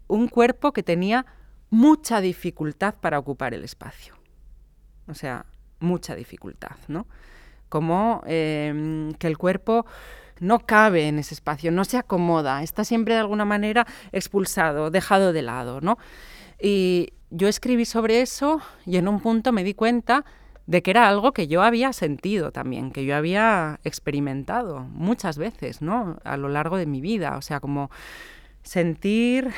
un 0.08 0.26
cuerpo 0.26 0.72
que 0.72 0.82
tenía 0.82 1.24
mucha 1.70 2.20
dificultad 2.20 2.96
para 3.00 3.16
ocupar 3.16 3.54
el 3.54 3.62
espacio. 3.62 4.16
O 5.06 5.14
sea, 5.14 5.46
mucha 5.78 6.16
dificultad, 6.16 6.78
¿no? 6.88 7.06
Como 7.68 8.24
eh, 8.26 9.12
que 9.20 9.28
el 9.28 9.38
cuerpo 9.38 9.86
no 10.40 10.60
cabe 10.60 11.08
en 11.08 11.18
ese 11.18 11.34
espacio, 11.34 11.70
no 11.70 11.84
se 11.84 11.98
acomoda, 11.98 12.62
está 12.62 12.84
siempre 12.84 13.14
de 13.14 13.20
alguna 13.20 13.44
manera 13.44 13.86
expulsado, 14.12 14.90
dejado 14.90 15.32
de 15.32 15.42
lado, 15.42 15.80
¿no? 15.80 15.98
Y 16.60 17.12
yo 17.30 17.48
escribí 17.48 17.84
sobre 17.84 18.20
eso 18.20 18.60
y 18.84 18.96
en 18.96 19.06
un 19.06 19.20
punto 19.20 19.52
me 19.52 19.62
di 19.62 19.74
cuenta 19.74 20.24
de 20.66 20.82
que 20.82 20.90
era 20.90 21.08
algo 21.08 21.32
que 21.32 21.46
yo 21.46 21.62
había 21.62 21.92
sentido 21.92 22.52
también, 22.52 22.90
que 22.90 23.04
yo 23.04 23.16
había 23.16 23.80
experimentado 23.84 24.80
muchas 24.80 25.38
veces, 25.38 25.82
¿no? 25.82 26.18
A 26.24 26.36
lo 26.36 26.48
largo 26.48 26.76
de 26.76 26.86
mi 26.86 27.00
vida, 27.00 27.36
o 27.36 27.42
sea, 27.42 27.60
como 27.60 27.90
sentir 28.62 29.52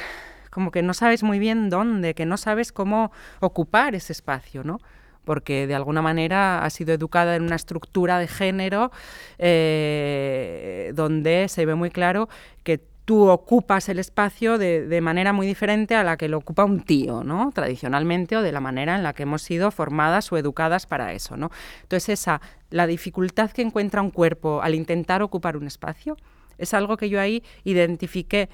como 0.52 0.70
que 0.70 0.82
no 0.82 0.92
sabes 0.92 1.22
muy 1.22 1.38
bien 1.38 1.70
dónde, 1.70 2.14
que 2.14 2.26
no 2.26 2.36
sabes 2.36 2.72
cómo 2.72 3.10
ocupar 3.40 3.94
ese 3.94 4.12
espacio, 4.12 4.64
¿no? 4.64 4.80
Porque 5.24 5.66
de 5.66 5.74
alguna 5.74 6.02
manera 6.02 6.64
ha 6.64 6.70
sido 6.70 6.92
educada 6.92 7.36
en 7.36 7.42
una 7.42 7.56
estructura 7.56 8.18
de 8.18 8.28
género 8.28 8.90
eh, 9.38 10.92
donde 10.94 11.48
se 11.48 11.66
ve 11.66 11.74
muy 11.74 11.90
claro 11.90 12.28
que 12.62 12.80
tú 13.04 13.28
ocupas 13.28 13.88
el 13.88 13.98
espacio 13.98 14.58
de, 14.58 15.00
manera 15.00 15.32
muy 15.32 15.46
diferente 15.46 15.94
a 15.94 16.04
la 16.04 16.16
que 16.16 16.28
lo 16.28 16.38
ocupa 16.38 16.64
un 16.64 16.80
tío, 16.80 17.24
¿no? 17.24 17.50
Tradicionalmente 17.52 18.36
o 18.36 18.42
de 18.42 18.52
la 18.52 18.60
manera 18.60 18.94
en 18.94 19.02
la 19.02 19.12
que 19.12 19.24
hemos 19.24 19.42
sido 19.42 19.70
formadas 19.70 20.30
o 20.32 20.36
educadas 20.36 20.86
para 20.86 21.12
eso, 21.12 21.36
¿no? 21.36 21.50
Entonces 21.82 22.20
esa, 22.20 22.40
la 22.70 22.86
dificultad 22.86 23.50
que 23.50 23.62
encuentra 23.62 24.02
un 24.02 24.10
cuerpo 24.10 24.62
al 24.62 24.74
intentar 24.74 25.22
ocupar 25.22 25.56
un 25.56 25.66
espacio, 25.66 26.16
es 26.58 26.74
algo 26.74 26.96
que 26.96 27.08
yo 27.08 27.20
ahí 27.20 27.42
identifiqué 27.64 28.48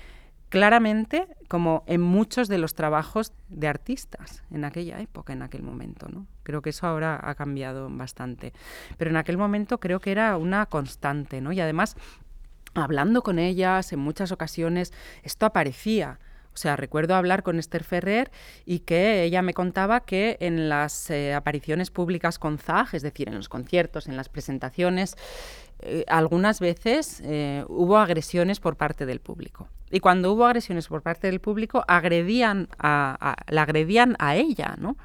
claramente 0.49 1.27
como 1.49 1.85
en 1.87 2.01
muchos 2.01 2.49
de 2.49 2.59
los 2.59 2.75
trabajos 2.75 3.33
de 3.49 3.69
artistas 3.69 4.45
en 4.51 4.65
aquella 4.65 5.01
época, 5.01 5.35
en 5.35 5.43
aquel 5.43 5.63
momento. 5.63 6.09
¿no? 6.09 6.27
Creo 6.49 6.63
que 6.63 6.71
eso 6.71 6.87
ahora 6.87 7.21
ha 7.23 7.35
cambiado 7.35 7.91
bastante. 7.91 8.55
Pero 8.97 9.11
en 9.11 9.19
aquel 9.19 9.37
momento 9.37 9.81
creo 9.81 10.01
que 10.01 10.13
era 10.13 10.39
una 10.39 10.65
constante, 10.65 11.43
¿no? 11.43 11.53
Y 11.53 11.61
además, 11.61 11.95
hablando 12.73 13.21
con 13.21 13.39
ellas 13.39 13.93
en 13.93 13.99
muchas 13.99 14.33
ocasiones, 14.33 14.95
esto 15.23 15.45
aparecía. 15.45 16.19
O 16.55 16.57
sea, 16.57 16.75
recuerdo 16.75 17.15
hablar 17.15 17.43
con 17.43 17.59
Esther 17.59 17.85
Ferrer 17.85 18.31
y 18.65 18.79
que 18.79 19.25
ella 19.25 19.43
me 19.43 19.53
contaba 19.53 20.01
que 20.01 20.39
en 20.41 20.71
las 20.71 21.11
eh, 21.11 21.35
apariciones 21.35 21.91
públicas 21.91 22.39
con 22.39 22.57
ZAG, 22.57 22.95
es 22.95 23.03
decir, 23.03 23.29
en 23.29 23.35
los 23.35 23.51
conciertos, 23.51 24.09
en 24.09 24.17
las 24.17 24.31
presentaciones, 24.31 25.17
eh, 25.81 26.07
algunas 26.09 26.61
veces 26.61 27.21
eh, 27.27 27.63
hubo 27.69 27.99
agresiones 27.99 28.59
por 28.59 28.77
parte 28.77 29.05
del 29.05 29.21
público. 29.21 29.69
Y 29.91 30.01
cuando 30.01 30.33
hubo 30.33 30.47
agresiones 30.47 30.89
por 30.89 31.03
parte 31.03 31.27
del 31.27 31.41
público, 31.41 31.85
agredían 31.87 32.69
la 32.81 33.37
agredían 33.63 34.17
a 34.19 34.37
ella, 34.37 34.77
¿no? 34.79 34.97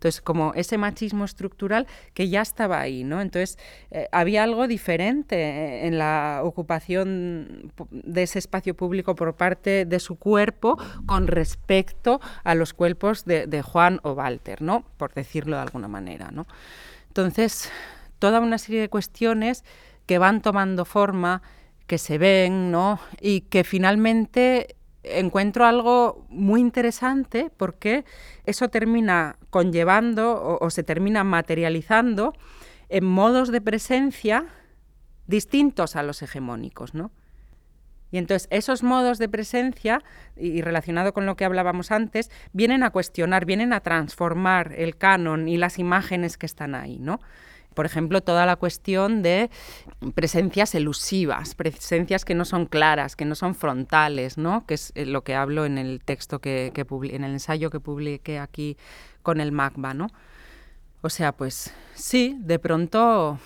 Entonces, 0.00 0.22
como 0.22 0.54
ese 0.54 0.78
machismo 0.78 1.26
estructural 1.26 1.86
que 2.14 2.30
ya 2.30 2.40
estaba 2.40 2.80
ahí, 2.80 3.04
¿no? 3.04 3.20
Entonces, 3.20 3.58
eh, 3.90 4.08
había 4.12 4.44
algo 4.44 4.66
diferente 4.66 5.86
en 5.86 5.98
la 5.98 6.40
ocupación 6.42 7.70
de 7.90 8.22
ese 8.22 8.38
espacio 8.38 8.74
público 8.74 9.14
por 9.14 9.34
parte 9.34 9.84
de 9.84 10.00
su 10.00 10.16
cuerpo 10.16 10.78
con 11.04 11.26
respecto 11.26 12.18
a 12.44 12.54
los 12.54 12.72
cuerpos 12.72 13.26
de, 13.26 13.46
de 13.46 13.60
Juan 13.60 14.00
o 14.02 14.12
Walter, 14.12 14.62
¿no? 14.62 14.86
Por 14.96 15.12
decirlo 15.12 15.56
de 15.56 15.62
alguna 15.62 15.86
manera, 15.86 16.30
¿no? 16.30 16.46
Entonces, 17.08 17.70
toda 18.18 18.40
una 18.40 18.56
serie 18.56 18.80
de 18.80 18.88
cuestiones 18.88 19.64
que 20.06 20.16
van 20.16 20.40
tomando 20.40 20.86
forma, 20.86 21.42
que 21.86 21.98
se 21.98 22.16
ven, 22.16 22.70
¿no? 22.70 23.00
Y 23.20 23.42
que 23.42 23.64
finalmente 23.64 24.76
encuentro 25.02 25.64
algo 25.64 26.26
muy 26.28 26.60
interesante 26.60 27.50
porque 27.56 28.04
eso 28.44 28.68
termina 28.68 29.36
conllevando 29.50 30.58
o, 30.60 30.70
se 30.70 30.82
termina 30.82 31.24
materializando 31.24 32.34
en 32.88 33.04
modos 33.04 33.50
de 33.50 33.60
presencia 33.60 34.46
distintos 35.26 35.96
a 35.96 36.02
los 36.02 36.22
hegemónicos, 36.22 36.94
¿no? 36.94 37.10
Y 38.12 38.18
entonces 38.18 38.48
esos 38.50 38.82
modos 38.82 39.18
de 39.18 39.28
presencia, 39.28 40.02
y 40.36 40.62
relacionado 40.62 41.12
con 41.12 41.26
lo 41.26 41.36
que 41.36 41.44
hablábamos 41.44 41.92
antes, 41.92 42.28
vienen 42.52 42.82
a 42.82 42.90
cuestionar, 42.90 43.44
vienen 43.44 43.72
a 43.72 43.80
transformar 43.80 44.74
el 44.76 44.96
canon 44.96 45.46
y 45.46 45.56
las 45.56 45.78
imágenes 45.78 46.36
que 46.36 46.46
están 46.46 46.74
ahí, 46.74 46.98
¿no? 46.98 47.20
Por 47.74 47.86
ejemplo, 47.86 48.20
toda 48.20 48.46
la 48.46 48.56
cuestión 48.56 49.22
de 49.22 49.50
presencias 50.14 50.74
elusivas, 50.74 51.54
presencias 51.54 52.24
que 52.24 52.34
no 52.34 52.44
son 52.44 52.66
claras, 52.66 53.16
que 53.16 53.24
no 53.24 53.34
son 53.34 53.54
frontales, 53.54 54.38
¿no? 54.38 54.66
que 54.66 54.74
es 54.74 54.92
eh, 54.94 55.06
lo 55.06 55.22
que 55.22 55.34
hablo 55.34 55.64
en 55.64 55.78
el 55.78 56.00
texto 56.04 56.40
que, 56.40 56.72
en 56.74 57.24
el 57.24 57.32
ensayo 57.32 57.70
que 57.70 57.80
publiqué 57.80 58.38
aquí 58.38 58.76
con 59.22 59.40
el 59.40 59.52
MACBA. 59.52 59.94
¿no? 59.94 60.08
O 61.02 61.08
sea, 61.08 61.32
pues 61.32 61.72
sí, 61.94 62.36
de 62.40 62.58
pronto 62.58 63.38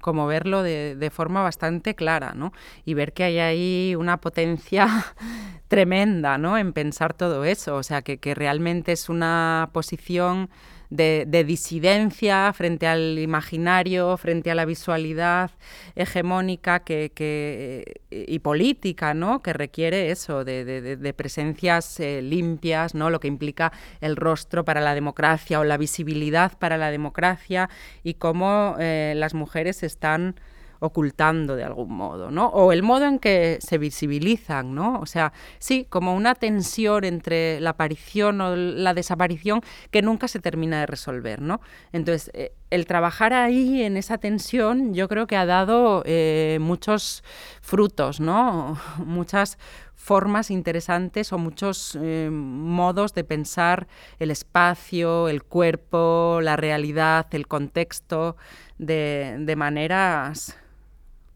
como 0.00 0.26
verlo 0.26 0.62
de, 0.62 1.10
forma 1.12 1.42
bastante 1.42 1.94
clara, 1.94 2.32
¿no? 2.34 2.52
Y 2.84 2.94
ver 2.94 3.12
que 3.12 3.24
hay 3.24 3.38
ahí 3.38 3.94
una 3.94 4.18
potencia 4.18 4.88
tremenda, 5.68 6.38
¿no? 6.38 6.56
En 6.58 6.72
pensar 6.72 7.12
todo 7.12 7.44
eso, 7.44 7.76
o 7.76 7.82
sea, 7.82 8.02
que, 8.02 8.18
que 8.18 8.34
realmente 8.34 8.92
es 8.92 9.08
una 9.08 9.68
posición 9.72 10.48
de, 10.90 11.44
disidencia 11.46 12.52
frente 12.52 12.86
al 12.86 13.18
imaginario, 13.18 14.16
frente 14.16 14.50
a 14.50 14.54
la 14.54 14.64
visualidad 14.64 15.50
hegemónica 15.94 16.80
que, 16.80 18.02
y 18.10 18.38
política, 18.40 19.14
¿no? 19.14 19.42
que 19.42 19.52
requiere 19.52 20.10
eso, 20.10 20.44
de, 20.44 21.14
presencias 21.16 22.00
eh, 22.00 22.22
limpias, 22.22 22.94
¿no? 22.94 23.10
lo 23.10 23.20
que 23.20 23.28
implica 23.28 23.72
el 24.00 24.16
rostro 24.16 24.64
para 24.64 24.80
la 24.80 24.94
democracia 24.94 25.60
o 25.60 25.64
la 25.64 25.76
visibilidad 25.76 26.58
para 26.58 26.76
la 26.76 26.90
democracia 26.90 27.70
y 28.02 28.14
cómo 28.14 28.76
eh, 28.78 29.14
las 29.16 29.34
mujeres 29.34 29.82
están 29.82 30.34
ocultando 30.80 31.56
de 31.56 31.64
algún 31.64 31.94
modo, 31.94 32.30
¿no? 32.30 32.48
O 32.48 32.72
el 32.72 32.82
modo 32.82 33.04
en 33.04 33.18
que 33.18 33.58
se 33.60 33.78
visibilizan, 33.78 34.74
¿no? 34.74 34.98
O 35.00 35.06
sea, 35.06 35.32
sí, 35.58 35.86
como 35.88 36.14
una 36.14 36.34
tensión 36.34 37.04
entre 37.04 37.60
la 37.60 37.70
aparición 37.70 38.40
o 38.40 38.56
la 38.56 38.94
desaparición 38.94 39.60
que 39.90 40.02
nunca 40.02 40.26
se 40.26 40.40
termina 40.40 40.80
de 40.80 40.86
resolver, 40.86 41.42
¿no? 41.42 41.60
Entonces, 41.92 42.30
eh, 42.34 42.52
el 42.70 42.86
trabajar 42.86 43.34
ahí 43.34 43.82
en 43.82 43.96
esa 43.96 44.18
tensión 44.18 44.94
yo 44.94 45.08
creo 45.08 45.26
que 45.26 45.36
ha 45.36 45.46
dado 45.46 46.02
eh, 46.06 46.58
muchos 46.60 47.22
frutos, 47.60 48.20
¿no? 48.20 48.78
Muchas 48.98 49.58
formas 49.94 50.50
interesantes 50.50 51.30
o 51.32 51.36
muchos 51.36 51.96
eh, 52.00 52.30
modos 52.32 53.12
de 53.12 53.22
pensar 53.22 53.86
el 54.18 54.30
espacio, 54.30 55.28
el 55.28 55.42
cuerpo, 55.42 56.40
la 56.42 56.56
realidad, 56.56 57.26
el 57.32 57.46
contexto, 57.46 58.36
de, 58.78 59.36
de 59.40 59.56
maneras 59.56 60.56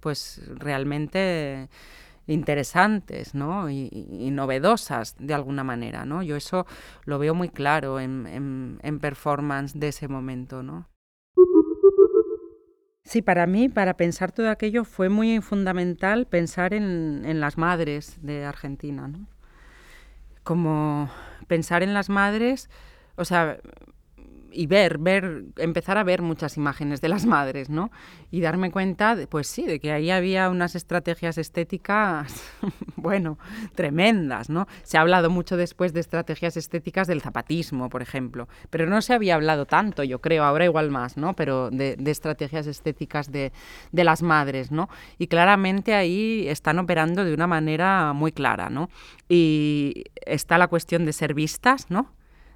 pues 0.04 0.42
realmente 0.56 1.70
interesantes 2.26 3.34
¿no? 3.34 3.70
y, 3.70 4.28
novedosas 4.30 5.16
de 5.18 5.32
alguna 5.32 5.64
manera. 5.64 6.04
¿no? 6.04 6.22
Yo 6.22 6.36
eso 6.36 6.66
lo 7.06 7.18
veo 7.18 7.34
muy 7.34 7.48
claro 7.48 8.00
en, 8.00 8.78
en, 8.82 8.98
performance 9.00 9.72
de 9.78 9.88
ese 9.88 10.06
momento. 10.06 10.62
¿no? 10.62 10.90
Sí, 13.02 13.22
para 13.22 13.46
mí, 13.46 13.70
para 13.70 13.96
pensar 13.96 14.30
todo 14.30 14.50
aquello, 14.50 14.84
fue 14.84 15.08
muy 15.08 15.40
fundamental 15.40 16.26
pensar 16.26 16.74
en, 16.74 17.22
en 17.24 17.40
las 17.40 17.56
madres 17.56 18.18
de 18.20 18.44
Argentina. 18.44 19.08
¿no? 19.08 19.26
Como 20.42 21.08
pensar 21.48 21.82
en 21.82 21.94
las 21.94 22.10
madres, 22.10 22.68
o 23.16 23.24
sea, 23.24 23.58
y 24.54 24.66
ver, 24.66 24.98
ver, 24.98 25.44
empezar 25.56 25.98
a 25.98 26.04
ver 26.04 26.22
muchas 26.22 26.56
imágenes 26.56 27.00
de 27.00 27.08
las 27.08 27.26
madres, 27.26 27.70
¿no? 27.70 27.90
Y 28.30 28.40
darme 28.40 28.70
cuenta, 28.70 29.16
de, 29.16 29.26
pues 29.26 29.46
sí, 29.46 29.64
de 29.64 29.80
que 29.80 29.92
ahí 29.92 30.10
había 30.10 30.48
unas 30.48 30.74
estrategias 30.74 31.38
estéticas, 31.38 32.42
bueno, 32.96 33.38
tremendas, 33.74 34.50
¿no? 34.50 34.66
Se 34.82 34.98
ha 34.98 35.00
hablado 35.00 35.30
mucho 35.30 35.56
después 35.56 35.92
de 35.92 36.00
estrategias 36.00 36.56
estéticas 36.56 37.06
del 37.06 37.20
zapatismo, 37.20 37.88
por 37.88 38.02
ejemplo, 38.02 38.48
pero 38.70 38.86
no 38.86 39.02
se 39.02 39.14
había 39.14 39.34
hablado 39.34 39.66
tanto, 39.66 40.02
yo 40.02 40.20
creo, 40.20 40.44
ahora 40.44 40.64
igual 40.64 40.90
más, 40.90 41.16
¿no? 41.16 41.34
Pero 41.34 41.70
de, 41.70 41.96
estrategias 42.06 42.66
estéticas 42.66 43.32
de, 43.32 43.52
de, 43.92 44.04
las 44.04 44.22
madres, 44.22 44.70
¿no? 44.70 44.88
Y 45.18 45.26
claramente 45.26 45.94
ahí 45.94 46.46
están 46.48 46.78
operando 46.78 47.24
de 47.24 47.34
una 47.34 47.46
manera 47.46 48.12
muy 48.12 48.32
clara, 48.32 48.70
¿no? 48.70 48.88
Y 49.28 50.04
está 50.26 50.58
la 50.58 50.68
cuestión 50.68 51.04
de 51.04 51.12
ser 51.12 51.34
vistas, 51.34 51.90
¿no? 51.90 52.12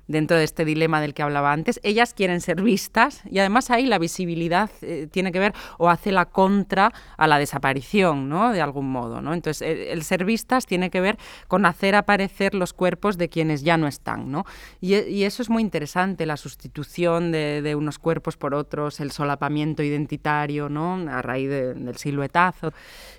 Dentro 0.09 0.37
de 0.37 0.45
este 0.45 0.65
dilema 0.65 1.01
del 1.01 1.15
que 1.15 1.23
hablaba 1.23 1.53
antes. 1.53 1.79
Ellas 1.83 2.15
quieren 2.15 2.41
ser 2.41 2.63
vistas 2.63 3.23
y 3.31 3.39
además 3.39 3.71
ahí 3.71 3.87
la 3.87 3.99
visibilidad 3.99 4.71
eh, 4.83 5.07
tiene 5.11 5.31
que 5.31 5.39
ver 5.39 5.53
o 5.77 5.89
hace 5.89 6.11
la 6.11 6.25
contra 6.25 6.93
a 7.17 7.27
la 7.27 7.39
desaparición, 7.39 8.29
¿no? 8.29 8.53
De 8.53 8.61
algún 8.61 8.91
modo, 8.91 9.21
¿no? 9.23 9.35
Entonces, 9.35 9.63
el, 9.91 10.03
ser 10.03 10.25
vistas 10.25 10.67
tiene 10.67 10.91
que 10.91 11.01
ver 11.01 11.19
con 11.47 11.67
hacer 11.67 11.95
aparecer 11.95 12.55
los 12.55 12.73
cuerpos 12.73 13.19
de 13.19 13.29
quienes 13.29 13.63
ya 13.63 13.77
no 13.77 13.87
están, 13.87 14.33
¿no? 14.33 14.45
Y, 14.81 15.25
eso 15.29 15.43
es 15.43 15.51
muy 15.51 15.63
interesante, 15.63 16.25
la 16.25 16.39
sustitución 16.39 17.31
de, 17.31 17.75
unos 17.77 17.99
cuerpos 17.99 18.39
por 18.39 18.55
otros, 18.55 18.99
el 19.01 19.11
solapamiento 19.11 19.83
identitario, 19.83 20.71
¿no? 20.71 20.95
A 21.11 21.21
raíz 21.21 21.51
del 21.51 21.97
siluetazo. 21.97 22.73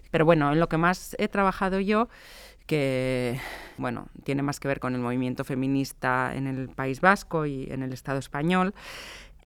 Pero 0.09 0.25
bueno, 0.25 0.51
en 0.51 0.59
lo 0.59 0.67
que 0.67 0.77
más 0.77 1.15
he 1.19 1.27
trabajado 1.27 1.79
yo 1.79 2.09
que 2.69 3.39
bueno, 3.77 4.09
tiene 4.23 4.43
más 4.43 4.59
que 4.59 4.67
ver 4.67 4.79
con 4.79 4.93
el 4.93 5.01
movimiento 5.01 5.43
feminista 5.43 6.35
en 6.35 6.45
el 6.45 6.69
País 6.69 7.01
Vasco 7.01 7.47
y 7.47 7.67
en 7.71 7.81
el 7.81 7.93
Estado 7.93 8.19
español. 8.19 8.75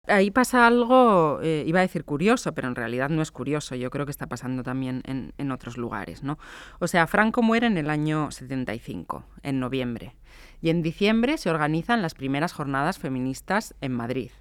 Ahí 0.07 0.31
pasa 0.31 0.65
algo, 0.65 1.39
eh, 1.43 1.65
iba 1.67 1.79
a 1.79 1.81
decir 1.81 2.05
curioso, 2.05 2.53
pero 2.53 2.69
en 2.69 2.75
realidad 2.75 3.09
no 3.09 3.21
es 3.21 3.31
curioso, 3.31 3.75
yo 3.75 3.89
creo 3.89 4.05
que 4.05 4.11
está 4.11 4.27
pasando 4.27 4.63
también 4.63 5.01
en, 5.05 5.33
en 5.37 5.51
otros 5.51 5.77
lugares. 5.77 6.23
¿no? 6.23 6.39
O 6.79 6.87
sea, 6.87 7.07
Franco 7.07 7.41
muere 7.41 7.67
en 7.67 7.77
el 7.77 7.89
año 7.89 8.31
75, 8.31 9.25
en 9.43 9.59
noviembre, 9.59 10.15
y 10.61 10.69
en 10.69 10.81
diciembre 10.81 11.37
se 11.37 11.49
organizan 11.49 12.01
las 12.01 12.15
primeras 12.15 12.53
jornadas 12.53 12.99
feministas 12.99 13.75
en 13.81 13.91
Madrid. 13.91 14.31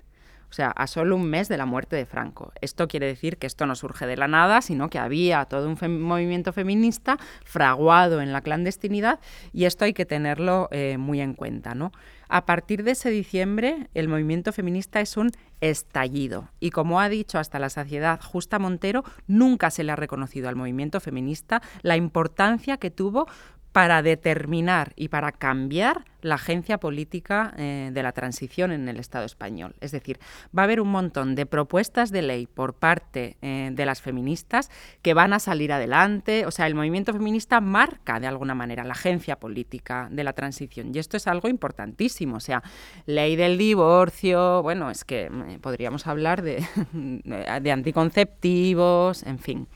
O 0.51 0.55
sea, 0.55 0.71
a 0.71 0.87
solo 0.87 1.17
un 1.17 1.29
mes 1.29 1.49
de 1.49 1.59
la 1.59 1.67
muerte 1.67 1.97
de 1.97 2.07
Franco. 2.07 2.53
Esto 2.61 2.89
quiere 2.89 3.07
decir 3.07 3.37
que 3.37 3.47
esto 3.47 3.67
no 3.67 3.75
surge 3.75 4.07
de 4.07 4.17
la 4.17 4.29
nada, 4.29 4.63
sino 4.63 4.89
que 4.89 4.99
había 4.99 5.45
todo 5.45 5.69
un 5.69 6.03
movimiento 6.03 6.53
feminista 6.53 7.19
fraguado 7.45 8.21
en 8.21 8.33
la 8.33 8.41
clandestinidad 8.41 9.21
y 9.53 9.65
esto 9.65 9.85
hay 9.85 9.93
que 9.93 10.07
tenerlo 10.07 10.69
eh, 10.71 10.97
muy 10.99 11.21
en 11.21 11.35
cuenta, 11.35 11.75
¿no? 11.75 11.93
A 12.31 12.45
partir 12.45 12.85
de 12.85 12.91
ese 12.91 13.11
diciembre, 13.11 13.89
el 13.95 14.07
movimiento 14.07 14.53
feminista 14.53 15.01
es 15.01 15.17
un 15.17 15.31
estallido. 15.61 16.51
Y 16.61 16.71
como 16.71 17.01
ha 17.01 17.09
dicho 17.09 17.39
hasta 17.39 17.59
la 17.59 17.71
saciedad 17.71 18.21
Justa 18.23 18.59
Montero, 18.59 19.03
nunca 19.27 19.71
se 19.71 19.83
le 19.83 19.93
ha 19.93 19.97
reconocido 19.97 20.49
al 20.49 20.57
movimiento 20.57 21.01
feminista 21.01 21.63
la 21.83 21.97
importancia 21.97 22.77
que 22.77 22.91
tuvo 22.91 23.27
para 23.73 24.03
determinar 24.03 24.93
y 24.97 25.09
para 25.09 25.33
cambiar 25.33 26.05
la 26.21 26.35
agencia 26.35 26.79
política 26.79 27.55
eh, 27.57 27.91
de 27.93 28.03
la 28.03 28.13
transición 28.13 28.73
en 28.73 28.89
el 28.89 28.99
Estado 28.99 29.25
español. 29.25 29.75
Es 29.81 29.93
decir, 29.93 30.19
va 30.57 30.63
a 30.63 30.65
haber 30.65 30.81
un 30.81 30.89
montón 30.89 31.35
de 31.35 31.47
propuestas 31.47 32.11
de 32.11 32.23
ley 32.23 32.47
por 32.47 32.75
parte 32.75 33.37
eh, 33.41 33.71
de 33.73 33.87
las 33.87 34.03
feministas 34.03 34.71
que 35.03 35.15
van 35.15 35.33
a 35.33 35.39
salir 35.39 35.73
adelante. 35.73 36.47
O 36.47 36.51
sea, 36.51 36.67
el 36.67 36.75
movimiento 36.75 37.13
feminista 37.13 37.61
marca 37.61 38.19
de 38.19 38.27
alguna 38.27 38.55
manera 38.55 38.85
la 38.85 38.95
agencia 38.95 39.39
política 39.39 40.09
de 40.11 40.25
la 40.25 40.33
transición. 40.33 40.91
Y 40.93 40.99
esto 40.99 41.17
es 41.17 41.27
algo 41.27 41.49
importantísimo. 41.49 42.37
O 42.37 42.41
sea, 42.41 42.63
ley 43.07 43.37
del 43.37 43.59
divorcio, 43.59 44.63
bueno, 44.63 44.91
es 44.91 45.05
que 45.05 45.27
eh, 45.27 45.59
podríamos 45.61 46.07
hablar 46.07 46.43
de 46.43 47.71
anticonceptivos, 47.71 49.23
en 49.23 49.39
fin. 49.39 49.69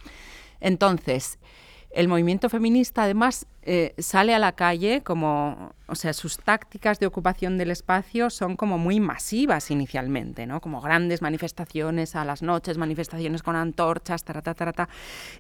Entonces, 0.61 1.39
el 1.95 2.09
movimiento 2.09 2.49
feminista 2.49 3.05
además 3.05 3.47
eh, 3.65 3.95
sale 3.99 4.35
a 4.35 4.41
la 4.41 4.53
calle 4.53 5.03
como, 5.03 5.73
o 5.87 5.95
sea, 5.95 6.13
sus 6.15 6.39
tácticas 6.39 6.99
de 6.99 7.07
ocupación 7.07 7.59
del 7.59 7.71
espacio 7.71 8.29
son 8.29 8.57
como 8.57 8.77
muy 8.77 8.99
masivas 8.99 9.71
inicialmente, 9.71 10.47
¿no? 10.47 10.61
Como 10.61 10.81
grandes 10.81 11.23
manifestaciones 11.23 12.17
a 12.17 12.25
las 12.25 12.43
noches, 12.43 12.77
manifestaciones 12.77 13.45
con 13.45 13.55
antorchas, 13.55 14.25
tarata, 14.25 14.55
tarata. 14.55 14.89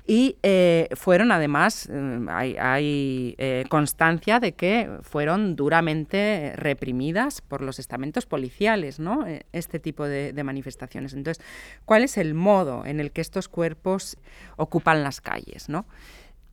Y 0.06 0.36
eh, 0.44 0.88
fueron 0.92 1.32
además, 1.32 1.88
eh, 1.90 2.56
hay, 2.60 3.36
constancia 3.68 4.38
de 4.38 4.52
que 4.52 4.90
fueron 5.02 5.56
duramente 5.56 6.52
reprimidas 6.56 7.40
por 7.40 7.62
los 7.62 7.78
estamentos 7.78 8.26
policiales, 8.26 9.00
¿no? 9.00 9.24
Este 9.52 9.80
tipo 9.80 10.04
de, 10.04 10.32
de 10.32 10.44
manifestaciones. 10.44 11.14
Entonces, 11.14 11.44
¿cuál 11.86 12.04
es 12.04 12.18
el 12.18 12.34
modo 12.34 12.84
en 12.84 13.00
el 13.00 13.10
que 13.10 13.20
estos 13.20 13.48
cuerpos 13.48 14.16
ocupan 14.56 15.02
las 15.02 15.20
calles, 15.20 15.68
¿no? 15.68 15.86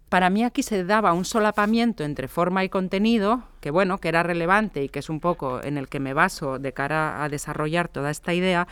Para 0.09 0.31
mí 0.31 0.43
aquí 0.43 0.63
se 0.63 0.83
daba 0.83 1.13
un 1.13 1.23
solapamiento 1.23 2.03
entre 2.03 2.27
forma 2.27 2.63
y 2.63 2.69
contenido, 2.69 3.43
que 3.61 3.69
bueno, 3.69 3.99
que 3.99 4.09
era 4.09 4.23
relevante 4.23 4.83
y 4.83 4.89
que 4.89 4.99
es 4.99 5.09
un 5.09 5.19
poco 5.19 5.63
en 5.63 5.77
el 5.77 5.87
que 5.87 5.99
me 5.99 6.15
baso 6.15 6.57
de 6.57 6.73
cara 6.73 7.23
a 7.23 7.29
desarrollar 7.29 7.89
toda 7.89 8.09
esta 8.09 8.33
idea, 8.33 8.67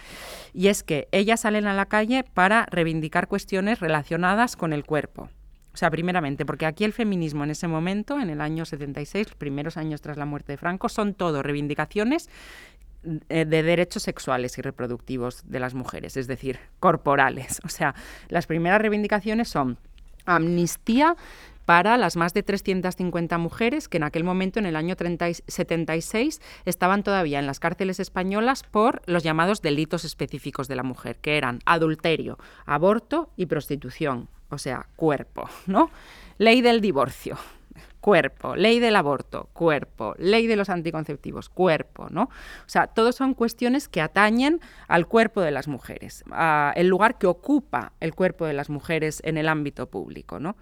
y 0.53 0.67
es 0.67 0.81
que 0.81 1.07
ellas 1.11 1.41
salen 1.41 1.67
a 1.67 1.75
la 1.75 1.85
calle 1.85 2.23
para 2.23 2.65
reivindicar 2.71 3.27
cuestiones 3.27 3.79
relacionadas 3.79 4.55
con 4.55 4.73
el 4.73 4.83
cuerpo. 4.83 5.29
O 5.73 5.77
sea, 5.77 5.91
primeramente, 5.91 6.43
porque 6.43 6.65
aquí 6.65 6.83
el 6.83 6.91
feminismo 6.91 7.43
en 7.43 7.51
ese 7.51 7.67
momento, 7.67 8.19
en 8.19 8.31
el 8.31 8.41
año 8.41 8.65
76, 8.65 9.27
los 9.27 9.35
primeros 9.35 9.77
años 9.77 10.01
tras 10.01 10.17
la 10.17 10.25
muerte 10.25 10.53
de 10.53 10.57
Franco, 10.57 10.89
son 10.89 11.13
todo 11.13 11.43
reivindicaciones 11.43 12.31
eh, 13.29 13.45
de 13.45 13.61
derechos 13.61 14.01
sexuales 14.01 14.57
y 14.57 14.63
reproductivos 14.63 15.43
de 15.47 15.59
las 15.59 15.75
mujeres, 15.75 16.17
es 16.17 16.25
decir, 16.25 16.57
corporales. 16.79 17.61
O 17.63 17.69
sea, 17.69 17.93
las 18.29 18.47
primeras 18.47 18.81
reivindicaciones 18.81 19.49
son 19.49 19.77
amnistía 20.27 21.15
para 21.65 21.97
las 21.97 22.15
más 22.15 22.33
de 22.33 22.43
350 22.43 23.37
mujeres 23.37 23.89
que 23.89 23.97
en 23.97 24.03
aquel 24.03 24.23
momento, 24.23 24.57
en 24.59 24.65
el 24.65 24.77
año 24.77 24.95
76, 24.95 26.41
estaban 26.63 27.03
todavía 27.03 27.39
en 27.39 27.45
las 27.45 27.59
cárceles 27.59 27.99
españolas 27.99 28.63
por 28.63 29.01
los 29.05 29.23
llamados 29.23 29.61
delitos 29.61 30.05
específicos 30.05 30.69
de 30.69 30.77
la 30.77 30.83
mujer, 30.83 31.17
que 31.17 31.37
eran 31.37 31.59
adulterio, 31.65 32.37
aborto 32.65 33.31
y 33.35 33.47
prostitución, 33.47 34.29
o 34.49 34.57
sea, 34.57 34.87
cuerpo, 34.95 35.49
¿no? 35.65 35.91
Ley 36.37 36.61
del 36.61 36.79
divorcio. 36.79 37.37
Cuerpo, 38.01 38.55
ley 38.55 38.79
del 38.79 38.95
aborto, 38.95 39.49
cuerpo, 39.53 40.15
ley 40.17 40.47
de 40.47 40.55
los 40.55 40.69
anticonceptivos, 40.69 41.49
cuerpo, 41.49 42.07
¿no? 42.09 42.23
O 42.23 42.67
sea, 42.69 42.87
todos 42.87 43.15
son 43.15 43.33
cuestiones 43.33 43.89
que 43.89 44.01
atañen 44.01 44.59
al 44.87 45.07
cuerpo 45.07 45.41
de 45.41 45.51
las 45.51 45.67
mujeres, 45.67 46.23
el 46.75 46.87
lugar 46.87 47.17
que 47.17 47.27
ocupa 47.27 47.93
el 47.99 48.13
cuerpo 48.15 48.45
de 48.45 48.53
las 48.53 48.69
mujeres 48.69 49.21
en 49.25 49.37
el 49.37 49.49
ámbito 49.49 49.89
público, 49.89 50.39
¿no? 50.39 50.55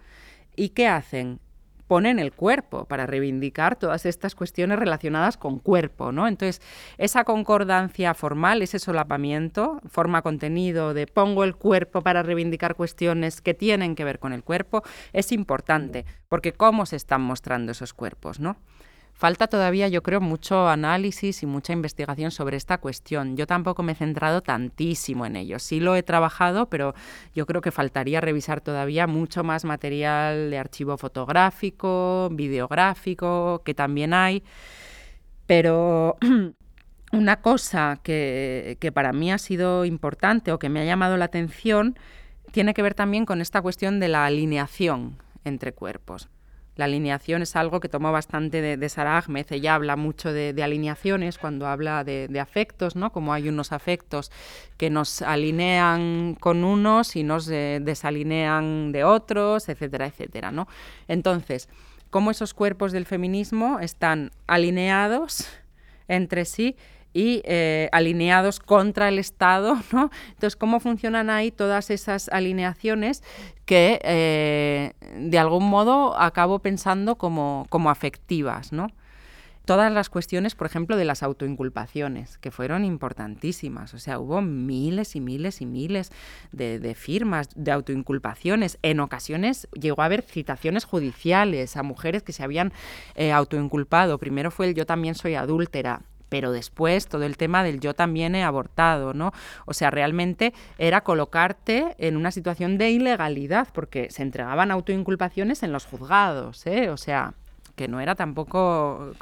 ¿Y 0.56 0.70
qué 0.70 0.88
hacen? 0.88 1.40
Ponen 1.88 2.20
el 2.20 2.32
cuerpo 2.32 2.86
para 2.86 3.06
reivindicar 3.06 3.76
todas 3.76 4.06
estas 4.06 4.36
cuestiones 4.36 4.80
relacionadas 4.80 5.38
con 5.38 5.60
cuerpo, 5.60 6.12
¿no? 6.12 6.28
Entonces, 6.28 6.62
esa 6.98 7.24
concordancia 7.24 8.14
formal, 8.14 8.62
ese 8.62 8.80
solapamiento, 8.80 9.82
forma 9.88 10.22
contenido 10.22 10.94
de 10.94 11.08
pongo 11.08 11.44
el 11.44 11.56
cuerpo 11.56 12.02
para 12.02 12.24
reivindicar 12.24 12.76
cuestiones 12.76 13.42
que 13.42 13.54
tienen 13.54 13.96
que 13.96 14.04
ver 14.04 14.20
con 14.20 14.34
el 14.34 14.44
cuerpo, 14.44 14.84
es 15.14 15.32
importante, 15.32 16.06
porque 16.30 16.54
cómo 16.54 16.86
se 16.86 16.96
están 16.96 17.22
mostrando 17.22 17.72
esos 17.72 17.94
cuerpos, 17.94 18.40
¿no? 18.40 18.58
Falta 19.18 19.47
todavía, 19.47 19.88
yo 19.88 20.03
creo, 20.03 20.20
mucho 20.20 20.68
análisis 20.68 21.41
y 21.41 21.45
mucha 21.45 21.72
investigación 21.72 22.32
sobre 22.32 22.57
esta 22.57 22.80
cuestión. 22.80 23.38
Yo 23.38 23.47
tampoco 23.47 23.82
me 23.82 23.93
he 23.93 23.95
centrado 23.95 24.41
tantísimo 24.41 25.26
en 25.26 25.38
ello. 25.38 25.57
Sí 25.57 25.80
lo 25.80 25.95
he 25.95 26.03
trabajado, 26.03 26.70
pero 26.70 26.93
yo 27.34 27.45
creo 27.45 27.61
que 27.61 27.72
faltaría 27.72 28.20
revisar 28.20 28.59
todavía 28.59 29.07
mucho 29.07 29.45
más 29.45 29.63
material 29.63 30.51
de 30.51 30.57
archivo 30.57 30.97
fotográfico, 30.97 32.28
videográfico, 32.34 33.61
que 33.63 33.74
también 33.74 34.13
hay. 34.13 34.43
Pero 35.45 36.18
una 37.13 37.38
cosa 37.41 38.01
que, 38.03 38.76
que 38.82 38.91
para 38.91 39.13
mí 39.13 39.32
ha 39.32 39.38
sido 39.38 39.86
importante 39.86 40.51
o 40.51 40.59
que 40.59 40.68
me 40.68 40.82
ha 40.82 40.86
llamado 40.86 41.16
la 41.16 41.26
atención 41.26 41.97
tiene 42.51 42.74
que 42.74 42.82
ver 42.82 42.95
también 42.95 43.26
con 43.26 43.39
esta 43.39 43.61
cuestión 43.61 44.01
de 44.01 44.09
la 44.09 44.26
alineación 44.26 45.18
entre 45.45 45.72
cuerpos. 45.72 46.28
La 46.76 46.86
alineación 46.86 47.41
es 47.41 47.55
algo 47.55 47.80
que 47.80 47.88
tomó 47.88 48.11
bastante 48.11 48.61
de, 48.61 48.78
de 48.78 48.91
Ahmed. 48.97 49.45
Ella 49.49 49.76
habla 49.76 49.95
mucho 49.95 50.34
de, 50.34 50.61
alineaciones 50.61 51.38
cuando 51.38 51.67
habla 51.67 52.03
de, 52.03 52.39
afectos, 52.39 52.95
¿no? 52.95 53.11
Como 53.11 53.34
hay 53.34 53.47
unos 53.47 53.71
afectos 53.71 54.32
que 54.78 54.89
nos 54.89 55.21
alinean 55.21 56.36
con 56.39 56.63
unos 56.63 57.15
y 57.15 57.23
nos 57.23 57.45
desalinean 57.45 58.91
de 58.91 59.03
otros, 59.03 59.69
etcétera, 59.69 60.07
etcétera, 60.07 60.51
¿no? 60.51 60.67
Entonces, 61.07 61.69
cómo 62.09 62.32
esos 62.32 62.53
cuerpos 62.53 62.91
del 62.91 63.05
feminismo 63.05 63.80
están 63.80 64.32
alineados 64.47 65.47
entre 66.07 66.45
sí 66.45 66.76
y 67.16 67.41
eh, 67.45 67.88
alineados 67.93 68.59
contra 68.59 69.07
el 69.07 69.20
Estado, 69.20 69.78
¿no? 69.93 70.11
Entonces, 70.28 70.57
¿cómo 70.57 70.82
funcionan 70.82 71.30
ahí 71.30 71.49
todas 71.49 71.89
esas 71.89 72.28
alineaciones 72.28 73.24
que 73.66 73.99
eh, 74.03 74.91
de 75.18 75.39
algún 75.39 75.63
modo 75.63 76.20
acabo 76.20 76.59
pensando 76.59 77.16
como, 77.16 77.66
como 77.70 77.89
afectivas, 77.89 78.74
¿no? 78.74 78.89
todas 79.63 79.91
las 79.91 80.09
cuestiones, 80.09 80.53
por 80.53 80.68
ejemplo, 80.68 80.95
de 80.95 81.05
las 81.05 81.24
autoinculpaciones, 81.24 82.38
que 82.38 82.51
fueron 82.51 82.86
importantísimas. 82.86 83.95
O 83.95 83.97
sea, 83.97 84.20
hubo 84.20 84.39
miles 84.41 85.16
y 85.16 85.22
miles 85.22 85.59
y 85.59 85.66
miles 85.66 86.11
de, 86.51 86.93
firmas 86.93 87.49
de 87.55 87.72
autoinculpaciones. 87.72 88.78
En 88.84 88.99
ocasiones 88.99 89.68
llegó 89.74 90.03
a 90.03 90.05
haber 90.05 90.22
citaciones 90.22 90.86
judiciales 90.86 91.78
a 91.78 91.82
mujeres 91.82 92.22
que 92.22 92.32
se 92.32 92.43
habían 92.43 92.74
eh, 93.16 93.32
autoinculpado. 93.32 94.20
Primero 94.20 94.51
fue 94.51 94.68
el 94.68 94.76
yo 94.76 94.86
también 94.86 95.16
soy 95.16 95.34
adúltera 95.34 96.03
pero 96.30 96.51
después 96.51 97.07
todo 97.07 97.23
el 97.23 97.38
tema 97.38 97.63
del 97.63 97.80
yo 97.80 97.93
también 97.93 98.36
he 98.36 98.43
abortado, 98.43 99.13
¿no? 99.13 99.32
O 99.65 99.73
sea, 99.73 99.91
realmente 99.91 100.53
era 100.78 101.01
colocarte 101.01 101.95
en 101.97 102.17
una 102.17 102.32
situación 102.32 102.78
de 102.78 102.91
ilegalidad, 102.91 103.67
porque 103.73 104.09
se 104.11 104.23
entregaban 104.23 104.71
autoinculpaciones 104.71 105.63
en 105.63 105.71
los 105.71 105.86
juzgados, 105.86 106.65
¿eh? 106.67 106.89
O 106.89 106.97
sea, 106.97 107.34
que 107.76 107.88
no 107.88 107.99
era 107.99 108.15
tampoco 108.15 109.13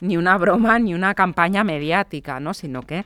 ni 0.00 0.16
una 0.16 0.36
broma 0.38 0.78
ni 0.78 0.94
una 0.94 1.14
campaña 1.14 1.64
mediática, 1.64 2.40
¿no? 2.40 2.54
Sino 2.54 2.82
que 2.82 3.04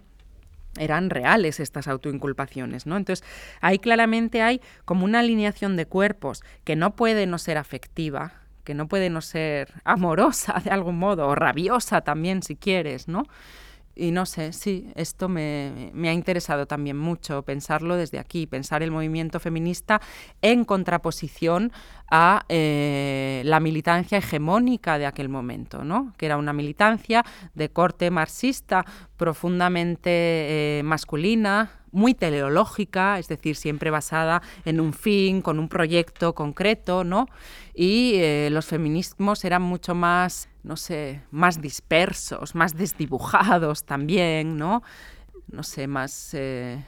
eran 0.78 1.10
reales 1.10 1.60
estas 1.60 1.88
autoinculpaciones, 1.88 2.86
¿no? 2.86 2.96
Entonces, 2.96 3.26
ahí 3.60 3.78
claramente 3.78 4.42
hay 4.42 4.60
como 4.84 5.04
una 5.04 5.20
alineación 5.20 5.76
de 5.76 5.86
cuerpos 5.86 6.42
que 6.64 6.76
no 6.76 6.94
puede 6.94 7.26
no 7.26 7.38
ser 7.38 7.58
afectiva, 7.58 8.34
que 8.70 8.74
no 8.74 8.86
puede 8.86 9.10
no 9.10 9.20
ser 9.20 9.82
amorosa 9.82 10.62
de 10.64 10.70
algún 10.70 10.96
modo, 10.96 11.26
o 11.26 11.34
rabiosa 11.34 12.02
también 12.02 12.40
si 12.40 12.54
quieres, 12.54 13.08
¿no? 13.08 13.24
Y 13.96 14.12
no 14.12 14.26
sé, 14.26 14.52
sí, 14.52 14.92
esto 14.94 15.28
me, 15.28 15.90
ha 16.04 16.12
interesado 16.12 16.66
también 16.66 16.96
mucho 16.96 17.42
pensarlo 17.42 17.96
desde 17.96 18.20
aquí, 18.20 18.46
pensar 18.46 18.84
el 18.84 18.92
movimiento 18.92 19.40
feminista 19.40 20.00
en 20.40 20.64
contraposición 20.64 21.72
a 22.12 22.44
eh, 22.48 23.42
la 23.44 23.58
militancia 23.58 24.18
hegemónica 24.18 24.98
de 24.98 25.06
aquel 25.06 25.28
momento, 25.28 25.82
¿no? 25.82 26.12
que 26.16 26.26
era 26.26 26.36
una 26.36 26.52
militancia 26.52 27.24
de 27.54 27.70
corte 27.70 28.12
marxista 28.12 28.84
profundamente 29.16 30.10
eh, 30.78 30.82
masculina, 30.84 31.79
muy 31.92 32.14
teleológica, 32.14 33.18
es 33.18 33.28
decir, 33.28 33.56
siempre 33.56 33.90
basada 33.90 34.42
en 34.64 34.80
un 34.80 34.92
fin, 34.92 35.42
con 35.42 35.58
un 35.58 35.68
proyecto 35.68 36.34
concreto, 36.34 37.04
¿no? 37.04 37.26
Y 37.74 38.14
eh, 38.16 38.48
los 38.50 38.66
feminismos 38.66 39.44
eran 39.44 39.62
mucho 39.62 39.94
más, 39.94 40.48
no 40.62 40.76
sé, 40.76 41.22
más 41.30 41.60
dispersos, 41.60 42.54
más 42.54 42.76
desdibujados 42.76 43.84
también, 43.84 44.56
¿no? 44.56 44.82
No 45.48 45.62
sé, 45.62 45.86
más... 45.86 46.34
Eh, 46.34 46.84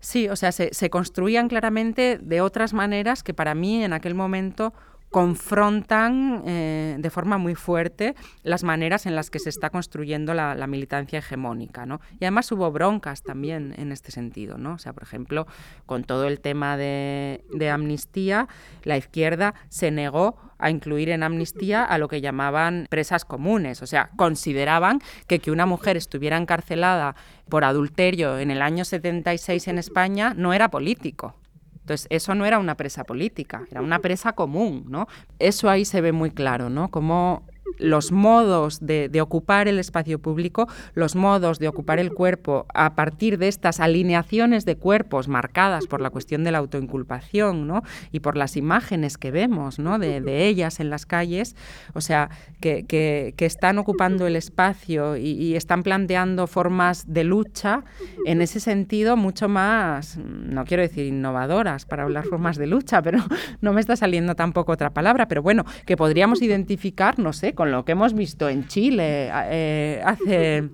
sí, 0.00 0.28
o 0.28 0.36
sea, 0.36 0.52
se, 0.52 0.72
se 0.72 0.90
construían 0.90 1.48
claramente 1.48 2.18
de 2.20 2.40
otras 2.40 2.72
maneras 2.72 3.22
que 3.22 3.34
para 3.34 3.54
mí 3.54 3.84
en 3.84 3.92
aquel 3.92 4.14
momento 4.14 4.72
confrontan 5.14 6.42
eh, 6.44 6.96
de 6.98 7.08
forma 7.08 7.38
muy 7.38 7.54
fuerte 7.54 8.16
las 8.42 8.64
maneras 8.64 9.06
en 9.06 9.14
las 9.14 9.30
que 9.30 9.38
se 9.38 9.48
está 9.48 9.70
construyendo 9.70 10.34
la, 10.34 10.66
militancia 10.66 11.20
hegemónica. 11.20 11.86
¿no? 11.86 12.00
Y 12.18 12.24
además 12.24 12.50
hubo 12.50 12.72
broncas 12.72 13.22
también 13.22 13.76
en 13.78 13.92
este 13.92 14.10
sentido. 14.10 14.58
¿no? 14.58 14.72
O 14.72 14.78
sea, 14.78 14.92
por 14.92 15.04
ejemplo, 15.04 15.46
con 15.86 16.02
todo 16.02 16.26
el 16.26 16.40
tema 16.40 16.76
de, 16.76 17.44
de 17.54 17.70
amnistía, 17.70 18.48
la 18.82 18.96
izquierda 18.96 19.54
se 19.68 19.92
negó 19.92 20.36
a 20.58 20.70
incluir 20.70 21.10
en 21.10 21.22
amnistía 21.22 21.84
a 21.84 21.96
lo 21.98 22.08
que 22.08 22.20
llamaban 22.20 22.88
presas 22.90 23.24
comunes. 23.24 23.82
O 23.82 23.86
sea, 23.86 24.10
consideraban 24.16 25.00
que 25.28 25.38
que 25.38 25.52
una 25.52 25.64
mujer 25.64 25.96
estuviera 25.96 26.38
encarcelada 26.38 27.14
por 27.48 27.62
adulterio 27.62 28.40
en 28.40 28.50
el 28.50 28.62
año 28.62 28.84
76 28.84 29.68
en 29.68 29.78
España 29.78 30.34
no 30.36 30.52
era 30.52 30.70
político. 30.70 31.36
Entonces, 31.84 32.06
eso 32.08 32.34
no 32.34 32.46
era 32.46 32.58
una 32.58 32.78
presa 32.78 33.04
política, 33.04 33.66
era 33.70 33.82
una 33.82 33.98
presa 33.98 34.32
común, 34.32 34.86
¿no? 34.88 35.06
Eso 35.38 35.68
ahí 35.68 35.84
se 35.84 36.00
ve 36.00 36.12
muy 36.12 36.30
claro, 36.30 36.70
¿no? 36.70 36.88
Como 36.88 37.42
los 37.78 38.12
modos 38.12 38.78
de, 38.80 39.10
ocupar 39.20 39.68
el 39.68 39.78
espacio 39.78 40.18
público, 40.18 40.68
los 40.94 41.16
modos 41.16 41.58
de 41.58 41.68
ocupar 41.68 41.98
el 41.98 42.12
cuerpo 42.12 42.66
a 42.74 42.94
partir 42.94 43.38
de 43.38 43.48
estas 43.48 43.80
alineaciones 43.80 44.64
de 44.64 44.76
cuerpos 44.76 45.28
marcadas 45.28 45.86
por 45.86 46.00
la 46.00 46.10
cuestión 46.10 46.44
de 46.44 46.52
la 46.52 46.58
autoinculpación 46.58 47.66
¿no? 47.66 47.82
y 48.12 48.20
por 48.20 48.36
las 48.36 48.56
imágenes 48.56 49.16
que 49.18 49.30
vemos 49.30 49.78
¿no? 49.78 49.98
de, 49.98 50.22
ellas 50.46 50.80
en 50.80 50.90
las 50.90 51.06
calles, 51.06 51.56
o 51.94 52.00
sea, 52.00 52.30
que, 52.60 53.34
están 53.44 53.78
ocupando 53.78 54.26
el 54.26 54.36
espacio 54.36 55.16
y, 55.16 55.32
y, 55.32 55.54
están 55.54 55.82
planteando 55.82 56.46
formas 56.46 57.04
de 57.12 57.24
lucha 57.24 57.84
en 58.24 58.40
ese 58.40 58.58
sentido 58.58 59.16
mucho 59.16 59.48
más, 59.48 60.16
no 60.16 60.64
quiero 60.64 60.82
decir 60.82 61.04
innovadoras 61.06 61.84
para 61.84 62.04
hablar 62.04 62.24
formas 62.24 62.56
de 62.56 62.66
lucha, 62.66 63.02
pero 63.02 63.18
no 63.60 63.72
me 63.74 63.80
está 63.80 63.96
saliendo 63.96 64.34
tampoco 64.34 64.72
otra 64.72 64.90
palabra, 64.90 65.28
pero 65.28 65.42
bueno, 65.42 65.64
que 65.84 65.96
podríamos 65.96 66.40
identificar, 66.40 67.18
no 67.18 67.34
sé, 67.34 67.53
con 67.54 67.70
lo 67.70 67.84
que 67.84 67.92
hemos 67.92 68.14
visto 68.14 68.48
en 68.48 68.66
Chile 68.66 69.30
eh, 69.32 70.02
hace 70.04 70.68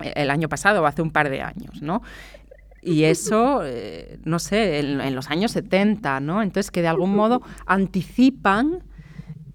el 0.00 0.30
año 0.30 0.48
pasado 0.48 0.82
o 0.82 0.86
hace 0.86 1.02
un 1.02 1.10
par 1.10 1.30
de 1.30 1.42
años, 1.42 1.82
¿no? 1.82 2.02
Y 2.82 3.04
eso, 3.04 3.62
eh, 3.64 4.20
no 4.24 4.38
sé, 4.38 4.78
en, 4.78 5.14
los 5.14 5.30
años 5.30 5.50
70, 5.52 6.20
¿no? 6.20 6.42
Entonces, 6.42 6.70
que 6.70 6.82
de 6.82 6.88
algún 6.88 7.16
modo 7.16 7.42
anticipan, 7.66 8.84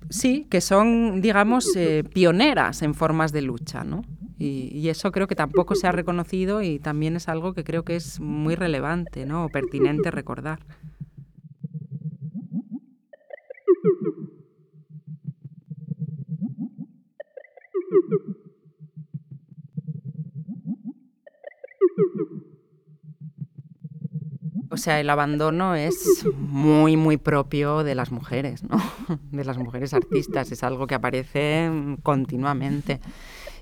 sí, 0.09 0.47
que 0.49 0.59
son, 0.59 1.21
digamos, 1.21 1.65
eh, 1.77 2.03
pioneras 2.03 2.81
en 2.81 2.93
formas 2.93 3.31
de 3.31 3.41
lucha, 3.41 3.85
¿no? 3.85 4.03
Y, 4.37 4.69
y, 4.73 4.89
eso 4.89 5.11
creo 5.11 5.27
que 5.27 5.35
tampoco 5.35 5.75
se 5.75 5.87
ha 5.87 5.91
reconocido 5.91 6.61
y 6.61 6.79
también 6.79 7.15
es 7.15 7.29
algo 7.29 7.53
que 7.53 7.63
creo 7.63 7.85
que 7.85 7.95
es 7.95 8.19
muy 8.19 8.55
relevante, 8.55 9.25
¿no? 9.25 9.45
O 9.45 9.49
pertinente 9.49 10.11
recordar. 10.11 10.59
Sea, 24.81 24.99
el 24.99 25.09
abandono 25.09 25.75
es 25.75 26.25
muy, 26.35 26.97
muy 26.97 27.17
propio 27.17 27.83
de 27.83 27.95
las 27.95 28.11
mujeres, 28.11 28.63
¿no? 28.63 28.77
De 29.31 29.45
las 29.45 29.57
mujeres 29.57 29.93
artistas. 29.93 30.51
Es 30.51 30.63
algo 30.63 30.87
que 30.87 30.95
aparece 30.95 31.69
continuamente. 32.03 32.99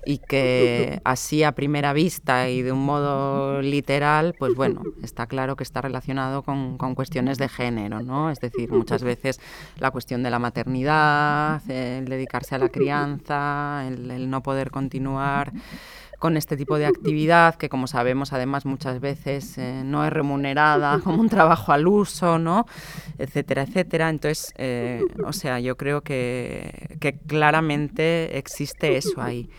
y 0.06 0.16
que 0.16 0.98
así 1.04 1.42
a 1.42 1.52
primera 1.52 1.92
vista 1.92 2.48
y 2.48 2.62
de 2.62 2.72
un 2.72 2.82
modo 2.86 3.60
literal, 3.60 4.34
pues 4.38 4.54
bueno, 4.54 4.82
está 5.02 5.26
claro 5.26 5.56
que 5.56 5.62
está 5.62 5.82
relacionado 5.82 6.42
con, 6.42 6.78
cuestiones 6.94 7.36
de 7.36 7.50
género, 7.50 8.00
¿no? 8.00 8.30
Es 8.30 8.40
decir, 8.40 8.72
muchas 8.72 9.02
veces 9.02 9.40
la 9.76 9.90
cuestión 9.90 10.22
de 10.22 10.30
la 10.30 10.38
maternidad, 10.38 11.60
el 11.70 12.06
dedicarse 12.06 12.54
a 12.54 12.58
la 12.58 12.70
crianza, 12.70 13.86
el 13.86 14.30
no 14.30 14.42
poder 14.42 14.70
continuar 14.70 15.52
con 16.20 16.36
este 16.36 16.58
tipo 16.58 16.78
de 16.78 16.84
actividad 16.84 17.54
que, 17.54 17.70
como 17.70 17.86
sabemos, 17.86 18.34
además 18.34 18.66
muchas 18.66 19.00
veces 19.00 19.56
eh, 19.56 19.82
no 19.86 20.04
es 20.04 20.12
remunerada 20.12 21.00
como 21.04 21.18
un 21.20 21.30
trabajo 21.30 21.72
al 21.72 21.88
uso, 21.88 22.38
¿no? 22.38 22.66
etcétera, 23.18 23.62
etcétera. 23.62 24.10
Entonces, 24.10 24.52
eh, 24.58 25.02
o 25.24 25.32
sea, 25.32 25.58
yo 25.60 25.76
creo 25.76 26.02
que, 26.02 26.98
claramente 27.26 28.36
existe 28.38 28.98
eso 28.98 29.20
ahí. 29.22 29.50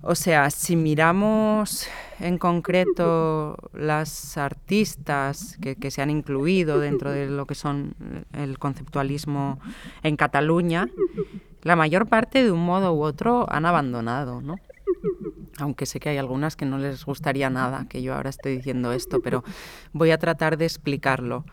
O 0.00 0.14
sea, 0.14 0.50
si 0.50 0.76
miramos 0.76 1.86
en 2.18 2.38
concreto 2.38 3.56
las 3.74 4.36
artistas 4.38 5.58
que, 5.60 5.76
que, 5.76 5.90
se 5.90 6.00
han 6.00 6.10
incluido 6.10 6.80
dentro 6.80 7.12
de 7.12 7.26
lo 7.26 7.46
que 7.46 7.54
son 7.54 7.94
el 8.32 8.58
conceptualismo 8.58 9.60
en 10.02 10.16
Cataluña, 10.16 10.88
la 11.62 11.76
mayor 11.76 12.08
parte 12.08 12.42
de 12.42 12.50
un 12.50 12.64
modo 12.64 12.94
u 12.94 13.02
otro 13.02 13.46
han 13.48 13.66
abandonado, 13.66 14.40
¿no? 14.40 14.56
Aunque 15.62 15.86
sé 15.86 16.00
que 16.00 16.08
hay 16.08 16.18
algunas 16.18 16.56
que 16.56 16.66
no 16.66 16.78
les 16.78 17.04
gustaría 17.04 17.48
nada 17.48 17.86
que 17.88 18.02
yo 18.02 18.14
ahora 18.14 18.30
esté 18.30 18.48
diciendo 18.48 18.92
esto, 18.92 19.20
pero 19.22 19.44
voy 19.92 20.10
a 20.10 20.18
tratar 20.18 20.56
de 20.56 20.64
explicarlo. 20.64 21.44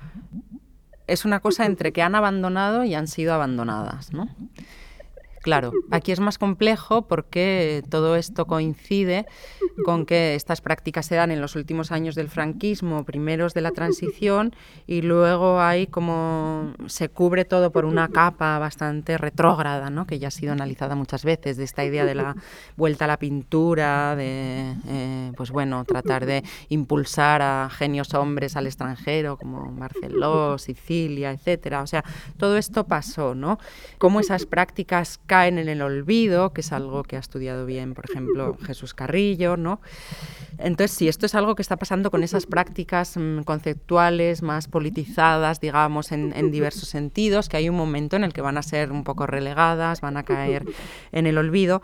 Es 1.07 1.25
una 1.25 1.39
cosa 1.39 1.65
entre 1.65 1.91
que 1.91 2.01
han 2.01 2.15
abandonado 2.15 2.83
y 2.83 2.95
han 2.95 3.07
sido 3.07 3.33
abandonadas, 3.33 4.11
¿no? 4.11 4.27
Claro, 5.41 5.71
aquí 5.91 6.11
es 6.11 6.19
más 6.19 6.37
complejo 6.37 7.07
porque 7.07 7.83
todo 7.89 8.15
esto 8.15 8.45
coincide 8.45 9.25
con 9.85 10.05
que 10.05 10.35
estas 10.35 10.61
prácticas 10.61 11.05
se 11.05 11.15
dan 11.15 11.31
en 11.31 11.39
los 11.39 11.55
últimos 11.55 11.91
años 11.91 12.15
del 12.15 12.29
franquismo, 12.29 13.05
primeros 13.05 13.53
de 13.53 13.61
la 13.61 13.71
transición, 13.71 14.53
y 14.85 15.01
luego 15.01 15.61
hay 15.61 15.87
como 15.87 16.73
se 16.87 17.09
cubre 17.09 17.45
todo 17.45 17.71
por 17.71 17.85
una 17.85 18.09
capa 18.09 18.59
bastante 18.59 19.17
retrógrada, 19.17 19.89
¿no? 19.89 20.05
que 20.05 20.19
ya 20.19 20.27
ha 20.27 20.31
sido 20.31 20.51
analizada 20.51 20.95
muchas 20.95 21.23
veces, 21.23 21.57
de 21.57 21.63
esta 21.63 21.85
idea 21.85 22.05
de 22.05 22.15
la 22.15 22.35
vuelta 22.75 23.05
a 23.05 23.07
la 23.07 23.17
pintura, 23.17 24.15
de 24.15 24.75
eh, 24.87 25.31
pues 25.37 25.51
bueno, 25.51 25.85
tratar 25.85 26.25
de 26.25 26.43
impulsar 26.69 27.41
a 27.41 27.69
genios 27.69 28.13
hombres 28.13 28.55
al 28.55 28.67
extranjero, 28.67 29.37
como 29.37 29.71
Marceló, 29.71 30.57
Sicilia, 30.57 31.31
etcétera. 31.31 31.81
O 31.81 31.87
sea, 31.87 32.03
todo 32.37 32.57
esto 32.57 32.85
pasó, 32.85 33.35
¿no? 33.35 33.59
Cómo 33.97 34.19
esas 34.19 34.45
prácticas 34.45 35.19
caen 35.29 35.59
en 35.59 35.69
el 35.69 35.83
olvido, 35.83 36.53
que 36.53 36.61
es 36.61 36.71
algo 36.73 37.03
que 37.03 37.15
ha 37.15 37.19
estudiado 37.19 37.67
bien, 37.67 37.93
por 37.93 38.09
ejemplo, 38.09 38.57
Jesús 38.65 38.95
Carrillo, 38.95 39.55
¿no? 39.57 39.79
Entonces, 40.57 40.97
sí, 40.97 41.07
esto 41.07 41.27
es 41.27 41.35
algo 41.35 41.53
que 41.53 41.61
está 41.61 41.77
pasando 41.77 42.09
con 42.09 42.23
esas 42.23 42.47
prácticas 42.47 43.15
mm, 43.15 43.43
conceptuales 43.43 44.41
más 44.41 44.67
politizadas, 44.67 45.61
digamos, 45.61 46.11
en, 46.11 46.51
diversos 46.51 46.89
sentidos, 46.89 47.47
que 47.47 47.57
hay 47.57 47.69
un 47.69 47.77
momento 47.77 48.15
en 48.15 48.23
el 48.23 48.33
que 48.33 48.41
van 48.41 48.57
a 48.57 48.63
ser 48.63 48.91
un 48.91 49.03
poco 49.03 49.27
relegadas, 49.27 50.01
van 50.01 50.17
a 50.17 50.23
caer 50.23 50.65
en 51.11 51.27
el 51.27 51.37
olvido, 51.37 51.83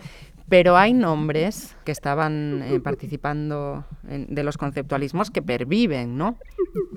pero 0.49 0.75
hay 0.75 0.93
nombres 0.93 1.75
que 1.85 1.91
estaban 1.91 2.63
eh, 2.63 2.79
participando 2.79 3.85
de 4.03 4.43
los 4.43 4.57
conceptualismos 4.57 5.29
que 5.29 5.43
perviven, 5.43 6.17
¿no? 6.17 6.37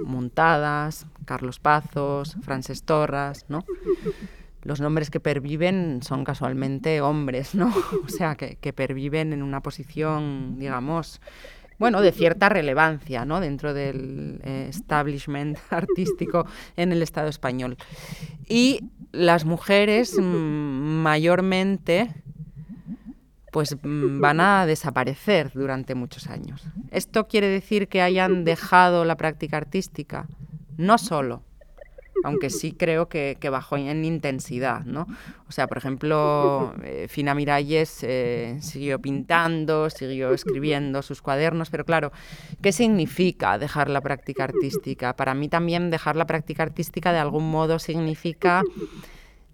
Montadas, 0.02 1.06
Carlos 1.26 1.58
Pazos, 1.58 2.36
Frances 2.42 2.82
Torras, 2.84 3.44
¿no? 3.48 3.64
Los 4.68 4.82
nombres 4.82 5.08
que 5.08 5.18
perviven 5.18 6.00
son 6.02 6.24
casualmente 6.24 7.00
hombres, 7.00 7.54
¿no? 7.54 7.72
O 8.04 8.08
sea, 8.10 8.36
que, 8.36 8.72
perviven 8.74 9.32
en 9.32 9.42
una 9.42 9.62
posición, 9.62 10.58
digamos, 10.58 11.22
bueno, 11.78 12.02
de 12.02 12.12
cierta 12.12 12.50
relevancia, 12.50 13.24
¿no? 13.24 13.40
Dentro 13.40 13.72
del 13.72 14.42
eh, 14.44 14.66
establishment 14.68 15.56
artístico 15.70 16.46
en 16.76 16.92
el 16.92 17.00
Estado 17.00 17.28
español. 17.28 17.78
Y 18.46 18.80
las 19.10 19.46
mujeres 19.46 20.18
mm, 20.18 20.22
mayormente 20.22 22.10
pues 23.50 23.74
mm, 23.82 24.20
van 24.20 24.40
a 24.40 24.66
desaparecer 24.66 25.50
durante 25.54 25.94
muchos 25.94 26.26
años. 26.26 26.62
¿Esto 26.90 27.26
quiere 27.26 27.48
decir 27.48 27.88
que 27.88 28.02
hayan 28.02 28.44
dejado 28.44 29.06
la 29.06 29.16
práctica 29.16 29.56
artística? 29.56 30.28
No 30.76 30.98
solo, 30.98 31.42
aunque 32.24 32.50
sí 32.50 32.72
creo 32.72 33.08
que, 33.08 33.36
bajó 33.50 33.76
en 33.76 34.04
intensidad, 34.04 34.84
¿no? 34.84 35.06
O 35.48 35.52
sea, 35.52 35.66
por 35.66 35.78
ejemplo, 35.78 36.74
eh, 36.84 37.06
Fina 37.08 37.34
Miralles 37.34 38.00
eh, 38.02 38.58
siguió 38.60 39.00
pintando, 39.00 39.88
siguió 39.88 40.34
escribiendo 40.34 41.00
sus 41.02 41.22
cuadernos, 41.22 41.70
pero 41.70 41.84
claro, 41.84 42.12
¿qué 42.60 42.72
significa 42.72 43.58
dejar 43.58 43.88
la 43.88 44.02
práctica 44.02 44.44
artística? 44.44 45.16
Para 45.16 45.34
mí 45.34 45.48
también 45.48 45.90
dejar 45.90 46.16
la 46.16 46.26
práctica 46.26 46.62
artística 46.62 47.12
de 47.12 47.18
algún 47.18 47.50
modo 47.50 47.78
significa 47.78 48.62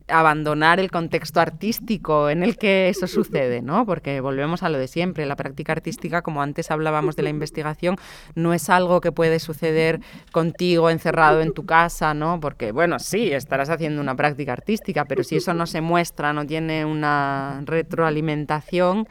abandonar 0.09 0.81
el 0.81 0.91
contexto 0.91 1.41
artístico 1.41 2.29
en 2.29 2.43
el 2.43 2.59
que 2.59 2.89
eso 2.89 3.07
sucede, 3.07 3.63
¿no? 3.63 3.87
Porque 3.87 4.21
volvemos 4.21 4.63
a 4.63 4.69
lo 4.69 4.79
de 4.79 4.87
siempre, 4.87 5.25
la 5.25 5.37
práctica 5.37 5.73
artística, 5.73 6.23
como 6.23 6.43
antes 6.43 6.71
hablábamos 6.71 7.17
de 7.17 7.23
la 7.23 7.31
investigación, 7.31 7.97
no 8.35 8.53
es 8.53 8.69
algo 8.69 9.01
que 9.01 9.13
puede 9.13 9.39
suceder 9.39 10.01
contigo 10.31 10.91
encerrado 10.91 11.41
en 11.41 11.53
tu 11.53 11.65
casa, 11.65 12.13
¿no? 12.13 12.39
Porque, 12.39 12.73
bueno, 12.73 12.99
sí, 12.99 13.33
estarás 13.33 13.71
haciendo 13.71 14.03
una 14.03 14.15
práctica 14.15 14.53
artística, 14.53 15.07
pero 15.07 15.25
si 15.25 15.37
eso 15.37 15.55
no 15.55 15.67
se 15.67 15.81
muestra, 15.81 16.33
no 16.33 16.47
tiene 16.47 16.85
una 16.85 17.63
retroalimentación, 17.65 19.09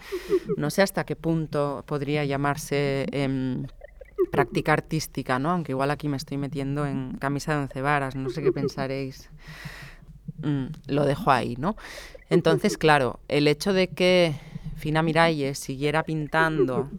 no 0.58 0.70
sé 0.70 0.84
hasta 0.84 1.06
qué 1.06 1.16
punto 1.16 1.84
podría 1.88 2.24
llamarse... 2.26 3.08
Em, 3.12 3.66
práctica 4.32 4.74
artística, 4.74 5.38
¿no? 5.38 5.52
Aunque 5.52 5.74
igual 5.74 5.92
aquí 5.92 6.08
me 6.08 6.18
estoy 6.18 6.38
metiendo 6.38 6.86
en 6.86 7.18
camisa 7.20 7.54
de 7.54 7.64
once 7.64 7.82
varas, 7.82 8.16
no 8.16 8.30
sé 8.30 8.42
qué 8.42 8.52
pensaréis. 8.54 9.30
Mm, 10.44 10.66
lo 10.88 11.06
dejo 11.06 11.32
ahí, 11.32 11.56
¿no? 11.58 11.76
Entonces, 12.30 12.78
claro, 12.78 13.20
el 13.28 13.48
hecho 13.48 13.74
de 13.74 13.88
que 13.88 14.36
Fina 14.76 15.02
Miralles 15.02 15.58
siguiera 15.58 16.04
pintando 16.04 16.90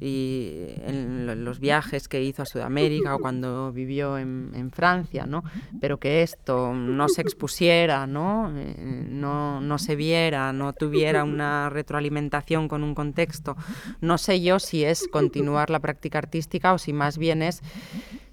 y 0.00 0.52
en 0.86 1.44
los 1.44 1.58
viajes 1.58 2.06
que 2.06 2.22
hizo 2.22 2.42
a 2.42 2.46
Sudamérica 2.46 3.16
o 3.16 3.18
cuando 3.18 3.72
vivió 3.72 4.16
en, 4.16 4.70
Francia, 4.72 5.26
¿no? 5.26 5.42
Pero 5.80 5.98
que 5.98 6.22
esto 6.22 6.72
no 6.72 7.08
se 7.08 7.22
expusiera, 7.22 8.06
¿no? 8.06 8.52
Eh, 8.56 8.76
¿no? 9.08 9.60
No 9.60 9.78
se 9.78 9.96
viera, 9.96 10.52
no 10.52 10.72
tuviera 10.72 11.24
una 11.24 11.68
retroalimentación 11.68 12.68
con 12.68 12.84
un 12.84 12.94
contexto. 12.94 13.56
No 14.00 14.18
sé 14.18 14.40
yo 14.40 14.60
si 14.60 14.84
es 14.84 15.08
continuar 15.08 15.70
la 15.70 15.80
práctica 15.80 16.18
artística 16.18 16.72
o 16.72 16.78
si 16.78 16.92
más 16.92 17.18
bien 17.18 17.42
es 17.42 17.62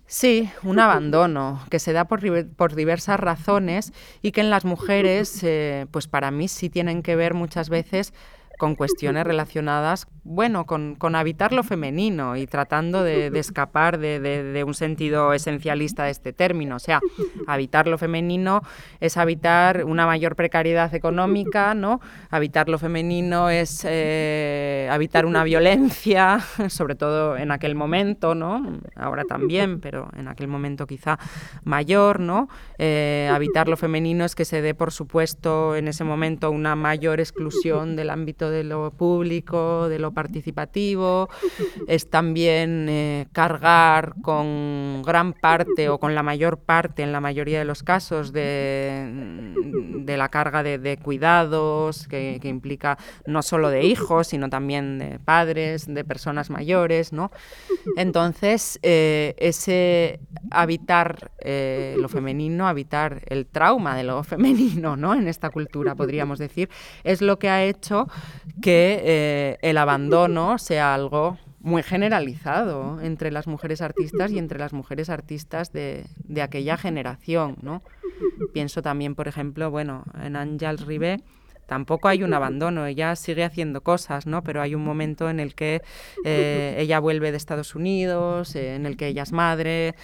Sí, 0.07 0.51
un 0.61 0.79
abandono 0.79 1.61
que 1.71 1.79
se 1.79 1.91
da 1.91 2.05
por, 2.05 2.21
por, 2.55 2.75
diversas 2.75 3.19
razones 3.19 3.91
y 4.21 4.31
que 4.33 4.41
en 4.41 4.51
las 4.51 4.63
mujeres, 4.63 5.39
eh, 5.41 5.87
pues 5.89 6.07
para 6.07 6.29
mí 6.29 6.47
sí 6.47 6.69
tienen 6.69 7.01
que 7.01 7.15
ver 7.15 7.33
muchas 7.33 7.69
veces 7.69 8.13
con 8.57 8.75
cuestiones 8.75 9.25
relacionadas, 9.25 10.07
bueno, 10.23 10.65
con, 10.65 10.97
habitar 11.15 11.53
lo 11.53 11.63
femenino 11.63 12.35
y 12.35 12.47
tratando 12.47 13.03
de, 13.03 13.27
escapar 13.37 13.99
de, 13.99 14.63
un 14.65 14.73
sentido 14.73 15.33
esencialista 15.33 16.05
de 16.05 16.11
este 16.11 16.33
término. 16.33 16.77
O 16.77 16.79
sea, 16.79 16.99
habitar 17.47 17.87
lo 17.87 17.97
femenino 17.97 18.61
es 18.99 19.17
habitar 19.17 19.85
una 19.85 20.07
mayor 20.07 20.35
precariedad 20.35 20.93
económica, 20.95 21.75
¿no? 21.75 22.01
Habitar 22.31 22.69
lo 22.69 22.79
femenino 22.79 23.49
es 23.49 23.85
eh, 23.87 24.89
habitar 24.91 25.25
una 25.25 25.43
violencia, 25.43 26.39
sobre 26.69 26.95
todo 26.95 27.37
en 27.37 27.51
aquel 27.51 27.75
momento, 27.75 28.33
¿no? 28.33 28.79
Ahora 28.95 29.25
también, 29.25 29.79
pero 29.79 30.09
en 30.17 30.27
aquel 30.27 30.47
momento 30.47 30.87
quizá 30.87 31.19
mayor, 31.63 32.19
¿no? 32.19 32.49
Eh, 32.79 33.29
habitar 33.31 33.67
lo 33.67 33.77
femenino 33.77 34.25
es 34.25 34.33
que 34.33 34.45
se 34.45 34.61
dé, 34.61 34.73
por 34.73 34.91
supuesto, 34.91 35.75
en 35.75 35.87
ese 35.87 36.03
momento 36.03 36.49
una 36.49 36.75
mayor 36.75 37.19
exclusión 37.19 37.95
del 37.95 38.09
ámbito 38.09 38.44
de 38.49 38.63
lo 38.63 38.91
público, 38.91 39.89
de 39.89 39.99
lo 39.99 40.11
participativo, 40.11 41.29
es 41.87 42.09
también 42.09 42.87
eh, 42.89 43.27
cargar 43.31 44.15
con 44.21 45.01
gran 45.03 45.33
parte 45.33 45.89
o 45.89 45.99
con 45.99 46.15
la 46.15 46.23
mayor 46.23 46.57
parte, 46.57 47.03
en 47.03 47.11
la 47.11 47.21
mayoría 47.21 47.59
de 47.59 47.65
los 47.65 47.83
casos, 47.83 48.31
de, 48.33 49.53
la 50.05 50.29
carga 50.29 50.63
de, 50.63 50.97
cuidados, 50.97 52.07
que, 52.07 52.39
implica 52.43 52.97
no 53.25 53.41
solo 53.41 53.69
de 53.69 53.83
hijos, 53.83 54.27
sino 54.27 54.49
también 54.49 54.99
de 54.99 55.19
padres, 55.19 55.85
de 55.87 56.03
personas 56.03 56.49
mayores, 56.49 57.11
¿no? 57.11 57.31
Entonces, 57.97 58.79
eh, 58.83 59.35
ese 59.37 60.19
habitar 60.51 61.31
eh, 61.39 61.95
lo 61.99 62.07
femenino, 62.09 62.67
habitar 62.67 63.21
el 63.27 63.45
trauma 63.45 63.95
de 63.95 64.03
lo 64.03 64.23
femenino, 64.23 64.95
¿no? 64.95 65.13
En 65.13 65.27
esta 65.27 65.49
cultura, 65.49 65.95
podríamos 65.95 66.39
decir, 66.39 66.69
es 67.03 67.21
lo 67.21 67.39
que 67.39 67.49
ha 67.49 67.63
hecho 67.63 68.07
que 68.61 69.01
eh, 69.03 69.57
el 69.61 69.77
abandono 69.77 70.57
sea 70.57 70.93
algo 70.93 71.37
muy 71.59 71.81
generalizado 71.81 73.01
entre 73.01 73.31
las 73.31 73.47
mujeres 73.47 73.81
artistas 73.81 74.31
y 74.31 74.37
entre 74.37 74.59
las 74.59 74.71
mujeres 74.71 75.09
artistas 75.09 75.73
de, 75.73 76.05
de 76.23 76.41
aquella 76.41 76.77
generación, 76.77 77.57
¿no? 77.61 77.81
Pienso 78.53 78.81
también, 78.81 79.15
por 79.15 79.27
ejemplo, 79.27 79.71
bueno, 79.71 80.03
en 80.21 80.35
Ángel 80.35 80.77
Ribé, 80.77 81.21
tampoco 81.65 82.07
hay 82.07 82.23
un 82.23 82.33
abandono, 82.33 82.85
ella 82.85 83.15
sigue 83.15 83.43
haciendo 83.43 83.81
cosas, 83.81 84.25
¿no? 84.25 84.43
Pero 84.43 84.61
hay 84.61 84.75
un 84.75 84.83
momento 84.83 85.29
en 85.29 85.39
el 85.39 85.55
que 85.55 85.81
eh, 86.23 86.75
ella 86.77 86.99
vuelve 86.99 87.31
de 87.31 87.37
Estados 87.37 87.75
Unidos, 87.75 88.55
eh, 88.55 88.75
en 88.75 88.85
el 88.85 88.97
que 88.97 89.07
ella 89.07 89.23
es 89.23 89.31
madre. 89.31 89.95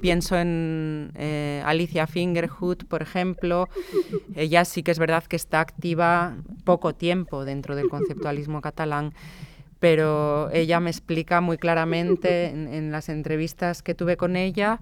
Pienso 0.00 0.36
en 0.36 1.12
eh, 1.16 1.62
Alicia 1.64 2.06
Fingerhut, 2.06 2.84
por 2.84 3.02
ejemplo. 3.02 3.68
Ella 4.34 4.64
sí 4.64 4.82
que 4.82 4.90
es 4.90 4.98
verdad 4.98 5.24
que 5.24 5.36
está 5.36 5.60
activa 5.60 6.36
poco 6.64 6.94
tiempo 6.94 7.44
dentro 7.44 7.76
del 7.76 7.88
conceptualismo 7.88 8.60
catalán 8.60 9.12
pero 9.80 10.50
ella 10.52 10.78
me 10.78 10.90
explica 10.90 11.40
muy 11.40 11.56
claramente 11.56 12.50
en, 12.50 12.92
las 12.92 13.08
entrevistas 13.08 13.82
que 13.82 13.94
tuve 13.94 14.18
con 14.18 14.36
ella 14.36 14.78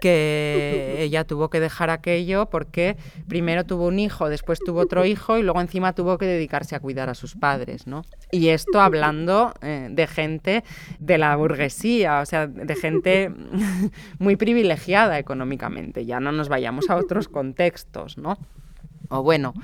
que 0.00 0.96
ella 0.98 1.24
tuvo 1.24 1.50
que 1.50 1.60
dejar 1.60 1.90
aquello 1.90 2.46
porque 2.46 2.96
primero 3.28 3.64
tuvo 3.64 3.86
un 3.86 3.98
hijo, 3.98 4.28
después 4.28 4.60
tuvo 4.60 4.80
otro 4.80 5.04
hijo 5.04 5.38
y 5.38 5.42
luego 5.42 5.60
encima 5.60 5.92
tuvo 5.92 6.18
que 6.18 6.26
dedicarse 6.26 6.76
a 6.76 6.80
cuidar 6.80 7.08
a 7.08 7.14
sus 7.14 7.34
padres, 7.34 7.86
¿no? 7.86 8.02
Y 8.30 8.48
esto 8.48 8.80
hablando 8.80 9.54
eh, 9.62 9.88
de 9.90 10.06
gente 10.06 10.64
de 10.98 11.18
la 11.18 11.34
burguesía, 11.36 12.20
o 12.20 12.26
sea, 12.26 12.46
de 12.46 12.74
gente 12.76 13.32
muy 14.18 14.36
privilegiada 14.36 15.18
económicamente, 15.18 16.06
ya 16.06 16.20
no 16.20 16.32
nos 16.32 16.48
vayamos 16.48 16.90
a 16.90 16.96
otros 16.96 17.28
contextos, 17.28 18.18
¿no? 18.18 18.38
O 19.10 19.22
bueno, 19.22 19.54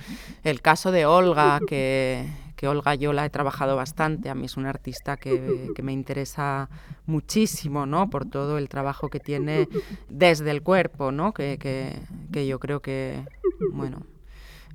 el 0.43 0.62
caso 0.62 0.91
de 0.91 1.05
Olga, 1.05 1.61
que, 1.66 2.26
Olga 2.66 2.94
yo 2.94 3.12
la 3.12 3.24
he 3.24 3.30
trabajado 3.30 3.76
bastante, 3.76 4.30
a 4.30 4.34
mí 4.34 4.46
es 4.46 4.56
una 4.56 4.70
artista 4.70 5.16
que, 5.16 5.70
que, 5.74 5.82
me 5.82 5.92
interesa 5.92 6.68
muchísimo, 7.06 7.86
¿no? 7.86 8.10
Por 8.10 8.24
todo 8.24 8.58
el 8.58 8.68
trabajo 8.68 9.08
que 9.08 9.20
tiene 9.20 9.68
desde 10.08 10.50
el 10.50 10.62
cuerpo, 10.62 11.12
¿no? 11.12 11.32
Que, 11.32 11.58
que, 11.58 12.00
que 12.32 12.46
yo 12.46 12.58
creo 12.58 12.80
que, 12.80 13.24
bueno, 13.72 14.06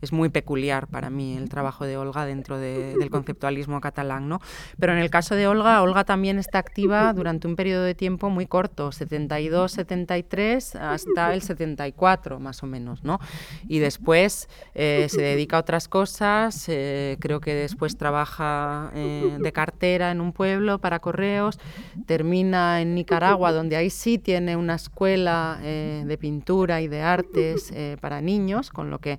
es 0.01 0.11
muy 0.11 0.29
peculiar 0.29 0.87
para 0.87 1.09
mí 1.09 1.35
el 1.37 1.49
trabajo 1.49 1.85
de 1.85 1.97
Olga 1.97 2.25
dentro 2.25 2.57
del 2.57 3.09
conceptualismo 3.09 3.81
catalán, 3.81 4.29
¿no? 4.29 4.39
Pero 4.79 4.93
en 4.93 4.99
el 4.99 5.09
caso 5.09 5.35
de 5.35 5.47
Olga, 5.47 5.81
Olga 5.81 6.03
también 6.03 6.39
está 6.39 6.59
activa 6.59 7.11
durante 7.13 7.47
un 7.47 7.55
periodo 7.55 7.83
de 7.83 7.95
tiempo 7.95 8.29
muy 8.29 8.45
corto, 8.45 8.91
72, 8.91 9.71
73 9.71 10.75
hasta 10.75 11.33
el 11.33 11.41
74 11.41 12.39
más 12.39 12.63
o 12.63 12.67
menos, 12.67 13.03
¿no? 13.03 13.19
Y 13.67 13.79
después 13.79 14.49
eh, 14.75 15.07
se 15.09 15.21
dedica 15.21 15.57
a 15.57 15.59
otras 15.61 15.87
cosas, 15.87 16.65
eh, 16.67 17.17
creo 17.19 17.39
que 17.39 17.53
después 17.53 17.97
trabaja 17.97 18.91
eh, 18.95 19.37
de 19.39 19.51
cartera 19.51 20.11
en 20.11 20.21
un 20.21 20.33
pueblo 20.33 20.79
para 20.79 20.99
correos, 20.99 21.59
termina 22.05 22.81
en 22.81 22.95
Nicaragua, 22.95 23.51
donde 23.51 23.75
ahí 23.75 23.89
sí 23.89 24.17
tiene 24.17 24.55
una 24.55 24.75
escuela 24.75 25.59
de 25.61 26.17
pintura 26.19 26.81
y 26.81 26.87
de 26.87 27.01
artes 27.01 27.73
para 28.01 28.21
niños, 28.21 28.69
con 28.69 28.89
lo 28.89 28.99
que 28.99 29.17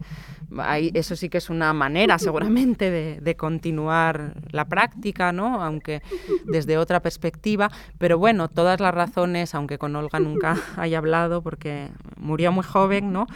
eso 0.78 1.16
sí 1.16 1.28
que 1.28 1.38
es 1.38 1.50
una 1.50 1.72
manera 1.72 2.18
seguramente 2.18 2.90
de, 2.90 3.36
continuar 3.36 4.34
la 4.50 4.66
práctica, 4.66 5.32
¿no? 5.32 5.62
aunque 5.62 6.02
desde 6.46 6.78
otra 6.78 7.00
perspectiva. 7.00 7.70
Pero 7.98 8.18
bueno, 8.18 8.48
todas 8.48 8.80
las 8.80 8.94
razones, 8.94 9.54
aunque 9.54 9.78
con 9.78 9.96
Olga 9.96 10.20
nunca 10.20 10.56
haya 10.76 10.98
hablado 10.98 11.42
porque 11.42 11.88
murió 12.16 12.52
muy 12.52 12.64
joven, 12.64 13.12
¿no? 13.12 13.26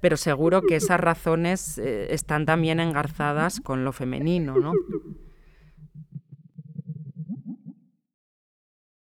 pero 0.00 0.16
seguro 0.16 0.62
que 0.62 0.76
esas 0.76 0.98
razones 0.98 1.78
eh, 1.78 2.08
están 2.10 2.46
también 2.46 2.80
engarzadas 2.80 3.60
con 3.60 3.84
lo 3.84 3.92
femenino. 3.92 4.56
¿no? 4.58 4.72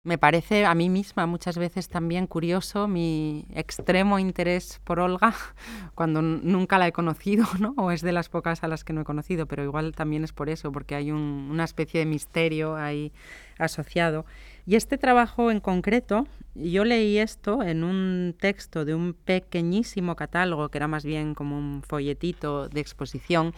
Me 0.05 0.17
parece 0.17 0.65
a 0.65 0.75
mí 0.75 0.89
misma 0.89 1.27
muchas 1.27 1.57
veces 1.57 1.87
también 1.87 2.27
curioso 2.27 2.89
mi 2.89 3.45
extremo 3.55 4.19
interés 4.19 4.81
por 4.83 4.99
Olga 4.99 5.33
cuando 5.95 6.21
nunca 6.21 6.77
la 6.77 6.87
he 6.89 6.91
conocido, 6.91 7.45
¿no? 7.61 7.73
o 7.77 7.89
es 7.89 8.01
de 8.01 8.11
las 8.11 8.27
pocas 8.27 8.65
a 8.65 8.67
las 8.67 8.83
que 8.83 8.91
no 8.91 8.99
he 8.99 9.05
conocido, 9.05 9.45
pero 9.45 9.63
igual 9.63 9.95
también 9.95 10.25
es 10.25 10.33
por 10.33 10.49
eso, 10.49 10.73
porque 10.73 10.95
hay 10.95 11.11
una 11.13 11.63
especie 11.63 12.01
de 12.01 12.05
misterio 12.05 12.75
ahí 12.75 13.13
asociado. 13.57 14.25
Y 14.65 14.75
este 14.75 14.97
trabajo 14.97 15.51
en 15.51 15.59
concreto, 15.59 16.25
yo 16.55 16.85
leí 16.85 17.17
esto 17.17 17.63
en 17.63 17.83
un 17.83 18.33
texto 18.39 18.85
de 18.85 18.95
un 18.95 19.13
pequeñísimo 19.13 20.15
catálogo, 20.15 20.69
que 20.69 20.77
era 20.77 20.87
más 20.87 21.03
bien 21.03 21.35
como 21.35 21.57
un 21.57 21.83
folletito 21.83 22.69
de 22.69 22.79
exposición, 22.79 23.53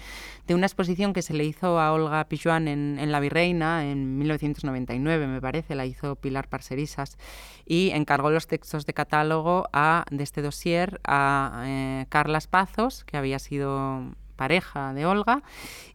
de 0.47 0.55
una 0.55 0.65
exposición 0.65 1.13
que 1.13 1.21
se 1.21 1.35
le 1.35 1.45
hizo 1.45 1.79
a 1.79 1.93
Olga 1.93 2.27
Pijuan 2.27 2.67
en, 2.67 3.11
La 3.11 3.19
Virreina 3.19 3.85
en 3.85 4.17
1999, 4.17 5.27
me 5.27 5.41
parece, 5.41 5.75
la 5.75 5.85
hizo 5.85 6.15
Pilar 6.15 6.47
Parcerisas, 6.47 7.19
y 7.67 7.91
encargó 7.91 8.31
los 8.31 8.47
textos 8.47 8.87
de 8.87 8.93
catálogo 8.93 9.67
de 10.09 10.23
este 10.23 10.41
dossier 10.41 10.99
a 11.03 11.65
eh, 11.67 12.05
Carlas 12.09 12.47
Pazos, 12.47 13.03
que 13.03 13.17
había 13.17 13.37
sido 13.37 14.15
pareja 14.35 14.93
de 14.93 15.05
Olga, 15.05 15.43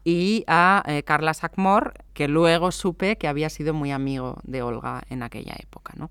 y 0.05 0.45
a 0.47 0.83
eh, 0.87 1.03
Carla 1.03 1.35
Sackmore, 1.35 1.93
que 2.15 2.29
luego 2.29 2.73
supe 2.73 3.17
que 3.17 3.29
había 3.29 3.51
sido 3.51 3.75
muy 3.75 3.91
amigo 3.91 4.39
de 4.45 4.63
Olga 4.63 5.03
en 5.09 5.23
aquella 5.23 5.55
época. 5.59 5.93
¿no? 5.97 6.09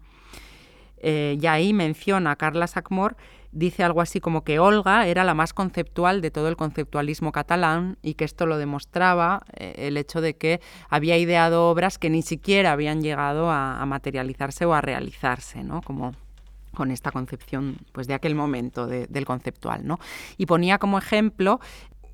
Eh, 0.98 1.38
y 1.42 1.46
ahí 1.48 1.74
menciona 1.74 2.32
a 2.32 2.36
Carla 2.36 2.68
Sackmore, 2.68 3.16
dice 3.52 3.84
algo 3.84 4.02
así 4.02 4.20
como 4.20 4.44
que 4.44 4.60
Olga 4.60 5.08
era 5.08 5.24
la 5.24 5.34
más 5.34 5.54
conceptual 5.54 6.22
de 6.22 6.30
todo 6.30 6.50
el 6.50 6.56
conceptualismo 6.56 7.32
catalán 7.32 7.98
y 8.02 8.14
que 8.14 8.26
esto 8.26 8.46
lo 8.46 8.58
demostraba 8.58 9.44
eh, 9.56 9.74
el 9.78 9.98
hecho 9.98 10.22
de 10.22 10.36
que 10.36 10.62
había 10.90 11.18
ideado 11.18 11.70
obras 11.70 11.98
que 11.98 12.10
ni 12.10 12.22
siquiera 12.22 12.74
habían 12.74 13.02
llegado 13.02 13.50
a, 13.50 13.84
materializarse 13.86 14.66
o 14.66 14.74
a 14.74 14.82
realizarse, 14.82 15.64
¿no? 15.64 15.82
como 15.82 16.14
con 16.76 16.92
esta 16.92 17.12
concepción 17.12 17.78
pues 17.92 18.08
de 18.08 18.14
aquel 18.14 18.36
momento 18.36 18.86
del 18.86 19.26
conceptual, 19.26 19.86
¿no? 19.88 20.00
Y 20.38 20.46
ponía 20.46 20.78
como 20.78 21.00
ejemplo 21.00 21.60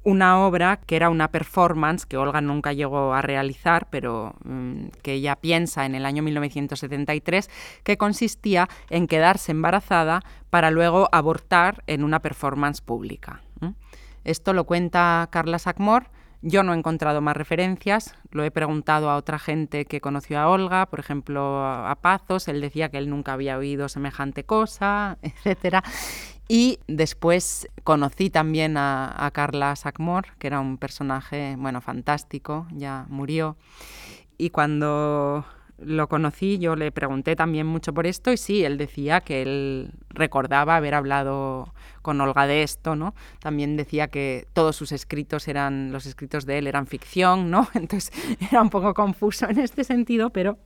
una 0.05 0.45
obra 0.45 0.77
que 0.77 0.95
era 0.95 1.09
una 1.09 1.29
performance 1.29 2.05
que 2.05 2.15
Olga 2.15 2.39
nunca 2.39 2.71
llegó 2.71 3.13
a 3.13 3.21
realizar, 3.21 3.87
pero 3.89 4.35
mm, 4.45 4.87
que 5.01 5.13
ella 5.13 5.35
piensa 5.35 5.85
en 5.85 5.95
el 5.95 6.05
año 6.05 6.23
1973, 6.23 7.49
que 7.83 7.97
consistía 7.97 8.69
en 8.89 9.07
quedarse 9.07 9.51
embarazada 9.51 10.21
para 10.49 10.71
luego 10.71 11.09
abortar 11.11 11.83
en 11.87 12.03
una 12.03 12.21
performance 12.21 12.81
pública. 12.81 13.41
Esto 14.23 14.53
lo 14.53 14.63
cuenta 14.63 15.27
Carla 15.31 15.59
Sackmore. 15.59 16.07
Yo 16.41 16.63
no 16.63 16.73
he 16.73 16.77
encontrado 16.77 17.21
más 17.21 17.35
referencias, 17.35 18.15
lo 18.29 18.43
he 18.43 18.51
preguntado 18.51 19.09
a 19.09 19.15
otra 19.15 19.39
gente 19.39 19.85
que 19.85 19.99
conoció 19.99 20.39
a 20.39 20.47
Olga, 20.47 20.85
por 20.85 20.99
ejemplo 20.99 21.65
a 21.65 21.95
Pazos, 21.95 22.47
él 22.47 22.61
decía 22.61 22.89
que 22.89 22.99
él 22.99 23.09
nunca 23.09 23.33
había 23.33 23.57
oído 23.57 23.89
semejante 23.89 24.43
cosa, 24.43 25.17
etcétera. 25.23 25.83
Y 26.47 26.79
después 26.87 27.67
conocí 27.83 28.29
también 28.29 28.77
a, 28.77 29.29
Carla 29.33 29.75
Sackmore, 29.75 30.29
que 30.37 30.47
era 30.47 30.59
un 30.59 30.77
personaje, 30.77 31.55
bueno, 31.57 31.81
fantástico, 31.81 32.67
ya 32.71 33.05
murió. 33.09 33.57
Y 34.37 34.51
cuando 34.51 35.45
lo 35.77 36.07
conocí, 36.07 36.57
yo 36.59 36.75
le 36.75 36.91
pregunté 36.91 37.35
también 37.35 37.65
mucho 37.65 37.93
por 37.93 38.07
esto 38.07 38.31
y 38.31 38.37
sí, 38.37 38.63
él 38.63 38.77
decía 38.77 39.21
que 39.21 39.41
él 39.41 39.91
recordaba 40.09 40.77
haber 40.77 40.93
hablado 40.93 41.73
con 42.01 42.21
Olga 42.21 42.47
de 42.47 42.63
esto, 42.63 42.95
¿no? 42.95 43.13
También 43.39 43.75
decía 43.75 44.07
que 44.07 44.47
todos 44.53 44.75
sus 44.75 44.91
escritos 44.91 45.47
eran, 45.47 45.91
los 45.91 46.05
escritos 46.05 46.45
de 46.45 46.59
él 46.59 46.67
eran 46.67 46.87
ficción, 46.87 47.49
¿no? 47.51 47.67
Entonces 47.73 48.11
era 48.51 48.61
un 48.61 48.69
poco 48.69 48.93
confuso 48.93 49.49
en 49.49 49.59
este 49.59 49.83
sentido, 49.83 50.29
pero 50.29 50.59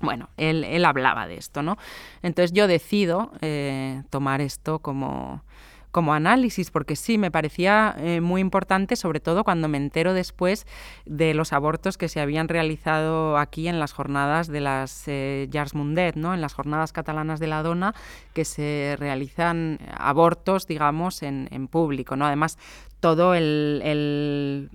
bueno, 0.00 0.28
él, 0.36 0.84
hablaba 0.84 1.26
de 1.26 1.36
esto, 1.36 1.62
¿no? 1.62 1.76
Entonces 2.22 2.52
yo 2.52 2.66
decido 2.66 3.32
eh, 3.40 4.02
tomar 4.10 4.40
esto 4.40 4.78
como, 4.78 5.42
como 5.90 6.14
análisis, 6.14 6.70
porque 6.70 6.96
sí, 6.96 7.18
me 7.18 7.30
parecía 7.30 7.94
eh, 7.98 8.20
muy 8.20 8.40
importante, 8.40 8.96
sobre 8.96 9.20
todo 9.20 9.44
cuando 9.44 9.68
me 9.68 9.76
entero 9.76 10.14
después 10.14 10.66
de 11.04 11.34
los 11.34 11.52
abortos 11.52 11.98
que 11.98 12.08
se 12.08 12.20
habían 12.20 12.48
realizado 12.48 13.36
aquí 13.36 13.68
en 13.68 13.78
las 13.78 13.92
jornadas 13.92 14.48
de 14.48 14.60
las 14.60 15.04
eh, 15.06 15.48
Jars 15.52 15.74
Mundet, 15.74 16.16
¿no? 16.16 16.32
en 16.32 16.40
las 16.40 16.54
jornadas 16.54 16.92
catalanas 16.92 17.40
de 17.40 17.46
la 17.48 17.62
dona, 17.62 17.94
que 18.32 18.44
se 18.44 18.96
realizan 18.98 19.78
abortos, 19.96 20.66
digamos, 20.66 21.22
en, 21.22 21.48
en 21.50 21.68
público. 21.68 22.16
¿no? 22.16 22.26
Además, 22.26 22.58
todo 23.00 23.34
el 23.34 24.70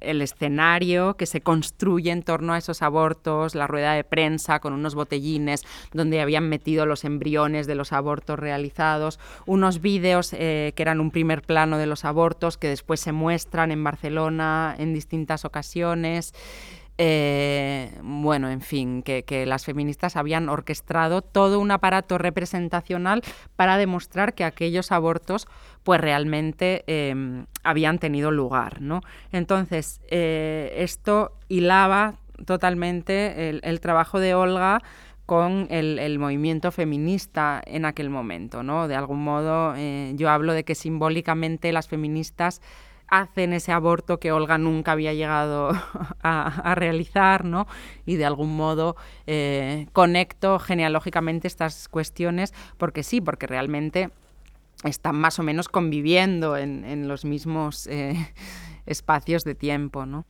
el 0.00 0.22
escenario 0.22 1.14
que 1.14 1.26
se 1.26 1.40
construye 1.40 2.10
en 2.10 2.22
torno 2.22 2.52
a 2.52 2.58
esos 2.58 2.82
abortos, 2.82 3.54
la 3.54 3.66
rueda 3.66 3.94
de 3.94 4.04
prensa 4.04 4.60
con 4.60 4.72
unos 4.72 4.94
botellines 4.94 5.64
donde 5.92 6.20
habían 6.20 6.48
metido 6.48 6.84
los 6.86 7.04
embriones 7.04 7.66
de 7.66 7.74
los 7.74 7.92
abortos 7.92 8.38
realizados, 8.38 9.20
unos 9.46 9.80
vídeos 9.80 10.32
eh, 10.32 10.72
que 10.74 10.82
eran 10.82 11.00
un 11.00 11.10
primer 11.10 11.42
plano 11.42 11.78
de 11.78 11.86
los 11.86 12.04
abortos 12.04 12.58
que 12.58 12.68
después 12.68 13.00
se 13.00 13.12
muestran 13.12 13.70
en 13.70 13.84
Barcelona 13.84 14.74
en 14.78 14.94
distintas 14.94 15.44
ocasiones. 15.44 16.34
Eh, 16.98 17.90
bueno, 18.02 18.50
en 18.50 18.60
fin, 18.60 19.02
que, 19.02 19.44
las 19.46 19.64
feministas 19.64 20.16
habían 20.16 20.48
orquestado 20.48 21.22
todo 21.22 21.58
un 21.58 21.70
aparato 21.70 22.18
representacional 22.18 23.22
para 23.56 23.78
demostrar 23.78 24.34
que 24.34 24.44
aquellos 24.44 24.92
abortos 24.92 25.48
pues 25.84 26.00
realmente 26.00 26.84
em, 26.86 27.46
habían 27.64 27.98
tenido 27.98 28.30
lugar, 28.30 28.80
¿no? 28.80 29.00
Entonces, 29.32 30.00
eh, 30.08 30.74
esto 30.76 31.32
hilaba 31.48 32.14
totalmente 32.46 33.50
el, 33.62 33.80
trabajo 33.80 34.20
de 34.20 34.34
Olga 34.34 34.80
con 35.26 35.66
el, 35.70 36.18
movimiento 36.18 36.72
feminista 36.72 37.62
en 37.66 37.84
aquel 37.84 38.10
momento, 38.10 38.62
¿no? 38.62 38.88
De 38.88 38.94
algún 38.94 39.22
modo, 39.22 39.74
eh, 39.76 40.12
yo 40.16 40.30
hablo 40.30 40.52
de 40.52 40.64
que 40.64 40.74
simbólicamente 40.74 41.72
las 41.72 41.88
feministas 41.88 42.60
hacen 43.12 43.52
ese 43.52 43.72
aborto 43.72 44.18
que 44.18 44.32
Olga 44.32 44.56
nunca 44.56 44.92
había 44.92 45.12
llegado 45.12 45.70
a, 46.22 46.74
realizar, 46.74 47.44
¿no? 47.44 47.66
Y 48.06 48.16
de 48.16 48.24
algún 48.24 48.56
modo 48.56 48.96
eh, 49.26 49.86
conecto 49.92 50.58
genealógicamente 50.58 51.46
estas 51.46 51.88
cuestiones, 51.88 52.54
porque 52.78 53.02
sí, 53.02 53.20
porque 53.20 53.46
realmente 53.46 54.10
están 54.84 55.16
más 55.16 55.38
o 55.38 55.42
menos 55.42 55.68
conviviendo 55.68 56.56
en, 56.56 57.08
los 57.08 57.24
mismos 57.24 57.86
eh, 57.86 58.14
espacios 58.86 59.44
de 59.44 59.54
tiempo, 59.54 60.06
¿no? 60.06 60.26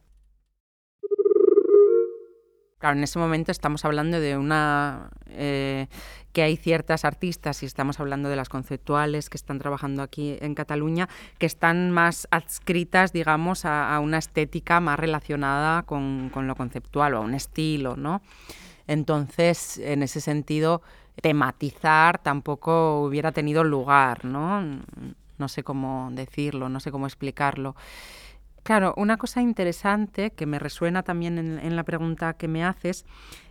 Claro, 2.79 2.97
en 2.97 3.05
ese 3.05 3.21
momento 3.21 3.53
estamos 3.53 3.85
hablando 3.85 4.19
de 4.19 4.37
una... 4.37 5.11
Eh, 5.29 5.87
que 6.33 6.43
hay 6.43 6.57
ciertas 6.57 7.05
artistas, 7.05 7.63
y 7.63 7.67
estamos 7.67 8.01
hablando 8.01 8.29
de 8.29 8.37
las 8.37 8.49
conceptuales 8.49 9.29
que 9.29 9.37
están 9.37 9.59
trabajando 9.59 10.03
aquí 10.03 10.39
en 10.41 10.55
Cataluña, 10.55 11.09
que 11.39 11.47
están 11.47 11.91
más 11.91 12.27
adscritas, 12.31 13.13
digamos, 13.13 13.65
a, 13.67 13.99
una 14.01 14.19
estética 14.19 14.81
más 14.81 14.99
relacionada 14.99 15.83
con, 15.83 16.31
con, 16.31 16.47
lo 16.47 16.57
conceptual 16.57 17.15
o 17.15 17.19
a 17.19 17.21
un 17.21 17.35
estilo, 17.35 17.97
¿no? 17.97 18.23
Entonces, 18.87 19.79
en 19.79 20.03
ese 20.03 20.21
sentido, 20.21 20.83
tematizar 21.21 22.19
tampoco 22.19 23.03
hubiera 23.03 23.33
tenido 23.33 23.65
lugar, 23.65 24.25
¿no? 24.25 24.63
No 25.39 25.49
sé 25.49 25.63
cómo 25.63 26.11
decirlo, 26.13 26.69
no 26.69 26.81
sé 26.81 26.91
cómo 26.91 27.07
explicarlo. 27.07 27.77
Claro, 28.63 28.95
una 28.97 29.17
cosa 29.17 29.43
interesante 29.43 30.31
que 30.31 30.47
me 30.47 30.61
resuena 30.61 31.03
también 31.03 31.37
en, 31.39 31.77
la 31.77 31.83
pregunta 31.83 32.35
que 32.35 32.47
me 32.47 32.65
haces 32.65 33.05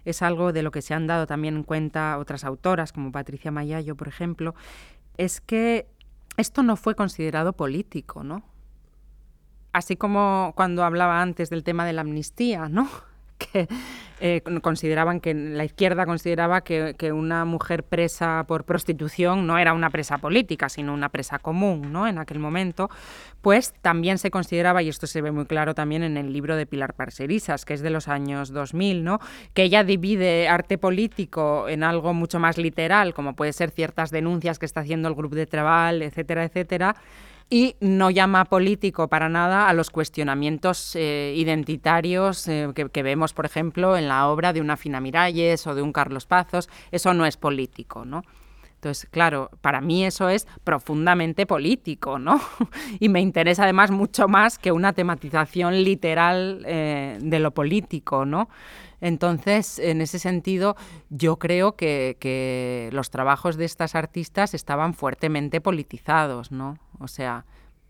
es 0.06 0.22
algo 0.22 0.54
de 0.54 0.64
lo 0.64 0.72
que 0.72 0.82
se 0.82 0.94
han 0.94 1.06
dado 1.06 1.28
también 1.28 1.58
en 1.58 1.64
cuenta 1.64 2.18
otras 2.18 2.46
autoras, 2.46 2.94
como 2.94 3.12
Patricia 3.12 3.52
Mayayo, 3.52 3.96
por 3.96 4.08
ejemplo, 4.08 4.56
es 5.18 5.42
que 5.42 5.86
esto 6.38 6.64
no 6.64 6.78
fue 6.78 6.96
considerado 6.96 7.52
político, 7.52 8.24
¿no? 8.24 8.44
Así 9.74 9.98
como 9.98 10.54
cuando 10.56 10.86
hablaba 10.86 11.22
antes 11.22 11.50
del 11.50 11.64
tema 11.64 11.86
de 11.86 11.94
la 11.94 12.02
amnistía, 12.02 12.70
¿no? 12.70 12.90
Que 13.46 13.68
eh, 14.24 14.42
consideraban 14.62 15.20
que 15.20 15.34
la 15.34 15.66
izquierda 15.66 16.06
consideraba 16.06 16.62
que, 16.62 17.12
una 17.12 17.44
mujer 17.44 17.84
presa 17.84 18.46
por 18.48 18.66
prostitución 18.66 19.48
no 19.48 19.58
era 19.58 19.74
una 19.74 19.90
presa 19.90 20.20
política, 20.20 20.70
sino 20.70 20.94
una 20.94 21.10
presa 21.10 21.40
común, 21.40 21.92
¿no? 21.92 22.08
En 22.08 22.20
aquel 22.20 22.38
momento, 22.38 22.90
pues 23.42 23.74
también 23.82 24.20
se 24.20 24.30
consideraba, 24.30 24.84
y 24.84 24.90
esto 24.90 25.08
se 25.08 25.22
ve 25.22 25.32
muy 25.32 25.46
claro 25.46 25.74
también 25.74 26.04
en 26.04 26.18
el 26.18 26.32
libro 26.32 26.56
de 26.56 26.68
Pilar 26.68 26.94
Parcerisas, 26.94 27.66
que 27.66 27.74
es 27.74 27.82
de 27.82 27.90
los 27.90 28.08
años 28.08 28.52
2000, 28.52 29.04
¿no? 29.04 29.20
Que 29.56 29.64
ella 29.64 29.84
divide 29.84 30.48
arte 30.48 30.78
político 30.78 31.68
en 31.68 31.84
algo 31.84 32.14
mucho 32.14 32.40
más 32.40 32.60
literal, 32.60 33.16
como 33.16 33.36
puede 33.36 33.54
ser 33.54 33.72
ciertas 33.72 34.12
denuncias 34.12 34.60
que 34.60 34.68
está 34.68 34.82
haciendo 34.82 35.08
el 35.08 35.16
grupo 35.16 35.36
de 35.36 35.48
Trebal, 35.48 36.04
etcétera, 36.04 36.44
etcétera, 36.44 36.96
y 37.52 37.76
no 37.82 38.10
llama 38.10 38.46
político 38.46 39.10
para 39.10 39.28
nada 39.28 39.68
a 39.68 39.74
los 39.74 39.90
cuestionamientos 39.90 40.96
eh, 40.96 41.34
identitarios 41.36 42.48
eh, 42.48 42.70
que, 42.74 43.04
vemos, 43.04 43.34
por 43.34 43.46
ejemplo, 43.46 43.98
en 43.98 44.08
la 44.08 44.30
obra 44.30 44.54
de 44.54 44.62
una 44.62 44.78
Fina 44.78 45.02
Miralles 45.02 45.68
o 45.68 45.76
de 45.76 45.82
un 45.82 45.92
Carlos 45.92 46.26
Pazos. 46.26 46.70
Eso 46.92 47.14
no 47.14 47.26
es 47.26 47.36
político, 47.36 48.06
¿no? 48.06 48.24
Entonces, 48.76 49.10
claro, 49.12 49.52
para 49.60 49.82
mí 49.82 50.06
eso 50.06 50.30
es 50.30 50.48
profundamente 50.64 51.46
político, 51.46 52.18
¿no? 52.18 52.40
y 53.02 53.10
me 53.10 53.20
interesa 53.20 53.64
además 53.64 53.92
mucho 53.92 54.30
más 54.30 54.58
que 54.58 54.72
una 54.72 54.94
tematización 54.94 55.84
literal 55.84 56.64
eh, 56.66 57.20
de 57.22 57.40
lo 57.40 57.52
político, 57.52 58.26
¿no? 58.26 58.48
Entonces, 59.02 59.80
en 59.80 60.00
ese 60.00 60.20
sentido, 60.20 60.76
yo 61.10 61.38
creo 61.38 61.76
que, 61.76 62.90
los 62.94 63.10
trabajos 63.10 63.58
de 63.58 63.66
estas 63.66 63.96
artistas 63.96 64.54
estaban 64.54 64.94
fuertemente 64.94 65.60
politizados, 65.60 66.52
¿no? 66.52 66.78
O 67.00 67.08
sea, 67.08 67.46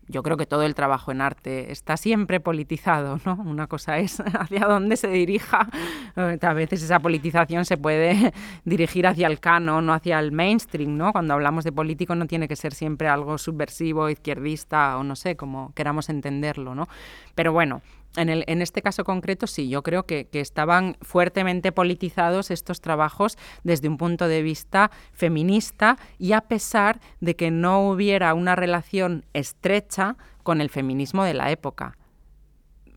yo 0.08 0.22
creo 0.22 0.36
que 0.36 0.46
todo 0.46 0.62
el 0.62 0.74
trabajo 0.74 1.12
en 1.12 1.20
arte 1.20 1.70
está 1.70 1.96
siempre 1.96 2.40
politizado, 2.40 3.18
¿no? 3.26 3.34
Una 3.34 3.66
cosa 3.66 3.98
es 3.98 4.20
hacia 4.38 4.66
dónde 4.66 4.96
se 4.96 5.08
dirija. 5.08 5.68
Eh, 6.16 6.38
a 6.40 6.52
veces 6.54 6.82
esa 6.82 6.98
politización 6.98 7.64
se 7.64 7.76
puede 7.76 8.32
dirigir 8.64 9.06
hacia 9.06 9.26
el 9.26 9.38
canon, 9.38 9.84
no 9.84 9.92
hacia 9.92 10.18
el 10.18 10.32
mainstream, 10.32 10.96
¿no? 10.96 11.12
Cuando 11.12 11.34
hablamos 11.34 11.64
de 11.64 11.72
político 11.72 12.14
no 12.14 12.26
tiene 12.26 12.48
que 12.48 12.56
ser 12.56 12.72
siempre 12.72 13.08
algo 13.08 13.36
subversivo, 13.36 14.08
izquierdista 14.08 14.96
o 14.96 15.04
no 15.04 15.14
sé, 15.14 15.36
como 15.36 15.72
queramos 15.74 16.08
entenderlo, 16.08 16.74
¿no? 16.74 16.88
Pero 17.34 17.52
bueno, 17.52 17.82
en, 18.16 18.28
el, 18.28 18.44
en, 18.46 18.62
este 18.62 18.82
caso 18.82 19.04
concreto, 19.04 19.46
sí, 19.46 19.68
yo 19.68 19.82
creo 19.82 20.04
que, 20.04 20.28
estaban 20.32 20.96
fuertemente 21.00 21.72
politizados 21.72 22.50
estos 22.50 22.80
trabajos 22.80 23.38
desde 23.64 23.88
un 23.88 23.96
punto 23.96 24.28
de 24.28 24.42
vista 24.42 24.90
feminista 25.12 25.98
y 26.18 26.32
a 26.32 26.42
pesar 26.42 27.00
de 27.20 27.36
que 27.36 27.50
no 27.50 27.88
hubiera 27.88 28.34
una 28.34 28.56
relación 28.56 29.24
estrecha 29.32 30.16
con 30.42 30.60
el 30.60 30.68
feminismo 30.68 31.24
de 31.24 31.34
la 31.34 31.50
época 31.50 31.96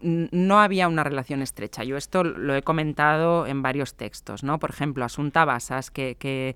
no 0.06 0.60
había 0.60 0.88
una 0.88 1.04
relación 1.04 1.42
estrecha. 1.42 1.84
Yo 1.84 1.98
esto 1.98 2.24
lo 2.24 2.56
he 2.56 2.62
comentado 2.62 3.48
en 3.48 3.64
varios 3.64 3.96
textos, 3.96 4.44
¿no? 4.44 4.60
Por 4.60 4.70
ejemplo, 4.70 5.04
Asunta 5.04 5.46
Basas, 5.46 5.90
que, 5.90 6.16
que, 6.16 6.56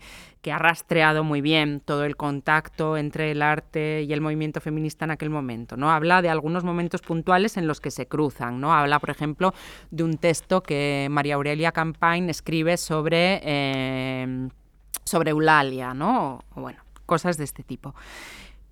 ha 0.52 0.58
rastreado 0.58 1.24
muy 1.24 1.42
bien 1.42 1.80
todo 1.80 2.06
el 2.06 2.16
contacto 2.16 2.98
entre 2.98 3.32
el 3.32 3.42
arte 3.42 4.04
y 4.04 4.14
el 4.14 4.22
movimiento 4.22 4.62
feminista 4.62 5.06
en 5.06 5.12
aquel 5.12 5.30
momento, 5.30 5.78
¿no? 5.78 5.92
Habla 5.92 6.22
de 6.22 6.30
algunos 6.30 6.64
momentos 6.64 7.02
puntuales 7.02 7.58
en 7.58 7.68
los 7.68 7.82
que 7.82 7.92
se 7.92 8.08
cruzan, 8.08 8.60
¿no? 8.60 8.74
Habla, 8.74 9.00
por 9.00 9.10
ejemplo, 9.10 9.54
de 9.92 10.04
un 10.04 10.18
texto 10.18 10.62
que 10.62 11.08
María 11.10 11.36
Aurelia 11.36 11.72
Campain 11.72 12.30
escribe 12.30 12.78
sobre, 12.78 13.42
eh, 13.44 14.50
sobre 15.04 15.32
Eulalia, 15.32 15.94
¿no? 15.94 16.40
o 16.56 16.62
bueno, 16.62 16.82
cosas 17.06 17.38
de 17.38 17.44
este 17.44 17.64
tipo. 17.64 17.94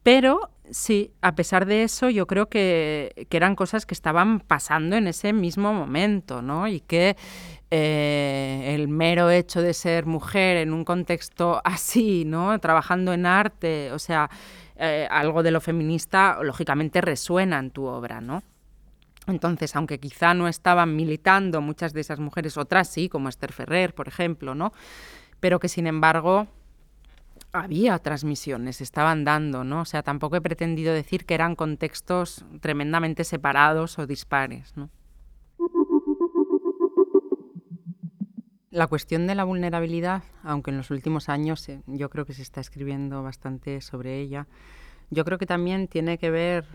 Pero 0.04 0.52
sí, 0.72 1.12
a 1.22 1.36
pesar 1.36 1.66
de 1.66 1.84
eso, 1.84 2.10
yo 2.10 2.28
creo 2.28 2.50
que, 2.50 3.28
eran 3.30 3.56
cosas 3.56 3.86
que 3.86 3.94
estaban 3.94 4.40
pasando 4.40 4.96
en 4.96 5.08
ese 5.08 5.34
mismo 5.34 5.74
momento, 5.74 6.42
¿no? 6.42 6.68
Y 6.68 6.82
que 6.82 7.16
eh, 7.72 8.74
el 8.76 8.88
mero 8.88 9.30
hecho 9.30 9.62
de 9.62 9.74
ser 9.74 10.06
mujer 10.06 10.58
en 10.58 10.74
un 10.74 10.84
contexto 10.86 11.62
así, 11.66 12.26
¿no? 12.26 12.60
Trabajando 12.60 13.14
en 13.14 13.26
arte, 13.26 13.92
o 13.92 14.00
sea, 14.00 14.30
eh, 14.76 15.08
algo 15.10 15.44
de 15.44 15.52
lo 15.52 15.62
feminista, 15.62 16.40
lógicamente 16.44 17.02
resuena 17.02 17.60
en 17.60 17.72
tu 17.72 17.86
obra, 17.86 18.22
¿no? 18.22 18.44
Entonces, 19.28 19.76
aunque 19.76 20.00
quizá 20.00 20.34
no 20.34 20.48
estaban 20.48 20.96
militando 20.96 21.62
muchas 21.62 21.94
de 21.94 22.02
esas 22.02 22.20
mujeres, 22.20 22.58
otras 22.58 22.88
sí, 22.88 23.10
como 23.10 23.28
Esther 23.28 23.52
Ferrer, 23.52 23.94
por 23.94 24.08
ejemplo, 24.08 24.56
¿no? 24.56 24.72
Pero 25.40 25.60
que 25.60 25.68
sin 25.68 25.86
embargo 25.86 26.48
había 27.52 27.98
transmisiones, 28.00 28.82
estaban 28.82 29.24
dando, 29.24 29.64
¿no? 29.64 29.82
O 29.82 29.86
sea, 29.86 30.04
tampoco 30.04 30.36
he 30.36 30.42
pretendido 30.42 30.94
decir 30.94 31.26
que 31.26 31.34
eran 31.34 31.56
contextos 31.56 32.46
tremendamente 32.62 33.24
separados 33.24 33.98
o 34.00 34.08
dispares, 34.08 34.76
¿no? 34.76 34.90
La 38.70 38.88
cuestión 38.88 39.26
de 39.26 39.34
la 39.34 39.44
vulnerabilidad, 39.44 40.24
aunque 40.44 40.72
en 40.72 40.78
los 40.78 40.92
últimos 40.92 41.30
años 41.30 41.68
eh, 41.70 41.82
yo 41.88 42.10
creo 42.10 42.26
que 42.26 42.34
se 42.34 42.42
está 42.42 42.62
escribiendo 42.62 43.24
bastante 43.24 43.82
sobre 43.82 44.20
ella, 44.20 44.46
yo 45.10 45.26
creo 45.26 45.38
que 45.38 45.46
también 45.46 45.88
tiene 45.88 46.18
que 46.18 46.30
ver 46.30 46.66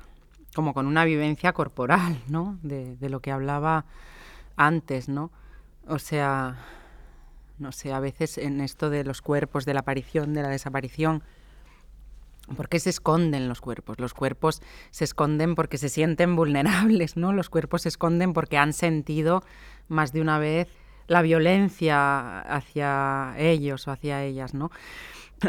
como 0.54 0.74
con 0.74 0.86
una 0.86 1.04
vivencia 1.04 1.52
corporal, 1.52 2.18
¿no? 2.28 2.58
De, 2.62 2.96
de 2.96 3.08
lo 3.08 3.20
que 3.20 3.30
hablaba 3.30 3.84
antes, 4.56 5.08
¿no? 5.08 5.30
O 5.86 5.98
sea, 5.98 6.56
no 7.62 7.72
sé, 7.72 7.92
a 7.92 8.00
veces 8.00 8.36
en 8.36 8.60
esto 8.60 8.90
de 8.90 9.04
los 9.04 9.22
cuerpos, 9.22 9.64
de 9.64 9.74
la 9.74 9.80
aparición, 9.80 10.34
de 10.34 10.42
la 10.42 10.48
desaparición, 10.48 11.22
¿por 12.56 12.68
qué 12.68 12.80
se 12.80 12.90
esconden 12.90 13.48
los 13.48 13.60
cuerpos? 13.60 13.98
Los 13.98 14.14
cuerpos 14.14 14.60
se 14.90 15.04
esconden 15.04 15.54
porque 15.54 15.78
se 15.78 15.88
sienten 15.88 16.36
vulnerables, 16.36 17.16
¿no? 17.16 17.32
Los 17.32 17.48
cuerpos 17.48 17.82
se 17.82 17.88
esconden 17.88 18.32
porque 18.32 18.58
han 18.58 18.72
sentido 18.72 19.42
más 19.88 20.12
de 20.12 20.20
una 20.20 20.38
vez 20.38 20.68
la 21.06 21.22
violencia 21.22 22.40
hacia 22.40 23.34
ellos 23.38 23.86
o 23.88 23.92
hacia 23.92 24.24
ellas, 24.24 24.54
¿no? 24.54 24.70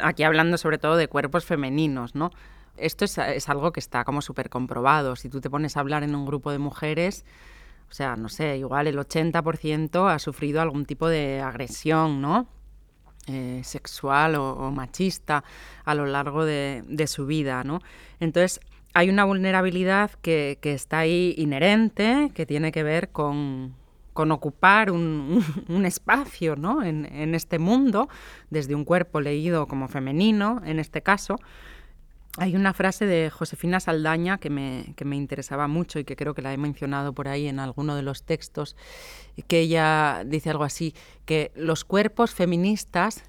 Aquí 0.03 0.24
hablando 0.24 0.57
sobre 0.57 0.78
todo 0.78 0.95
de 0.95 1.07
cuerpos 1.07 1.45
femeninos, 1.45 2.16
¿no? 2.16 2.32
Esto 2.78 3.05
es, 3.05 3.18
es 3.18 3.49
algo 3.49 3.72
que 3.72 3.80
está 3.80 4.03
como 4.03 4.22
súper 4.22 4.49
comprobado. 4.49 5.16
Si 5.16 5.30
tú 5.30 5.41
te 5.41 5.49
pones 5.49 5.78
a 5.78 5.80
hablar 5.80 6.03
en 6.03 6.16
un 6.16 6.26
grupo 6.26 6.51
de 6.51 6.57
mujeres, 6.57 7.26
o 7.93 7.95
sea, 7.95 8.15
no 8.15 8.27
sé, 8.27 8.57
igual 8.57 8.87
el 8.87 8.97
80% 8.97 10.11
ha 10.11 10.17
sufrido 10.17 10.61
algún 10.61 10.83
tipo 10.87 11.07
de 11.07 11.41
agresión, 11.41 12.21
¿no? 12.21 12.47
Eh, 13.27 13.61
sexual 13.63 14.33
o, 14.33 14.71
machista 14.71 15.43
a 15.85 15.93
lo 15.93 16.07
largo 16.07 16.43
de, 16.43 17.05
su 17.05 17.27
vida, 17.27 17.63
¿no? 17.63 17.81
Entonces, 18.19 18.61
hay 18.95 19.11
una 19.11 19.25
vulnerabilidad 19.25 20.09
que, 20.23 20.57
está 20.63 20.97
ahí 20.97 21.35
inherente, 21.37 22.31
que 22.33 22.47
tiene 22.47 22.71
que 22.71 22.81
ver 22.81 23.09
con, 23.09 23.75
ocupar 24.15 24.89
un, 24.91 25.83
espacio 25.85 26.55
¿no? 26.55 26.81
en, 26.81 27.35
este 27.35 27.59
mundo, 27.59 28.09
desde 28.49 28.73
un 28.73 28.85
cuerpo 28.85 29.21
leído 29.21 29.67
como 29.67 29.87
femenino, 29.87 30.63
en 30.65 30.79
este 30.79 31.03
caso, 31.03 31.35
hay 32.38 32.55
una 32.55 32.73
frase 32.73 33.05
de 33.05 33.29
Josefina 33.29 33.79
Saldaña 33.79 34.39
que 34.39 34.49
me, 34.49 34.93
que 34.95 35.05
me, 35.05 35.15
interesaba 35.15 35.67
mucho 35.67 35.99
y 35.99 36.03
que 36.03 36.15
creo 36.15 36.34
que 36.34 36.41
la 36.41 36.53
he 36.53 36.57
mencionado 36.57 37.13
por 37.13 37.27
ahí 37.27 37.47
en 37.47 37.59
alguno 37.59 37.95
de 37.95 38.01
los 38.01 38.23
textos, 38.23 38.75
que 39.47 39.59
ella 39.59 40.23
dice 40.25 40.49
algo 40.49 40.63
así, 40.63 40.95
que 41.25 41.51
los 41.55 41.86
cuerpos 41.86 42.34
feministas 42.34 43.23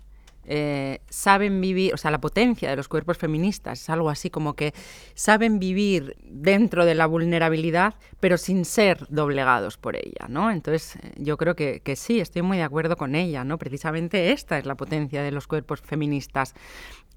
eh, 0.46 1.00
saben 1.08 1.60
vivir, 1.60 1.94
o 1.94 1.96
sea, 1.96 2.10
la 2.10 2.20
potencia 2.20 2.68
de 2.68 2.76
los 2.76 2.88
cuerpos 2.88 3.16
feministas 3.16 3.80
es 3.80 3.90
algo 3.90 4.10
así 4.10 4.28
como 4.28 4.54
que 4.54 4.74
saben 5.14 5.58
vivir 5.58 6.16
dentro 6.22 6.84
de 6.84 6.94
la 6.94 7.06
vulnerabilidad, 7.06 7.94
pero 8.20 8.36
sin 8.36 8.64
ser 8.64 9.06
doblegados 9.08 9.78
por 9.78 9.96
ella, 9.96 10.26
¿no? 10.28 10.50
Entonces, 10.50 10.96
eh, 10.96 11.12
yo 11.16 11.38
creo 11.38 11.56
que, 11.56 11.80
que 11.80 11.96
sí, 11.96 12.20
estoy 12.20 12.42
muy 12.42 12.58
de 12.58 12.64
acuerdo 12.64 12.96
con 12.96 13.14
ella, 13.14 13.44
¿no? 13.44 13.58
Precisamente 13.58 14.32
esta 14.32 14.58
es 14.58 14.66
la 14.66 14.74
potencia 14.74 15.22
de 15.22 15.30
los 15.30 15.46
cuerpos 15.46 15.80
feministas 15.80 16.54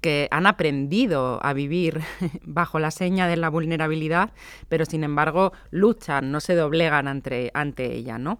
que 0.00 0.28
han 0.30 0.46
aprendido 0.46 1.44
a 1.44 1.52
vivir 1.52 2.02
bajo 2.42 2.78
la 2.78 2.90
seña 2.90 3.26
de 3.26 3.36
la 3.36 3.48
vulnerabilidad, 3.48 4.32
pero 4.68 4.84
sin 4.84 5.04
embargo 5.04 5.52
luchan, 5.70 6.30
no 6.30 6.40
se 6.40 6.54
doblegan 6.54 7.08
ante, 7.08 7.50
ante 7.54 7.94
ella, 7.94 8.18
¿no? 8.18 8.38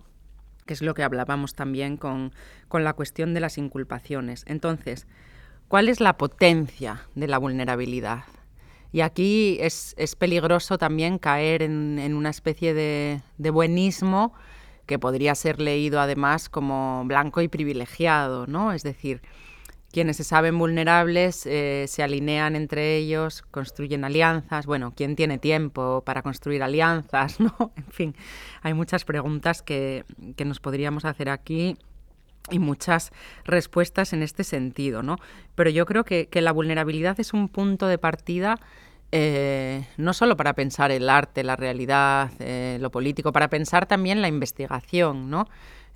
que 0.68 0.74
es 0.74 0.82
lo 0.82 0.94
que 0.94 1.02
hablábamos 1.02 1.54
también 1.54 1.96
con, 1.96 2.32
la 2.70 2.92
cuestión 2.92 3.34
de 3.34 3.40
las 3.40 3.58
inculpaciones. 3.58 4.44
Entonces, 4.46 5.08
¿cuál 5.66 5.88
es 5.88 5.98
la 5.98 6.18
potencia 6.18 7.08
de 7.16 7.26
la 7.26 7.38
vulnerabilidad? 7.38 8.24
Y 8.92 9.00
aquí 9.00 9.56
es, 9.60 9.96
peligroso 10.18 10.78
también 10.78 11.18
caer 11.18 11.62
en, 11.62 12.14
una 12.14 12.30
especie 12.30 12.74
de, 12.74 13.22
de, 13.38 13.50
buenismo 13.50 14.34
que 14.86 14.98
podría 14.98 15.34
ser 15.34 15.58
leído 15.58 16.00
además 16.00 16.48
como 16.50 17.02
blanco 17.06 17.40
y 17.40 17.48
privilegiado, 17.48 18.46
¿no? 18.46 18.72
Es 18.72 18.82
decir, 18.82 19.22
quienes 19.98 20.18
se 20.18 20.22
saben 20.22 20.56
vulnerables 20.56 21.44
eh, 21.44 21.86
se 21.88 22.04
alinean 22.04 22.54
entre 22.54 22.96
ellos, 22.98 23.42
construyen 23.50 24.04
alianzas. 24.04 24.64
Bueno, 24.64 24.92
¿quién 24.94 25.16
tiene 25.16 25.38
tiempo 25.38 26.04
para 26.06 26.22
construir 26.22 26.62
alianzas? 26.62 27.40
¿no? 27.40 27.72
En 27.74 27.90
fin, 27.90 28.14
hay 28.62 28.74
muchas 28.74 29.04
preguntas 29.04 29.60
que, 29.60 30.04
nos 30.46 30.60
podríamos 30.60 31.04
hacer 31.04 31.30
aquí 31.30 31.76
y 32.48 32.60
muchas 32.60 33.10
respuestas 33.44 34.12
en 34.12 34.22
este 34.22 34.44
sentido, 34.44 35.02
¿no? 35.02 35.16
Pero 35.56 35.68
yo 35.68 35.84
creo 35.84 36.04
que, 36.04 36.28
la 36.32 36.52
vulnerabilidad 36.52 37.18
es 37.18 37.32
un 37.32 37.48
punto 37.48 37.88
de 37.88 37.98
partida 37.98 38.60
eh, 39.10 39.84
no 39.96 40.12
solo 40.12 40.36
para 40.36 40.54
pensar 40.54 40.92
el 40.92 41.10
arte, 41.10 41.42
la 41.42 41.56
realidad, 41.56 42.30
eh, 42.38 42.78
lo 42.80 42.92
político, 42.92 43.32
para 43.32 43.48
pensar 43.48 43.86
también 43.86 44.22
la 44.22 44.28
investigación, 44.28 45.28
¿no? 45.28 45.48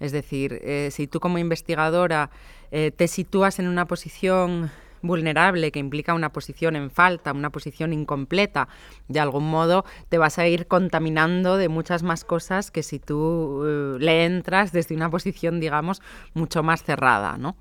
Es 0.02 0.10
decir, 0.10 0.60
si 0.90 1.06
tú 1.06 1.20
como 1.20 1.38
investigadora 1.38 2.28
eh, 2.74 2.90
te 2.90 3.06
sitúas 3.06 3.58
en 3.58 3.68
una 3.68 3.86
posición 3.86 4.70
vulnerable 5.02 5.70
que 5.72 5.78
implica 5.78 6.14
una 6.14 6.32
posición 6.32 6.74
en 6.74 6.90
falta, 6.90 7.32
una 7.32 7.50
posición 7.50 7.92
incompleta, 7.92 8.68
de 9.08 9.20
algún 9.20 9.50
modo 9.50 9.84
te 10.08 10.16
vas 10.16 10.38
a 10.38 10.48
ir 10.48 10.66
contaminando 10.66 11.58
de 11.58 11.68
muchas 11.68 12.02
más 12.02 12.24
cosas 12.24 12.70
que 12.70 12.82
si 12.82 12.98
tú 12.98 13.62
eh, 13.66 13.96
le 14.00 14.24
entras 14.24 14.72
desde 14.72 14.94
una 14.94 15.10
posición, 15.10 15.60
digamos, 15.60 16.00
mucho 16.32 16.62
más 16.62 16.82
cerrada, 16.82 17.36
¿no? 17.36 17.56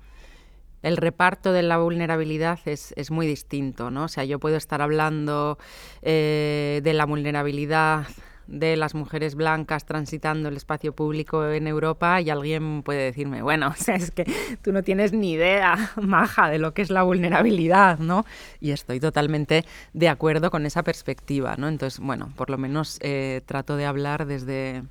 El 0.82 0.96
reparto 0.96 1.52
de 1.52 1.62
la 1.62 1.78
vulnerabilidad 1.78 2.58
es, 2.64 3.10
muy 3.10 3.26
distinto, 3.26 3.90
¿no? 3.90 4.04
O 4.04 4.08
sea, 4.08 4.24
yo 4.24 4.40
puedo 4.40 4.56
estar 4.56 4.82
hablando 4.82 5.58
eh, 6.00 6.80
de 6.82 6.92
la 6.92 7.04
vulnerabilidad 7.04 8.06
de 8.52 8.76
las 8.76 8.94
mujeres 8.94 9.34
blancas 9.34 9.86
transitando 9.86 10.50
el 10.50 10.56
espacio 10.56 10.94
público 10.94 11.48
en 11.48 11.66
Europa 11.66 12.20
y 12.20 12.28
alguien 12.28 12.82
puede 12.82 13.02
decirme, 13.02 13.40
bueno, 13.40 13.74
es 13.86 14.10
que 14.10 14.30
tú 14.60 14.72
no 14.72 14.82
tienes 14.82 15.12
ni 15.12 15.32
idea, 15.32 15.90
maja, 16.00 16.50
de 16.50 16.58
lo 16.58 16.74
que 16.74 16.82
es 16.82 16.90
la 16.90 17.02
vulnerabilidad, 17.02 17.98
¿no? 17.98 18.26
Y 18.60 18.72
estoy 18.72 19.00
totalmente 19.00 19.64
de 19.94 20.08
acuerdo 20.10 20.50
con 20.50 20.66
esa 20.66 20.82
perspectiva, 20.82 21.56
¿no? 21.56 21.66
Entonces, 21.66 21.98
bueno, 21.98 22.30
por 22.36 22.50
lo 22.50 22.58
menos 22.58 22.98
eh, 23.00 23.40
trato 23.46 23.76
de 23.76 23.86
hablar 23.86 24.26
desde, 24.26 24.82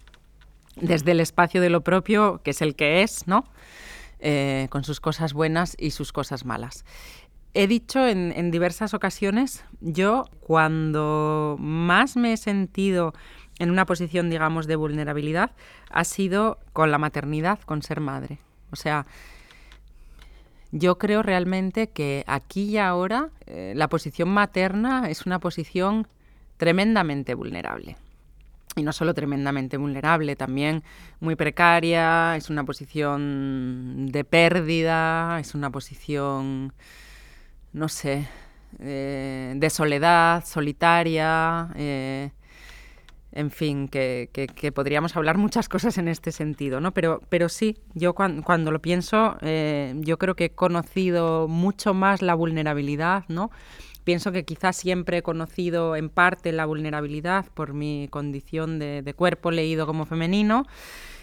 desde 0.75 1.11
el 1.11 1.19
espacio 1.19 1.61
de 1.61 1.69
lo 1.69 1.81
propio, 1.81 2.41
que 2.43 2.51
es 2.51 2.63
el 2.63 2.75
que 2.75 3.03
es, 3.03 3.27
¿no? 3.27 3.45
Eh, 4.19 4.67
con 4.71 4.83
sus 4.83 4.99
cosas 4.99 5.33
buenas 5.33 5.75
y 5.79 5.91
sus 5.91 6.11
cosas 6.11 6.45
malas. 6.45 6.83
He 7.53 7.67
dicho 7.67 8.07
en, 8.07 8.33
en 8.35 8.49
diversas 8.49 8.95
ocasiones, 8.95 9.63
yo 9.81 10.25
cuando 10.39 11.57
más 11.59 12.15
me 12.15 12.33
he 12.33 12.37
sentido 12.37 13.13
en 13.61 13.69
una 13.69 13.85
posición, 13.85 14.31
digamos, 14.31 14.65
de 14.65 14.75
vulnerabilidad 14.75 15.51
ha 15.91 16.03
sido 16.03 16.57
con 16.73 16.89
la 16.89 16.97
maternidad, 16.97 17.59
con 17.59 17.83
ser 17.83 17.99
madre. 17.99 18.39
O 18.71 18.75
sea, 18.75 19.05
yo 20.71 20.97
creo 20.97 21.21
realmente 21.21 21.87
que 21.87 22.23
aquí 22.25 22.63
y 22.63 22.77
ahora 22.79 23.29
eh, 23.45 23.73
la 23.75 23.87
posición 23.87 24.29
materna 24.29 25.11
es 25.11 25.27
una 25.27 25.37
posición 25.37 26.07
tremendamente 26.57 27.35
vulnerable. 27.35 27.97
Y 28.75 28.81
no 28.81 28.93
solo 28.93 29.13
tremendamente 29.13 29.77
vulnerable, 29.77 30.35
también 30.35 30.81
muy 31.19 31.35
precaria, 31.35 32.35
es 32.37 32.49
una 32.49 32.63
posición 32.63 34.07
de 34.07 34.23
pérdida, 34.23 35.39
es 35.39 35.53
una 35.53 35.69
posición, 35.69 36.73
no 37.73 37.89
sé, 37.89 38.27
eh, 38.79 39.53
de 39.55 39.69
soledad, 39.69 40.43
solitaria. 40.47 41.69
Eh, 41.75 42.31
en 43.33 43.49
fin, 43.49 43.87
que, 43.87 44.29
podríamos 44.75 45.15
hablar 45.15 45.37
muchas 45.37 45.69
cosas 45.69 45.97
en 45.97 46.07
este 46.07 46.31
sentido, 46.31 46.81
¿no? 46.81 46.93
Pero, 46.93 47.21
pero 47.29 47.47
sí, 47.47 47.77
yo 47.93 48.13
cuando, 48.13 48.71
lo 48.71 48.81
pienso, 48.81 49.37
eh, 49.41 49.93
yo 49.97 50.17
creo 50.17 50.35
que 50.35 50.45
he 50.45 50.49
conocido 50.49 51.47
mucho 51.47 51.93
más 51.93 52.21
la 52.21 52.35
vulnerabilidad, 52.35 53.23
¿no? 53.29 53.49
Pienso 54.03 54.31
que 54.31 54.43
quizás 54.43 54.75
siempre 54.75 55.19
he 55.19 55.21
conocido 55.21 55.95
en 55.95 56.09
parte 56.09 56.51
la 56.51 56.65
vulnerabilidad 56.65 57.45
por 57.53 57.73
mi 57.73 58.07
condición 58.09 58.79
de, 58.79 59.13
cuerpo 59.15 59.51
leído 59.51 59.85
como 59.85 60.05
femenino, 60.05 60.65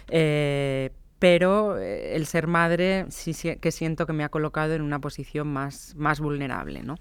eh, 0.08 0.90
pero 1.18 1.76
eh, 1.76 2.14
el 2.14 2.24
ser 2.26 2.46
madre 2.46 3.04
sí 3.10 3.34
que 3.60 3.72
siento 3.72 4.06
que 4.06 4.12
me 4.12 4.24
ha 4.24 4.28
colocado 4.28 4.74
en 4.74 4.82
una 4.82 5.00
posición 5.00 5.48
más, 5.48 5.94
más 5.96 6.20
vulnerable, 6.20 6.82
¿no? 6.82 6.94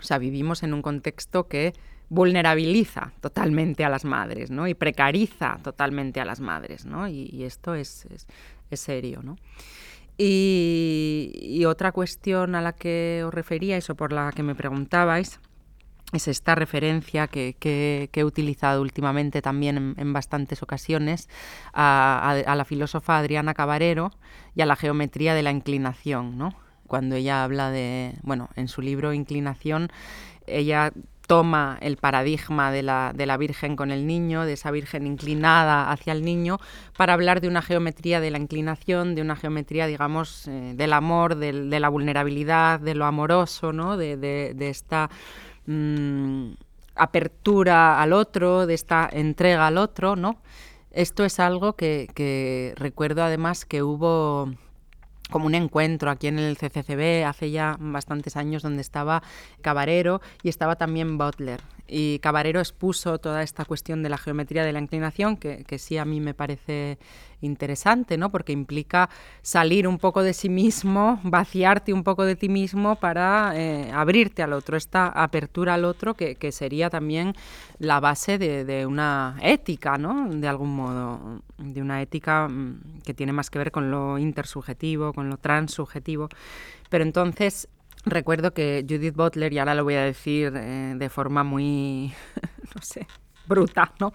O 0.00 0.04
sea, 0.04 0.18
vivimos 0.18 0.62
en 0.62 0.72
un 0.72 0.82
contexto 0.82 1.48
que 1.48 1.74
vulnerabiliza 2.12 3.10
totalmente 3.22 3.86
a 3.86 3.88
las 3.88 4.04
madres, 4.04 4.50
¿no? 4.50 4.68
Y 4.68 4.74
precariza 4.74 5.58
totalmente 5.62 6.20
a 6.20 6.26
las 6.26 6.40
madres, 6.40 6.84
¿no? 6.84 7.08
Y, 7.08 7.42
esto 7.42 7.74
es, 7.74 8.06
serio, 8.70 9.20
¿no? 9.22 9.38
Y, 10.18 11.64
otra 11.66 11.90
cuestión 11.90 12.54
a 12.54 12.60
la 12.60 12.74
que 12.74 13.22
os 13.26 13.32
referíais 13.32 13.88
o 13.88 13.94
por 13.94 14.12
la 14.12 14.30
que 14.32 14.42
me 14.42 14.54
preguntabais 14.54 15.40
es 16.12 16.28
esta 16.28 16.54
referencia 16.54 17.28
que, 17.28 17.56
he 18.12 18.24
utilizado 18.24 18.82
últimamente 18.82 19.40
también 19.40 19.94
en, 19.96 20.12
bastantes 20.12 20.62
ocasiones 20.62 21.30
a, 21.72 22.42
a, 22.46 22.54
la 22.54 22.64
filósofa 22.66 23.16
Adriana 23.16 23.54
Cabarero 23.54 24.10
y 24.54 24.60
a 24.60 24.66
la 24.66 24.76
geometría 24.76 25.32
de 25.32 25.42
la 25.42 25.50
inclinación, 25.50 26.36
¿no? 26.36 26.54
Cuando 26.86 27.16
ella 27.16 27.42
habla 27.42 27.70
de, 27.70 28.16
bueno, 28.22 28.50
en 28.54 28.68
su 28.68 28.82
libro 28.82 29.14
Inclinación, 29.14 29.90
ella 30.46 30.92
toma 31.32 31.78
el 31.80 31.96
paradigma 31.96 32.70
de 32.70 32.82
la, 32.82 33.12
de 33.14 33.24
la, 33.24 33.38
Virgen 33.38 33.74
con 33.74 33.90
el 33.90 34.06
niño, 34.06 34.44
de 34.44 34.52
esa 34.52 34.70
Virgen 34.70 35.06
inclinada 35.06 35.90
hacia 35.90 36.12
el 36.12 36.26
niño, 36.26 36.58
para 36.94 37.14
hablar 37.14 37.40
de 37.40 37.48
una 37.48 37.62
geometría 37.62 38.20
de 38.20 38.30
la 38.30 38.36
inclinación, 38.36 39.14
de 39.14 39.22
una 39.22 39.34
geometría, 39.34 39.86
digamos, 39.86 40.46
eh, 40.46 40.74
del 40.76 40.92
amor, 40.92 41.36
de 41.36 41.80
la 41.80 41.88
vulnerabilidad, 41.88 42.80
de 42.80 42.94
lo 42.94 43.06
amoroso, 43.06 43.72
¿no? 43.72 43.96
de, 43.96 44.54
esta 44.60 45.08
mm, 45.64 46.50
apertura 46.96 48.02
al 48.02 48.12
otro, 48.12 48.66
de 48.66 48.74
esta 48.74 49.08
entrega 49.10 49.66
al 49.68 49.78
otro. 49.78 50.16
¿no? 50.16 50.36
Esto 50.90 51.24
es 51.24 51.40
algo 51.40 51.76
que 51.76 52.74
recuerdo 52.76 53.22
además 53.22 53.64
que 53.64 53.82
hubo 53.82 54.50
como 55.32 55.46
un 55.46 55.56
encuentro 55.56 56.10
aquí 56.10 56.28
en 56.28 56.38
el 56.38 56.56
CCCB 56.56 57.24
hace 57.26 57.50
ya 57.50 57.76
bastantes 57.80 58.36
años 58.36 58.62
donde 58.62 58.82
estaba 58.82 59.24
Cabarero 59.62 60.20
y 60.44 60.48
estaba 60.48 60.76
también 60.76 61.18
Butler. 61.18 61.60
Y 61.88 62.20
Cabarero 62.20 62.60
expuso 62.60 63.18
toda 63.18 63.42
esta 63.42 63.64
cuestión 63.64 64.02
de 64.02 64.08
la 64.08 64.18
geometría 64.18 64.64
de 64.64 64.72
la 64.72 64.78
inclinación, 64.78 65.36
que, 65.36 65.78
sí 65.78 65.98
a 65.98 66.04
mí 66.04 66.20
me 66.20 66.32
parece 66.32 66.98
interesante, 67.40 68.16
¿no? 68.16 68.30
porque 68.30 68.52
implica 68.52 69.10
salir 69.42 69.88
un 69.88 69.98
poco 69.98 70.22
de 70.22 70.32
sí 70.32 70.48
mismo, 70.48 71.20
vaciarte 71.24 71.92
un 71.92 72.04
poco 72.04 72.24
de 72.24 72.36
ti 72.36 72.48
mismo 72.48 72.96
para 72.96 73.52
eh, 73.56 73.90
abrirte 73.92 74.42
al 74.42 74.52
otro, 74.52 74.76
esta 74.76 75.08
apertura 75.08 75.74
al 75.74 75.84
otro 75.84 76.14
que, 76.14 76.52
sería 76.52 76.88
también 76.88 77.34
la 77.78 77.98
base 77.98 78.38
de, 78.38 78.86
una 78.86 79.36
ética, 79.42 79.98
¿no? 79.98 80.28
de 80.28 80.46
algún 80.46 80.74
modo, 80.76 81.42
de 81.58 81.82
una 81.82 82.00
ética 82.00 82.48
mm, 82.48 83.02
que 83.04 83.14
tiene 83.14 83.32
más 83.32 83.50
que 83.50 83.58
ver 83.58 83.72
con 83.72 83.90
lo 83.90 84.18
intersubjetivo, 84.18 85.12
con 85.12 85.28
lo 85.28 85.36
transsubjetivo. 85.36 86.28
Pero 86.88 87.04
entonces 87.04 87.68
Recuerdo 88.04 88.52
que 88.52 88.84
Judith 88.88 89.14
Butler, 89.14 89.52
y 89.52 89.58
ahora 89.58 89.74
lo 89.74 89.84
voy 89.84 89.94
a 89.94 90.02
decir 90.02 90.52
eh, 90.56 90.94
de 90.96 91.08
forma 91.08 91.44
muy, 91.44 92.12
no 92.74 92.82
sé, 92.82 93.06
bruta, 93.46 93.92
¿no? 93.98 94.12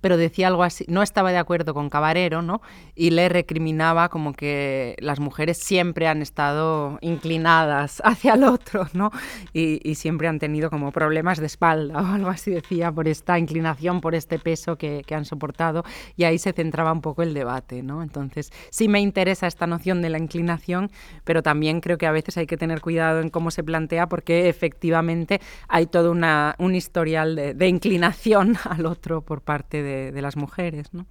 Pero 0.00 0.16
decía 0.16 0.48
algo 0.48 0.62
así, 0.62 0.84
no 0.88 1.02
estaba 1.02 1.30
de 1.30 1.38
acuerdo 1.38 1.74
con 1.74 1.90
Cabarero, 1.90 2.40
¿no? 2.40 2.62
Y 2.94 3.10
le 3.10 3.28
recriminaba 3.28 4.08
como 4.08 4.32
que 4.32 4.96
las 4.98 5.20
mujeres 5.20 5.58
siempre 5.58 6.08
han 6.08 6.22
estado 6.22 6.98
inclinadas 7.02 8.00
hacia 8.04 8.34
el 8.34 8.44
otro, 8.44 8.88
¿no? 8.92 9.10
Y, 9.52 9.80
siempre 10.00 10.28
han 10.28 10.38
tenido 10.38 10.70
como 10.70 10.92
problemas 10.92 11.38
de 11.38 11.46
espalda 11.46 12.00
o 12.00 12.06
algo 12.06 12.30
así 12.30 12.50
decía, 12.50 12.90
por 12.90 13.06
esta 13.06 13.38
inclinación, 13.38 14.00
por 14.00 14.14
este 14.14 14.38
peso 14.38 14.76
que, 14.76 15.04
han 15.10 15.24
soportado. 15.24 15.84
Y 16.16 16.24
ahí 16.24 16.38
se 16.38 16.52
centraba 16.52 16.92
un 16.92 17.00
poco 17.00 17.22
el 17.22 17.34
debate, 17.34 17.82
¿no? 17.82 18.02
Entonces, 18.02 18.50
sí 18.70 18.88
me 18.88 19.00
interesa 19.00 19.46
esta 19.46 19.66
noción 19.66 20.00
de 20.00 20.08
la 20.08 20.18
inclinación, 20.18 20.90
pero 21.24 21.42
también 21.42 21.80
creo 21.80 21.98
que 21.98 22.06
a 22.06 22.12
veces 22.12 22.36
hay 22.38 22.46
que 22.46 22.56
tener 22.56 22.80
cuidado 22.80 23.20
en 23.20 23.28
cómo 23.28 23.50
se 23.50 23.64
plantea 23.64 24.08
porque 24.08 24.48
efectivamente 24.48 25.40
hay 25.68 25.86
todo 25.86 26.12
un 26.12 26.74
historial 26.74 27.36
de 27.56 27.68
inclinación 27.68 28.56
al 28.68 28.86
otro 28.86 29.22
por 29.22 29.42
parte 29.42 29.82
de, 29.82 30.22
las 30.22 30.36
mujeres. 30.36 30.92
¿no? 30.92 31.06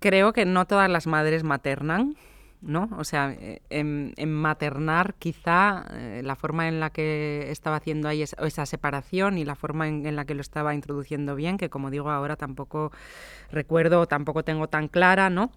Creo 0.00 0.32
que 0.32 0.44
no 0.44 0.66
todas 0.66 0.90
las 0.90 1.06
madres 1.06 1.44
maternan, 1.44 2.16
¿no? 2.60 2.88
O 2.98 3.04
sea, 3.04 3.34
en, 3.70 4.14
maternar 4.32 5.14
quizá 5.14 5.86
eh, 5.92 6.22
la 6.24 6.36
forma 6.36 6.68
en 6.68 6.80
la 6.80 6.90
que 6.90 7.50
estaba 7.50 7.76
haciendo 7.76 8.08
ahí 8.08 8.22
esa, 8.22 8.66
separación 8.66 9.38
y 9.38 9.44
la 9.44 9.54
forma 9.54 9.88
en, 9.88 10.16
la 10.16 10.24
que 10.24 10.34
lo 10.34 10.40
estaba 10.40 10.74
introduciendo 10.74 11.34
bien, 11.34 11.56
que 11.56 11.70
como 11.70 11.90
digo 11.90 12.10
ahora 12.10 12.36
tampoco 12.36 12.92
recuerdo, 13.50 14.06
tampoco 14.06 14.44
tengo 14.44 14.68
tan 14.68 14.88
clara, 14.88 15.30
¿no? 15.30 15.52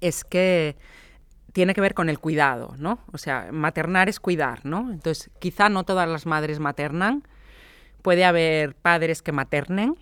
Es 0.00 0.24
que 0.24 0.76
tiene 1.52 1.74
que 1.74 1.82
ver 1.82 1.94
con 1.94 2.08
el 2.08 2.18
cuidado, 2.18 2.74
¿no? 2.78 2.98
O 3.12 3.18
sea, 3.18 3.48
maternar 3.52 4.08
es 4.08 4.20
cuidar, 4.20 4.64
¿no? 4.64 4.90
Entonces, 4.90 5.30
quizá 5.38 5.68
no 5.68 5.84
todas 5.84 6.08
las 6.08 6.24
madres 6.24 6.60
maternan, 6.60 7.24
puede 8.02 8.24
haber 8.24 8.74
padres 8.74 9.22
que 9.22 9.32
maternen, 9.32 9.96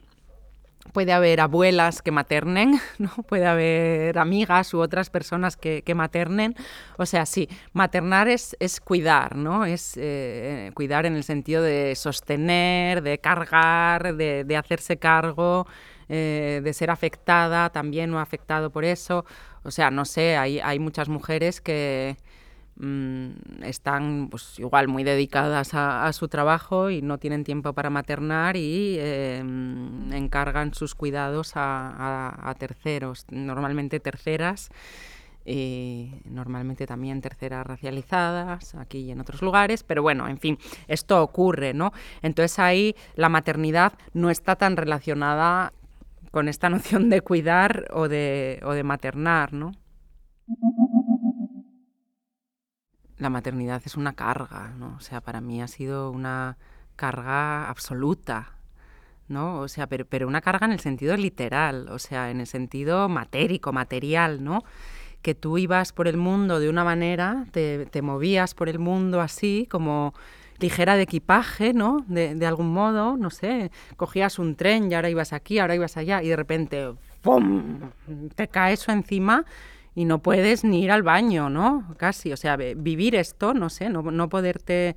puede 0.92 1.12
haber 1.12 1.40
abuelas 1.40 2.02
que 2.02 2.10
maternen, 2.10 2.80
¿no? 2.98 3.10
puede 3.28 3.46
haber 3.46 4.18
amigas 4.18 4.74
u 4.74 4.80
otras 4.80 5.10
personas 5.10 5.56
que, 5.56 5.82
maternen. 5.94 6.54
O 6.96 7.06
sea, 7.06 7.26
sí, 7.26 7.48
maternar 7.72 8.28
es, 8.28 8.56
es 8.60 8.80
cuidar, 8.80 9.36
¿no? 9.36 9.64
Es 9.64 9.94
eh, 9.96 10.70
cuidar 10.74 11.06
en 11.06 11.16
el 11.16 11.24
sentido 11.24 11.62
de 11.62 11.94
sostener, 11.94 13.02
de 13.02 13.18
cargar, 13.18 14.16
de, 14.16 14.56
hacerse 14.56 14.98
cargo, 14.98 15.66
eh, 16.08 16.60
de 16.62 16.72
ser 16.72 16.90
afectada 16.90 17.70
también 17.70 18.12
o 18.14 18.18
afectado 18.18 18.70
por 18.70 18.84
eso. 18.84 19.24
O 19.62 19.70
sea, 19.70 19.90
no 19.90 20.04
sé, 20.04 20.36
hay, 20.36 20.60
hay 20.60 20.78
muchas 20.78 21.08
mujeres 21.08 21.60
que 21.60 22.16
están 23.62 24.28
pues 24.30 24.58
igual 24.58 24.88
muy 24.88 25.04
dedicadas 25.04 25.74
a, 25.74 26.10
su 26.12 26.28
trabajo 26.28 26.90
y 26.90 27.02
no 27.02 27.18
tienen 27.18 27.44
tiempo 27.44 27.74
para 27.74 27.90
maternar 27.90 28.56
y 28.56 28.96
em, 28.98 30.10
encargan 30.12 30.72
sus 30.72 30.94
cuidados 30.94 31.52
a, 31.56 32.54
terceros, 32.58 33.26
normalmente 33.30 34.00
terceras 34.00 34.70
y 35.44 36.12
normalmente 36.24 36.86
también 36.86 37.20
terceras 37.20 37.66
racializadas 37.66 38.74
aquí 38.74 38.98
y 38.98 39.10
en 39.10 39.20
otros 39.20 39.42
lugares, 39.42 39.82
pero 39.82 40.02
bueno, 40.02 40.28
en 40.28 40.38
fin, 40.38 40.58
esto 40.88 41.22
ocurre, 41.22 41.74
¿no? 41.74 41.92
Entonces 42.22 42.58
ahí 42.58 42.94
la 43.14 43.28
maternidad 43.28 43.92
no 44.14 44.30
está 44.30 44.56
tan 44.56 44.76
relacionada 44.76 45.72
con 46.30 46.48
esta 46.48 46.68
noción 46.70 47.10
de 47.10 47.20
cuidar 47.20 47.86
o 47.92 48.08
de, 48.08 48.60
o 48.64 48.72
de 48.72 48.84
maternar, 48.84 49.52
¿no? 49.52 49.72
La 53.20 53.30
maternidad 53.30 53.82
es 53.84 53.96
una 53.96 54.14
carga, 54.14 54.72
¿no? 54.78 54.96
O 54.96 55.00
sea, 55.00 55.20
para 55.20 55.40
mí 55.40 55.62
ha 55.62 55.68
sido 55.68 56.10
una 56.10 56.56
carga 56.96 57.68
absoluta, 57.68 58.54
¿no? 59.28 59.60
O 59.60 59.68
sea, 59.68 59.86
pero, 59.86 60.06
pero 60.06 60.26
una 60.26 60.40
carga 60.40 60.66
en 60.66 60.72
el 60.72 60.80
sentido 60.80 61.16
literal, 61.16 61.88
o 61.90 61.98
sea, 61.98 62.30
en 62.30 62.40
el 62.40 62.46
sentido 62.46 63.08
matérico, 63.08 63.72
material, 63.72 64.42
¿no? 64.42 64.64
Que 65.20 65.34
tú 65.34 65.58
ibas 65.58 65.92
por 65.92 66.08
el 66.08 66.16
mundo 66.16 66.60
de 66.60 66.70
una 66.70 66.82
manera, 66.82 67.44
te, 67.52 67.84
te 67.86 68.00
movías 68.00 68.54
por 68.54 68.70
el 68.70 68.78
mundo 68.78 69.20
así, 69.20 69.68
como 69.70 70.14
ligera 70.58 70.96
de 70.96 71.02
equipaje, 71.02 71.74
¿no? 71.74 72.04
De, 72.08 72.34
de, 72.34 72.46
algún 72.46 72.72
modo, 72.72 73.18
no 73.18 73.28
sé, 73.28 73.70
cogías 73.96 74.38
un 74.38 74.56
tren 74.56 74.90
y 74.90 74.94
ahora 74.94 75.10
ibas 75.10 75.34
aquí, 75.34 75.58
ahora 75.58 75.74
ibas 75.74 75.98
allá, 75.98 76.22
y 76.22 76.28
de 76.28 76.36
repente, 76.36 76.92
¡pum!, 77.20 77.80
te 78.34 78.48
cae 78.48 78.72
eso 78.74 78.92
encima 78.92 79.44
y 79.94 80.04
no 80.04 80.20
puedes 80.20 80.64
ni 80.64 80.84
ir 80.84 80.90
al 80.90 81.02
baño, 81.02 81.50
¿no? 81.50 81.94
Casi, 81.96 82.32
o 82.32 82.36
sea, 82.36 82.56
vivir 82.56 83.14
esto, 83.14 83.54
no 83.54 83.70
sé, 83.70 83.88
no, 83.88 84.02
no 84.02 84.28
poderte 84.28 84.96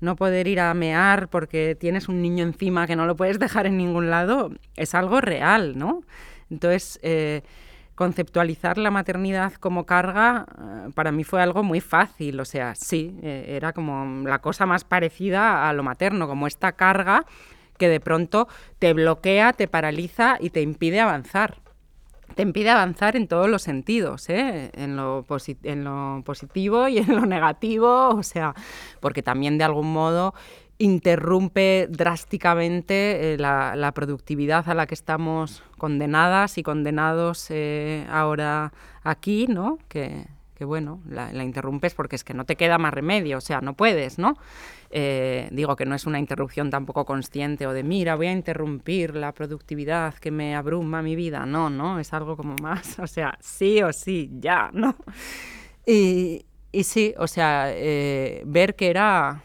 no 0.00 0.16
poder 0.16 0.46
ir 0.46 0.60
a 0.60 0.72
mear 0.74 1.28
porque 1.28 1.74
tienes 1.74 2.08
un 2.08 2.22
niño 2.22 2.44
encima 2.44 2.86
que 2.86 2.96
no 2.96 3.06
lo 3.06 3.16
puedes 3.16 3.38
dejar 3.38 3.66
en 3.66 3.76
ningún 3.76 4.10
lado, 4.10 4.52
es 4.76 4.94
algo 4.94 5.20
real, 5.20 5.76
¿no? 5.76 6.02
Entonces, 6.50 6.98
eh, 7.02 7.42
conceptualizar 7.94 8.78
la 8.78 8.92
maternidad 8.92 9.54
como 9.54 9.86
carga 9.86 10.46
eh, 10.56 10.90
para 10.94 11.10
mí 11.10 11.24
fue 11.24 11.42
algo 11.42 11.62
muy 11.62 11.80
fácil, 11.80 12.38
o 12.38 12.44
sea, 12.44 12.74
sí, 12.74 13.18
eh, 13.22 13.46
era 13.56 13.72
como 13.72 14.26
la 14.26 14.38
cosa 14.38 14.66
más 14.66 14.84
parecida 14.84 15.68
a 15.68 15.72
lo 15.72 15.82
materno, 15.82 16.28
como 16.28 16.46
esta 16.46 16.72
carga 16.72 17.24
que 17.76 17.88
de 17.88 18.00
pronto 18.00 18.48
te 18.78 18.92
bloquea, 18.92 19.52
te 19.52 19.68
paraliza 19.68 20.36
y 20.40 20.50
te 20.50 20.62
impide 20.62 21.00
avanzar 21.00 21.58
te 22.34 22.42
impide 22.42 22.70
avanzar 22.70 23.16
en 23.16 23.28
todos 23.28 23.48
los 23.48 23.62
sentidos, 23.62 24.28
¿eh? 24.28 24.70
en, 24.74 24.96
lo 24.96 25.24
en 25.62 25.84
lo 25.84 26.22
positivo 26.24 26.88
y 26.88 26.98
en 26.98 27.16
lo 27.16 27.26
negativo, 27.26 28.10
o 28.10 28.22
sea, 28.22 28.54
porque 29.00 29.22
también 29.22 29.58
de 29.58 29.64
algún 29.64 29.92
modo 29.92 30.34
interrumpe 30.78 31.88
drásticamente 31.90 33.34
eh, 33.34 33.38
la, 33.38 33.92
productividad 33.94 34.68
a 34.68 34.74
la 34.74 34.86
que 34.86 34.94
estamos 34.94 35.62
condenadas 35.76 36.56
y 36.56 36.62
condenados 36.62 37.46
eh, 37.50 38.06
ahora 38.10 38.72
aquí, 39.02 39.46
¿no? 39.48 39.78
Que, 39.88 40.26
que 40.58 40.64
bueno, 40.64 41.00
la, 41.08 41.32
interrumpes 41.44 41.94
porque 41.94 42.16
es 42.16 42.24
que 42.24 42.34
no 42.34 42.44
te 42.44 42.56
queda 42.56 42.78
más 42.78 42.92
remedio, 42.92 43.38
o 43.38 43.40
sea, 43.40 43.60
no 43.60 43.74
puedes, 43.74 44.18
¿no? 44.18 44.36
Eh, 44.90 45.48
digo 45.52 45.76
que 45.76 45.86
no 45.86 45.94
es 45.94 46.04
una 46.04 46.18
interrupción 46.18 46.68
tampoco 46.68 47.04
consciente 47.04 47.68
o 47.68 47.72
de, 47.72 47.84
mira, 47.84 48.16
voy 48.16 48.26
a 48.26 48.32
interrumpir 48.32 49.14
la 49.14 49.32
productividad 49.32 50.14
que 50.14 50.32
me 50.32 50.56
abruma 50.56 51.00
mi 51.00 51.14
vida, 51.14 51.46
no, 51.46 51.70
no, 51.70 52.00
es 52.00 52.12
algo 52.12 52.36
como 52.36 52.56
más, 52.60 52.98
o 52.98 53.06
sea, 53.06 53.38
sí 53.40 53.80
o 53.82 53.92
sí, 53.92 54.30
ya, 54.40 54.70
¿no? 54.72 54.96
Y, 55.86 56.44
y 56.72 56.82
sí, 56.82 57.14
o 57.18 57.28
sea, 57.28 57.66
eh, 57.68 58.42
ver 58.44 58.74
que 58.74 58.90
era 58.90 59.44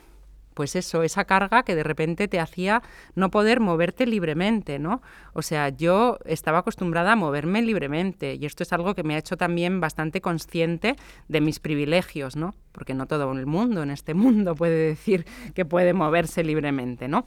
pues 0.54 0.76
eso, 0.76 1.04
esa 1.04 1.26
carga 1.26 1.64
que 1.64 1.76
de 1.76 1.84
repente 1.84 2.28
te 2.28 2.40
hacía 2.40 2.82
no 3.16 3.30
poder 3.32 3.60
moverte 3.60 4.06
libremente, 4.06 4.80
¿no? 4.80 5.02
O 5.34 5.42
sea, 5.42 5.70
yo 5.70 6.18
estaba 6.26 6.60
acostumbrada 6.60 7.14
a 7.14 7.16
moverme 7.16 7.62
libremente 7.62 8.36
y 8.36 8.46
esto 8.46 8.64
es 8.64 8.74
algo 8.74 8.96
que 8.96 9.04
me 9.04 9.16
ha 9.16 9.18
hecho 9.18 9.38
también 9.38 9.80
bastante 9.80 10.22
consciente 10.22 10.96
de 11.28 11.42
mis 11.42 11.60
privilegios, 11.60 12.36
¿no? 12.36 12.54
Porque 12.72 12.94
no 12.94 13.06
todo 13.06 13.32
el 13.32 13.46
mundo 13.46 13.84
en 13.84 13.92
este 13.92 14.14
mundo 14.14 14.56
puede 14.56 14.78
decir 14.78 15.26
que 15.54 15.66
puede 15.66 15.94
moverse 15.94 16.44
libremente, 16.44 17.08
¿no? 17.08 17.26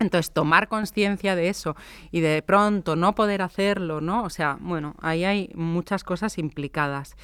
Entonces, 0.00 0.32
tomar 0.32 0.68
conciencia 0.68 1.36
de 1.36 1.48
eso 1.48 1.76
y 2.10 2.20
de 2.20 2.42
pronto 2.42 2.96
no 2.96 3.14
poder 3.14 3.42
hacerlo, 3.42 4.00
¿no? 4.00 4.24
O 4.24 4.30
sea, 4.30 4.56
bueno, 4.60 4.94
ahí 5.00 5.24
hay 5.24 5.50
muchas 5.54 6.02
cosas 6.02 6.38
implicadas. 6.38 7.14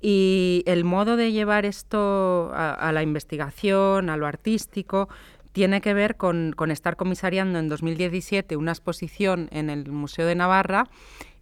Y 0.00 0.62
el 0.66 0.84
modo 0.84 1.16
de 1.16 1.32
llevar 1.32 1.64
esto 1.64 2.50
a, 2.54 2.90
la 2.92 3.02
investigación, 3.02 4.10
a 4.10 4.16
lo 4.16 4.26
artístico, 4.26 5.08
tiene 5.52 5.80
que 5.80 5.92
ver 5.94 6.16
con, 6.16 6.54
estar 6.70 6.96
comisariando 6.96 7.58
en 7.58 7.68
2017 7.68 8.56
una 8.56 8.72
exposición 8.72 9.48
en 9.50 9.70
el 9.70 9.90
Museo 9.90 10.26
de 10.26 10.36
Navarra 10.36 10.88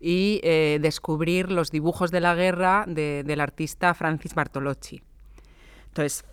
y 0.00 0.40
eh, 0.42 0.78
descubrir 0.80 1.50
los 1.50 1.70
dibujos 1.70 2.10
de 2.10 2.20
la 2.20 2.34
guerra 2.34 2.84
del 2.86 3.40
artista 3.40 3.92
Francis 3.92 4.34
Bartolocci. 4.34 5.02
Entonces, 5.88 6.24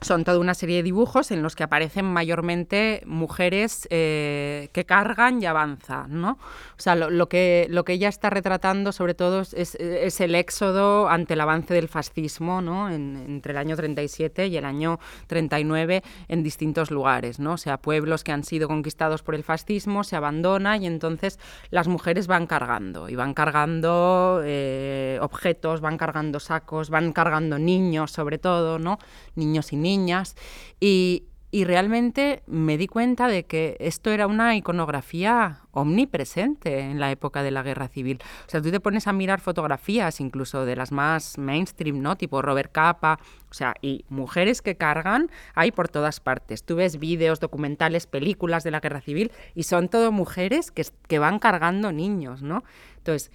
son 0.00 0.24
toda 0.24 0.38
una 0.38 0.54
serie 0.54 0.76
de 0.76 0.82
dibujos 0.82 1.30
en 1.30 1.42
los 1.42 1.56
que 1.56 1.64
aparecen 1.64 2.04
mayormente 2.04 3.02
mujeres 3.06 3.88
eh, 3.90 4.68
que 4.72 4.84
cargan 4.84 5.42
y 5.42 5.46
avanzan, 5.46 6.20
¿no? 6.20 6.32
O 6.32 6.80
sea, 6.80 6.94
lo, 6.94 7.28
que, 7.28 7.66
lo 7.70 7.84
que 7.84 7.94
ella 7.94 8.08
está 8.08 8.30
retratando 8.30 8.92
sobre 8.92 9.14
todo 9.14 9.42
es, 9.42 9.74
el 10.20 10.34
éxodo 10.34 11.08
ante 11.08 11.34
el 11.34 11.40
avance 11.40 11.74
del 11.74 11.88
fascismo, 11.88 12.62
¿no? 12.62 12.88
entre 12.90 13.52
el 13.52 13.58
año 13.58 13.76
37 13.76 14.46
y 14.46 14.56
el 14.56 14.64
año 14.64 15.00
39 15.26 16.02
en 16.28 16.42
distintos 16.42 16.90
lugares, 16.90 17.38
¿no? 17.38 17.54
O 17.54 17.56
sea, 17.56 17.78
pueblos 17.78 18.24
que 18.24 18.32
han 18.32 18.44
sido 18.44 18.68
conquistados 18.68 19.22
por 19.22 19.34
el 19.34 19.42
fascismo 19.42 20.04
se 20.04 20.16
abandonan 20.16 20.82
y 20.82 20.86
entonces 20.86 21.38
las 21.70 21.88
mujeres 21.88 22.26
van 22.26 22.46
cargando 22.46 23.08
y 23.08 23.16
van 23.16 23.34
cargando 23.34 24.40
eh, 24.44 25.18
objetos, 25.20 25.80
van 25.80 25.96
cargando 25.96 26.40
sacos, 26.40 26.90
van 26.90 27.12
cargando 27.12 27.58
niños 27.58 28.12
sobre 28.12 28.38
todo, 28.38 28.78
¿no? 28.78 28.98
Niños 29.34 29.72
y 29.72 29.76
niñas 29.76 29.87
niñas 29.88 30.36
y, 30.80 31.24
y 31.50 31.64
realmente 31.64 32.42
me 32.46 32.76
di 32.76 32.86
cuenta 32.86 33.26
de 33.26 33.46
que 33.46 33.76
esto 33.80 34.10
era 34.10 34.26
una 34.26 34.54
iconografía 34.54 35.62
omnipresente 35.70 36.80
en 36.80 37.00
la 37.00 37.10
época 37.10 37.42
de 37.42 37.50
la 37.50 37.62
guerra 37.62 37.88
civil. 37.88 38.20
O 38.46 38.50
sea, 38.50 38.60
tú 38.60 38.70
te 38.70 38.80
pones 38.80 39.06
a 39.06 39.14
mirar 39.14 39.40
fotografías 39.40 40.20
incluso 40.20 40.66
de 40.66 40.76
las 40.76 40.92
más 40.92 41.38
mainstream, 41.38 42.02
¿no? 42.02 42.16
Tipo 42.16 42.42
Robert 42.42 42.70
Capa, 42.70 43.18
o 43.50 43.54
sea, 43.54 43.74
y 43.80 44.04
mujeres 44.10 44.60
que 44.60 44.76
cargan 44.76 45.30
hay 45.54 45.72
por 45.72 45.88
todas 45.88 46.20
partes. 46.20 46.64
Tú 46.64 46.76
ves 46.76 46.98
vídeos, 46.98 47.40
documentales, 47.40 48.06
películas 48.06 48.62
de 48.62 48.70
la 48.70 48.80
guerra 48.80 49.00
civil 49.00 49.32
y 49.54 49.62
son 49.62 49.88
todo 49.88 50.12
mujeres 50.12 50.70
que, 50.70 50.84
que 51.06 51.18
van 51.18 51.38
cargando 51.38 51.92
niños, 51.92 52.42
¿no? 52.42 52.62
Entonces, 52.98 53.30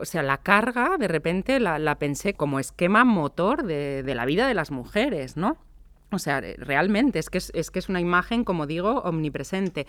o 0.00 0.04
sea, 0.04 0.22
la 0.22 0.38
carga 0.38 0.96
de 0.96 1.08
repente 1.08 1.58
la, 1.58 1.98
pensé 1.98 2.34
como 2.34 2.60
esquema 2.60 3.04
motor 3.04 3.64
de, 3.64 4.04
de 4.04 4.14
la 4.14 4.26
vida 4.26 4.46
de 4.46 4.54
las 4.54 4.70
mujeres, 4.70 5.36
¿no? 5.36 5.56
O 6.10 6.18
sea, 6.18 6.40
realmente 6.40 7.18
es 7.18 7.28
que 7.28 7.36
es, 7.36 7.70
que 7.70 7.78
es 7.78 7.88
una 7.90 8.00
imagen, 8.00 8.44
como 8.44 8.66
digo, 8.66 9.00
omnipresente. 9.00 9.86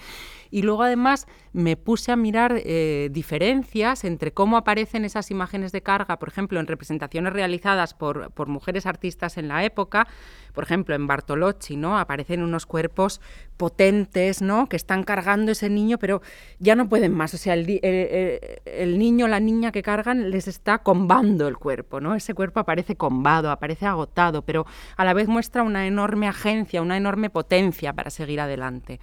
Y 0.51 0.63
luego 0.63 0.83
además 0.83 1.27
me 1.53 1.77
puse 1.77 2.11
a 2.11 2.17
mirar 2.17 2.61
eh, 2.65 3.07
diferencias 3.09 4.03
entre 4.03 4.33
cómo 4.33 4.57
aparecen 4.57 5.05
esas 5.05 5.31
imágenes 5.31 5.71
de 5.71 5.81
carga, 5.81 6.19
por 6.19 6.27
ejemplo, 6.27 6.59
en 6.59 6.67
representaciones 6.67 7.31
realizadas 7.31 7.93
por, 7.93 8.31
por 8.31 8.49
mujeres 8.49 8.85
artistas 8.85 9.37
en 9.37 9.47
la 9.47 9.63
época, 9.63 10.07
por 10.53 10.65
ejemplo, 10.65 10.93
en 10.93 11.07
Bartolocci, 11.07 11.77
¿no? 11.77 11.97
Aparecen 11.97 12.43
unos 12.43 12.65
cuerpos 12.65 13.21
potentes, 13.55 14.41
¿no? 14.41 14.67
Que 14.67 14.75
están 14.75 15.03
cargando 15.03 15.53
ese 15.53 15.69
niño, 15.69 15.99
pero 15.99 16.21
ya 16.59 16.75
no 16.75 16.89
pueden 16.89 17.13
más. 17.13 17.33
O 17.33 17.37
sea, 17.37 17.53
el, 17.53 17.79
el, 17.81 18.99
niño, 18.99 19.29
la 19.29 19.39
niña 19.39 19.71
que 19.71 19.83
cargan 19.83 20.31
les 20.31 20.49
está 20.49 20.79
combando 20.79 21.47
el 21.47 21.57
cuerpo, 21.57 22.01
¿no? 22.01 22.13
Ese 22.13 22.33
cuerpo 22.33 22.59
aparece 22.59 22.97
combado, 22.97 23.51
aparece 23.51 23.85
agotado, 23.85 24.41
pero 24.41 24.65
a 24.97 25.05
la 25.05 25.13
vez 25.13 25.29
muestra 25.29 25.63
una 25.63 25.87
enorme 25.87 26.08
agencia, 26.29 26.81
una 26.81 26.97
enorme 26.97 27.29
potencia 27.29 27.93
para 27.93 28.09
seguir 28.09 28.39
adelante. 28.39 28.99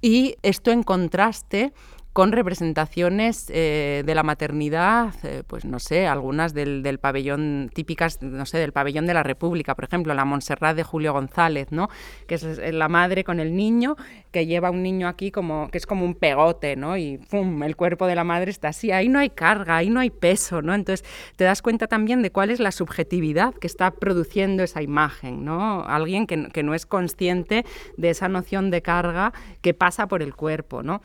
Y 0.00 0.36
esto 0.42 0.70
en 0.70 0.82
contraste 0.82 1.72
con 2.18 2.32
representaciones 2.32 3.48
eh, 3.48 4.02
de 4.04 4.14
la 4.16 4.24
maternidad, 4.24 5.14
eh, 5.22 5.44
pues 5.46 5.64
no 5.64 5.78
sé, 5.78 6.08
algunas 6.08 6.52
del, 6.52 6.98
pabellón 7.00 7.70
típicas, 7.72 8.20
no 8.22 8.44
sé, 8.44 8.58
del 8.58 8.72
pabellón 8.72 9.06
de 9.06 9.14
la 9.14 9.22
República, 9.22 9.76
por 9.76 9.84
ejemplo, 9.84 10.12
la 10.14 10.24
Montserrat 10.24 10.74
de 10.74 10.82
Julio 10.82 11.12
González, 11.12 11.68
¿no? 11.70 11.88
Que 12.26 12.34
es 12.34 12.42
la 12.74 12.88
madre 12.88 13.22
con 13.22 13.38
el 13.38 13.54
niño 13.54 13.94
que 14.32 14.46
lleva 14.46 14.72
un 14.72 14.82
niño 14.82 15.06
aquí 15.06 15.30
como 15.30 15.68
que 15.70 15.78
es 15.78 15.86
como 15.86 16.04
un 16.04 16.16
pegote, 16.16 16.74
¿no? 16.74 16.96
Y 16.96 17.18
¡pum! 17.18 17.62
el 17.62 17.76
cuerpo 17.76 18.08
de 18.08 18.16
la 18.16 18.24
madre 18.24 18.50
está 18.50 18.70
así, 18.70 18.90
ahí 18.90 19.08
no 19.08 19.20
hay 19.20 19.30
carga, 19.30 19.76
ahí 19.76 19.88
no 19.88 20.00
hay 20.00 20.10
peso, 20.10 20.60
¿no? 20.60 20.74
Entonces, 20.74 21.08
te 21.36 21.44
das 21.44 21.62
cuenta 21.62 21.86
también 21.86 22.22
de 22.22 22.32
cuál 22.32 22.50
es 22.50 22.58
la 22.58 22.72
subjetividad 22.72 23.54
que 23.54 23.68
está 23.68 23.92
produciendo 23.92 24.64
esa 24.64 24.82
imagen, 24.82 25.44
¿no? 25.44 25.84
Alguien 25.84 26.26
que, 26.26 26.48
que 26.48 26.64
no 26.64 26.74
es 26.74 26.84
consciente 26.84 27.64
de 27.96 28.10
esa 28.10 28.28
noción 28.28 28.72
de 28.72 28.82
carga 28.82 29.32
que 29.60 29.72
pasa 29.72 30.08
por 30.08 30.20
el 30.20 30.34
cuerpo, 30.34 30.82
¿no? 30.82 31.00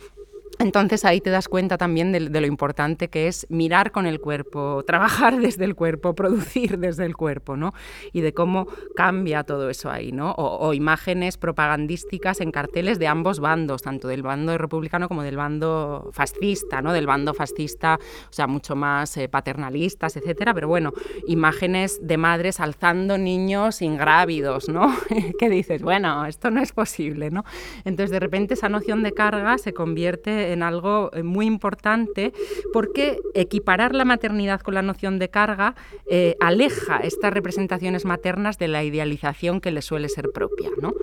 Entonces 0.60 1.04
ahí 1.04 1.20
te 1.20 1.32
das 1.32 1.48
cuenta 1.48 1.78
también 1.78 2.12
de, 2.12 2.20
lo 2.20 2.46
importante 2.46 3.08
que 3.08 3.28
es 3.28 3.48
mirar 3.50 3.92
con 3.92 4.06
el 4.06 4.20
cuerpo, 4.20 4.84
trabajar 4.86 5.38
desde 5.42 5.66
el 5.66 5.76
cuerpo, 5.76 6.14
producir 6.14 6.78
desde 6.78 7.06
el 7.06 7.16
cuerpo, 7.16 7.58
¿no? 7.58 7.74
Y 8.12 8.22
de 8.22 8.34
cómo 8.34 8.68
cambia 8.96 9.44
todo 9.44 9.70
eso 9.70 9.90
ahí, 9.90 10.12
¿no? 10.12 10.34
O, 10.38 10.74
imágenes 10.74 11.38
propagandísticas 11.38 12.40
en 12.42 12.52
carteles 12.52 13.00
de 13.00 13.08
ambos 13.08 13.40
bandos, 13.40 13.82
tanto 13.82 14.08
del 14.08 14.22
bando 14.22 14.58
republicano 14.58 15.08
como 15.08 15.24
del 15.24 15.38
bando 15.38 16.10
fascista, 16.14 16.82
¿no? 16.82 16.94
Del 16.94 17.08
bando 17.08 17.34
fascista, 17.34 18.00
o 18.30 18.34
sea, 18.34 18.48
mucho 18.48 18.76
más 18.76 19.18
eh, 19.18 19.28
paternalistas, 19.28 20.18
etcétera, 20.18 20.54
pero 20.54 20.68
bueno, 20.68 20.94
imágenes 21.28 22.00
de 22.02 22.18
madres 22.18 22.60
alzando 22.60 23.18
niños 23.18 23.82
ingrávidos, 23.82 24.70
¿no? 24.70 24.96
que 25.40 25.50
dices, 25.50 25.82
bueno, 25.82 26.26
esto 26.26 26.52
no 26.52 26.62
es 26.62 26.72
posible, 26.72 27.32
¿no? 27.32 27.44
Entonces 27.86 28.12
de 28.12 28.20
repente 28.20 28.54
esa 28.54 28.70
noción 28.70 29.04
de 29.04 29.14
carga 29.14 29.58
se 29.58 29.74
convierte 29.74 30.43
en 30.52 30.64
algo 30.64 31.10
eh, 31.14 31.24
muy 31.24 31.46
importante 31.46 32.34
porque 32.72 33.20
equiparar 33.34 33.96
la 33.96 34.06
maternidad 34.06 34.62
con 34.62 34.74
la 34.74 34.82
noción 34.82 35.20
de 35.20 35.30
carga 35.30 35.76
eh, 36.08 36.36
aleja 36.40 36.98
estas 36.98 37.34
representaciones 37.34 38.06
maternas 38.06 38.58
de 38.58 38.68
la 38.68 38.84
idealización 38.84 39.62
que 39.62 39.72
le 39.72 39.82
suele 39.82 40.10
ser 40.10 40.30
propia. 40.34 40.70
¿no? 40.82 40.94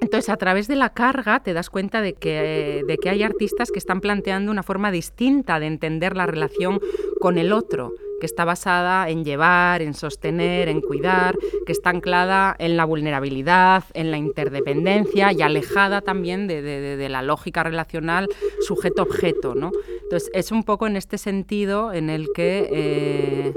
Entonces, 0.00 0.28
a 0.28 0.36
través 0.36 0.68
de 0.68 0.76
la 0.76 0.90
carga 0.90 1.40
te 1.40 1.52
das 1.52 1.70
cuenta 1.70 2.00
de 2.00 2.14
que, 2.14 2.84
de 2.86 2.96
que 2.98 3.10
hay 3.10 3.22
artistas 3.22 3.70
que 3.70 3.78
están 3.78 4.00
planteando 4.00 4.50
una 4.52 4.62
forma 4.62 4.90
distinta 4.90 5.58
de 5.60 5.66
entender 5.66 6.16
la 6.16 6.26
relación 6.26 6.80
con 7.20 7.38
el 7.38 7.52
otro, 7.52 7.92
que 8.20 8.26
está 8.26 8.44
basada 8.44 9.08
en 9.08 9.24
llevar, 9.24 9.82
en 9.82 9.94
sostener, 9.94 10.68
en 10.68 10.80
cuidar, 10.80 11.36
que 11.66 11.72
está 11.72 11.90
anclada 11.90 12.54
en 12.58 12.76
la 12.76 12.84
vulnerabilidad, 12.84 13.84
en 13.94 14.10
la 14.10 14.18
interdependencia 14.18 15.32
y 15.32 15.42
alejada 15.42 16.00
también 16.00 16.46
de, 16.46 17.06
la 17.08 17.22
lógica 17.22 17.62
relacional 17.62 18.28
sujeto-objeto. 18.66 19.54
¿no? 19.54 19.70
Entonces, 20.02 20.30
es 20.34 20.52
un 20.52 20.64
poco 20.64 20.86
en 20.86 20.96
este 20.96 21.18
sentido 21.18 21.92
en 21.92 22.10
el 22.10 22.28
que 22.34 22.68
eh, 22.70 23.54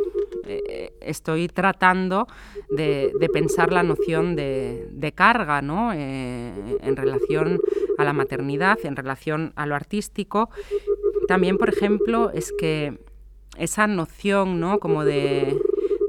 eh, 0.68 0.94
estoy 1.02 1.48
tratando 1.48 2.28
de, 2.70 3.14
pensar 3.32 3.72
la 3.72 3.84
noción 3.84 4.36
de, 4.36 5.14
carga 5.16 5.62
¿no? 5.62 5.94
Eh, 5.94 6.78
en 6.82 6.96
relación 6.96 7.60
a 7.98 8.04
la 8.04 8.14
maternidad, 8.14 8.78
en 8.84 8.96
relación 8.96 9.54
a 9.56 9.66
lo 9.66 9.76
artístico. 9.76 10.50
También, 11.28 11.58
por 11.58 11.70
ejemplo, 11.70 12.32
es 12.32 12.52
que 12.58 13.00
esa 13.58 13.88
noción, 13.88 14.60
¿no? 14.60 14.80
Como 14.80 15.06
de, 15.06 15.58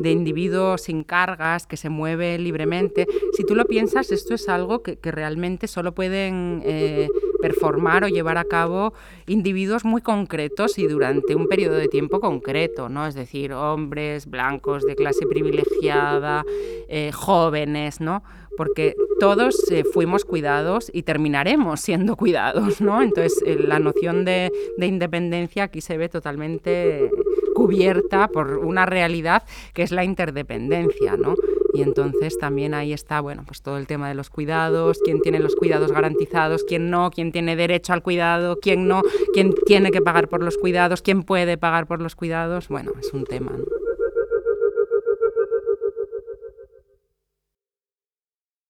de 0.03 0.11
individuo 0.11 0.79
sin 0.79 1.05
cargas, 1.05 1.67
que 1.67 1.77
se 1.77 1.89
mueve 1.89 2.39
libremente. 2.39 3.07
Si 3.33 3.45
tú 3.45 3.55
lo 3.55 3.65
piensas, 3.65 4.13
esto 4.13 4.35
es 4.35 4.49
algo 4.49 4.83
que, 4.83 4.99
realmente 5.03 5.67
solo 5.67 5.93
pueden 5.93 6.63
eh, 6.65 7.09
performar 7.41 8.05
o 8.05 8.09
llevar 8.09 8.39
a 8.39 8.45
cabo 8.45 8.95
individuos 9.27 9.85
muy 9.85 10.01
concretos 10.01 10.79
y 10.79 10.87
durante 10.87 11.35
un 11.35 11.49
periodo 11.49 11.75
de 11.75 11.89
tiempo 11.89 12.21
concreto, 12.21 12.89
¿no? 12.89 13.07
Es 13.07 13.15
decir, 13.15 13.53
hombres 13.53 14.27
blancos 14.27 14.85
de 14.85 14.95
clase 14.95 15.27
privilegiada, 15.27 16.45
eh, 16.89 17.11
jóvenes, 17.13 18.01
¿no? 18.01 18.23
porque 18.57 18.95
todos 19.21 19.71
eh, 19.71 19.85
fuimos 19.85 20.25
cuidados 20.25 20.91
y 20.93 21.03
terminaremos 21.03 21.81
siendo 21.81 22.17
cuidados, 22.17 22.81
¿no? 22.81 23.03
Entonces 23.03 23.43
la 23.59 23.79
noción 23.79 24.25
de, 24.25 24.51
independencia 24.79 25.65
aquí 25.65 25.81
se 25.81 25.97
ve 25.97 26.09
totalmente 26.09 27.11
cubierta 27.55 28.29
por 28.29 28.59
una 28.59 28.87
realidad 28.87 29.43
que 29.75 29.83
es 29.83 29.93
la 29.93 30.05
interdependencia, 30.05 31.17
¿no? 31.17 31.35
Y 31.75 31.83
entonces 31.83 32.37
también 32.39 32.75
ahí 32.75 32.93
está, 32.93 33.21
bueno, 33.21 33.45
pues 33.47 33.63
todo 33.63 33.79
el 33.79 33.87
tema 33.87 34.09
de 34.09 34.15
los 34.15 34.29
cuidados, 34.29 34.99
quién 35.05 35.21
tiene 35.23 35.39
los 35.39 35.57
cuidados 35.57 35.91
garantizados, 35.91 36.65
quién 36.65 36.91
no, 36.91 37.11
quién 37.11 37.33
tiene 37.33 37.57
derecho 37.57 37.95
al 37.95 38.03
cuidado, 38.03 38.59
quién 38.61 38.87
no, 38.87 39.03
quién 39.33 39.55
tiene 39.67 39.91
que 39.91 40.03
pagar 40.03 40.29
por 40.29 40.43
los 40.43 40.59
cuidados, 40.59 41.01
quién 41.01 41.23
puede 41.23 41.57
pagar 41.57 41.87
por 41.87 42.03
los 42.03 42.15
cuidados, 42.15 42.69
bueno, 42.69 42.93
es 43.01 43.13
un 43.15 43.25
tema. 43.25 43.53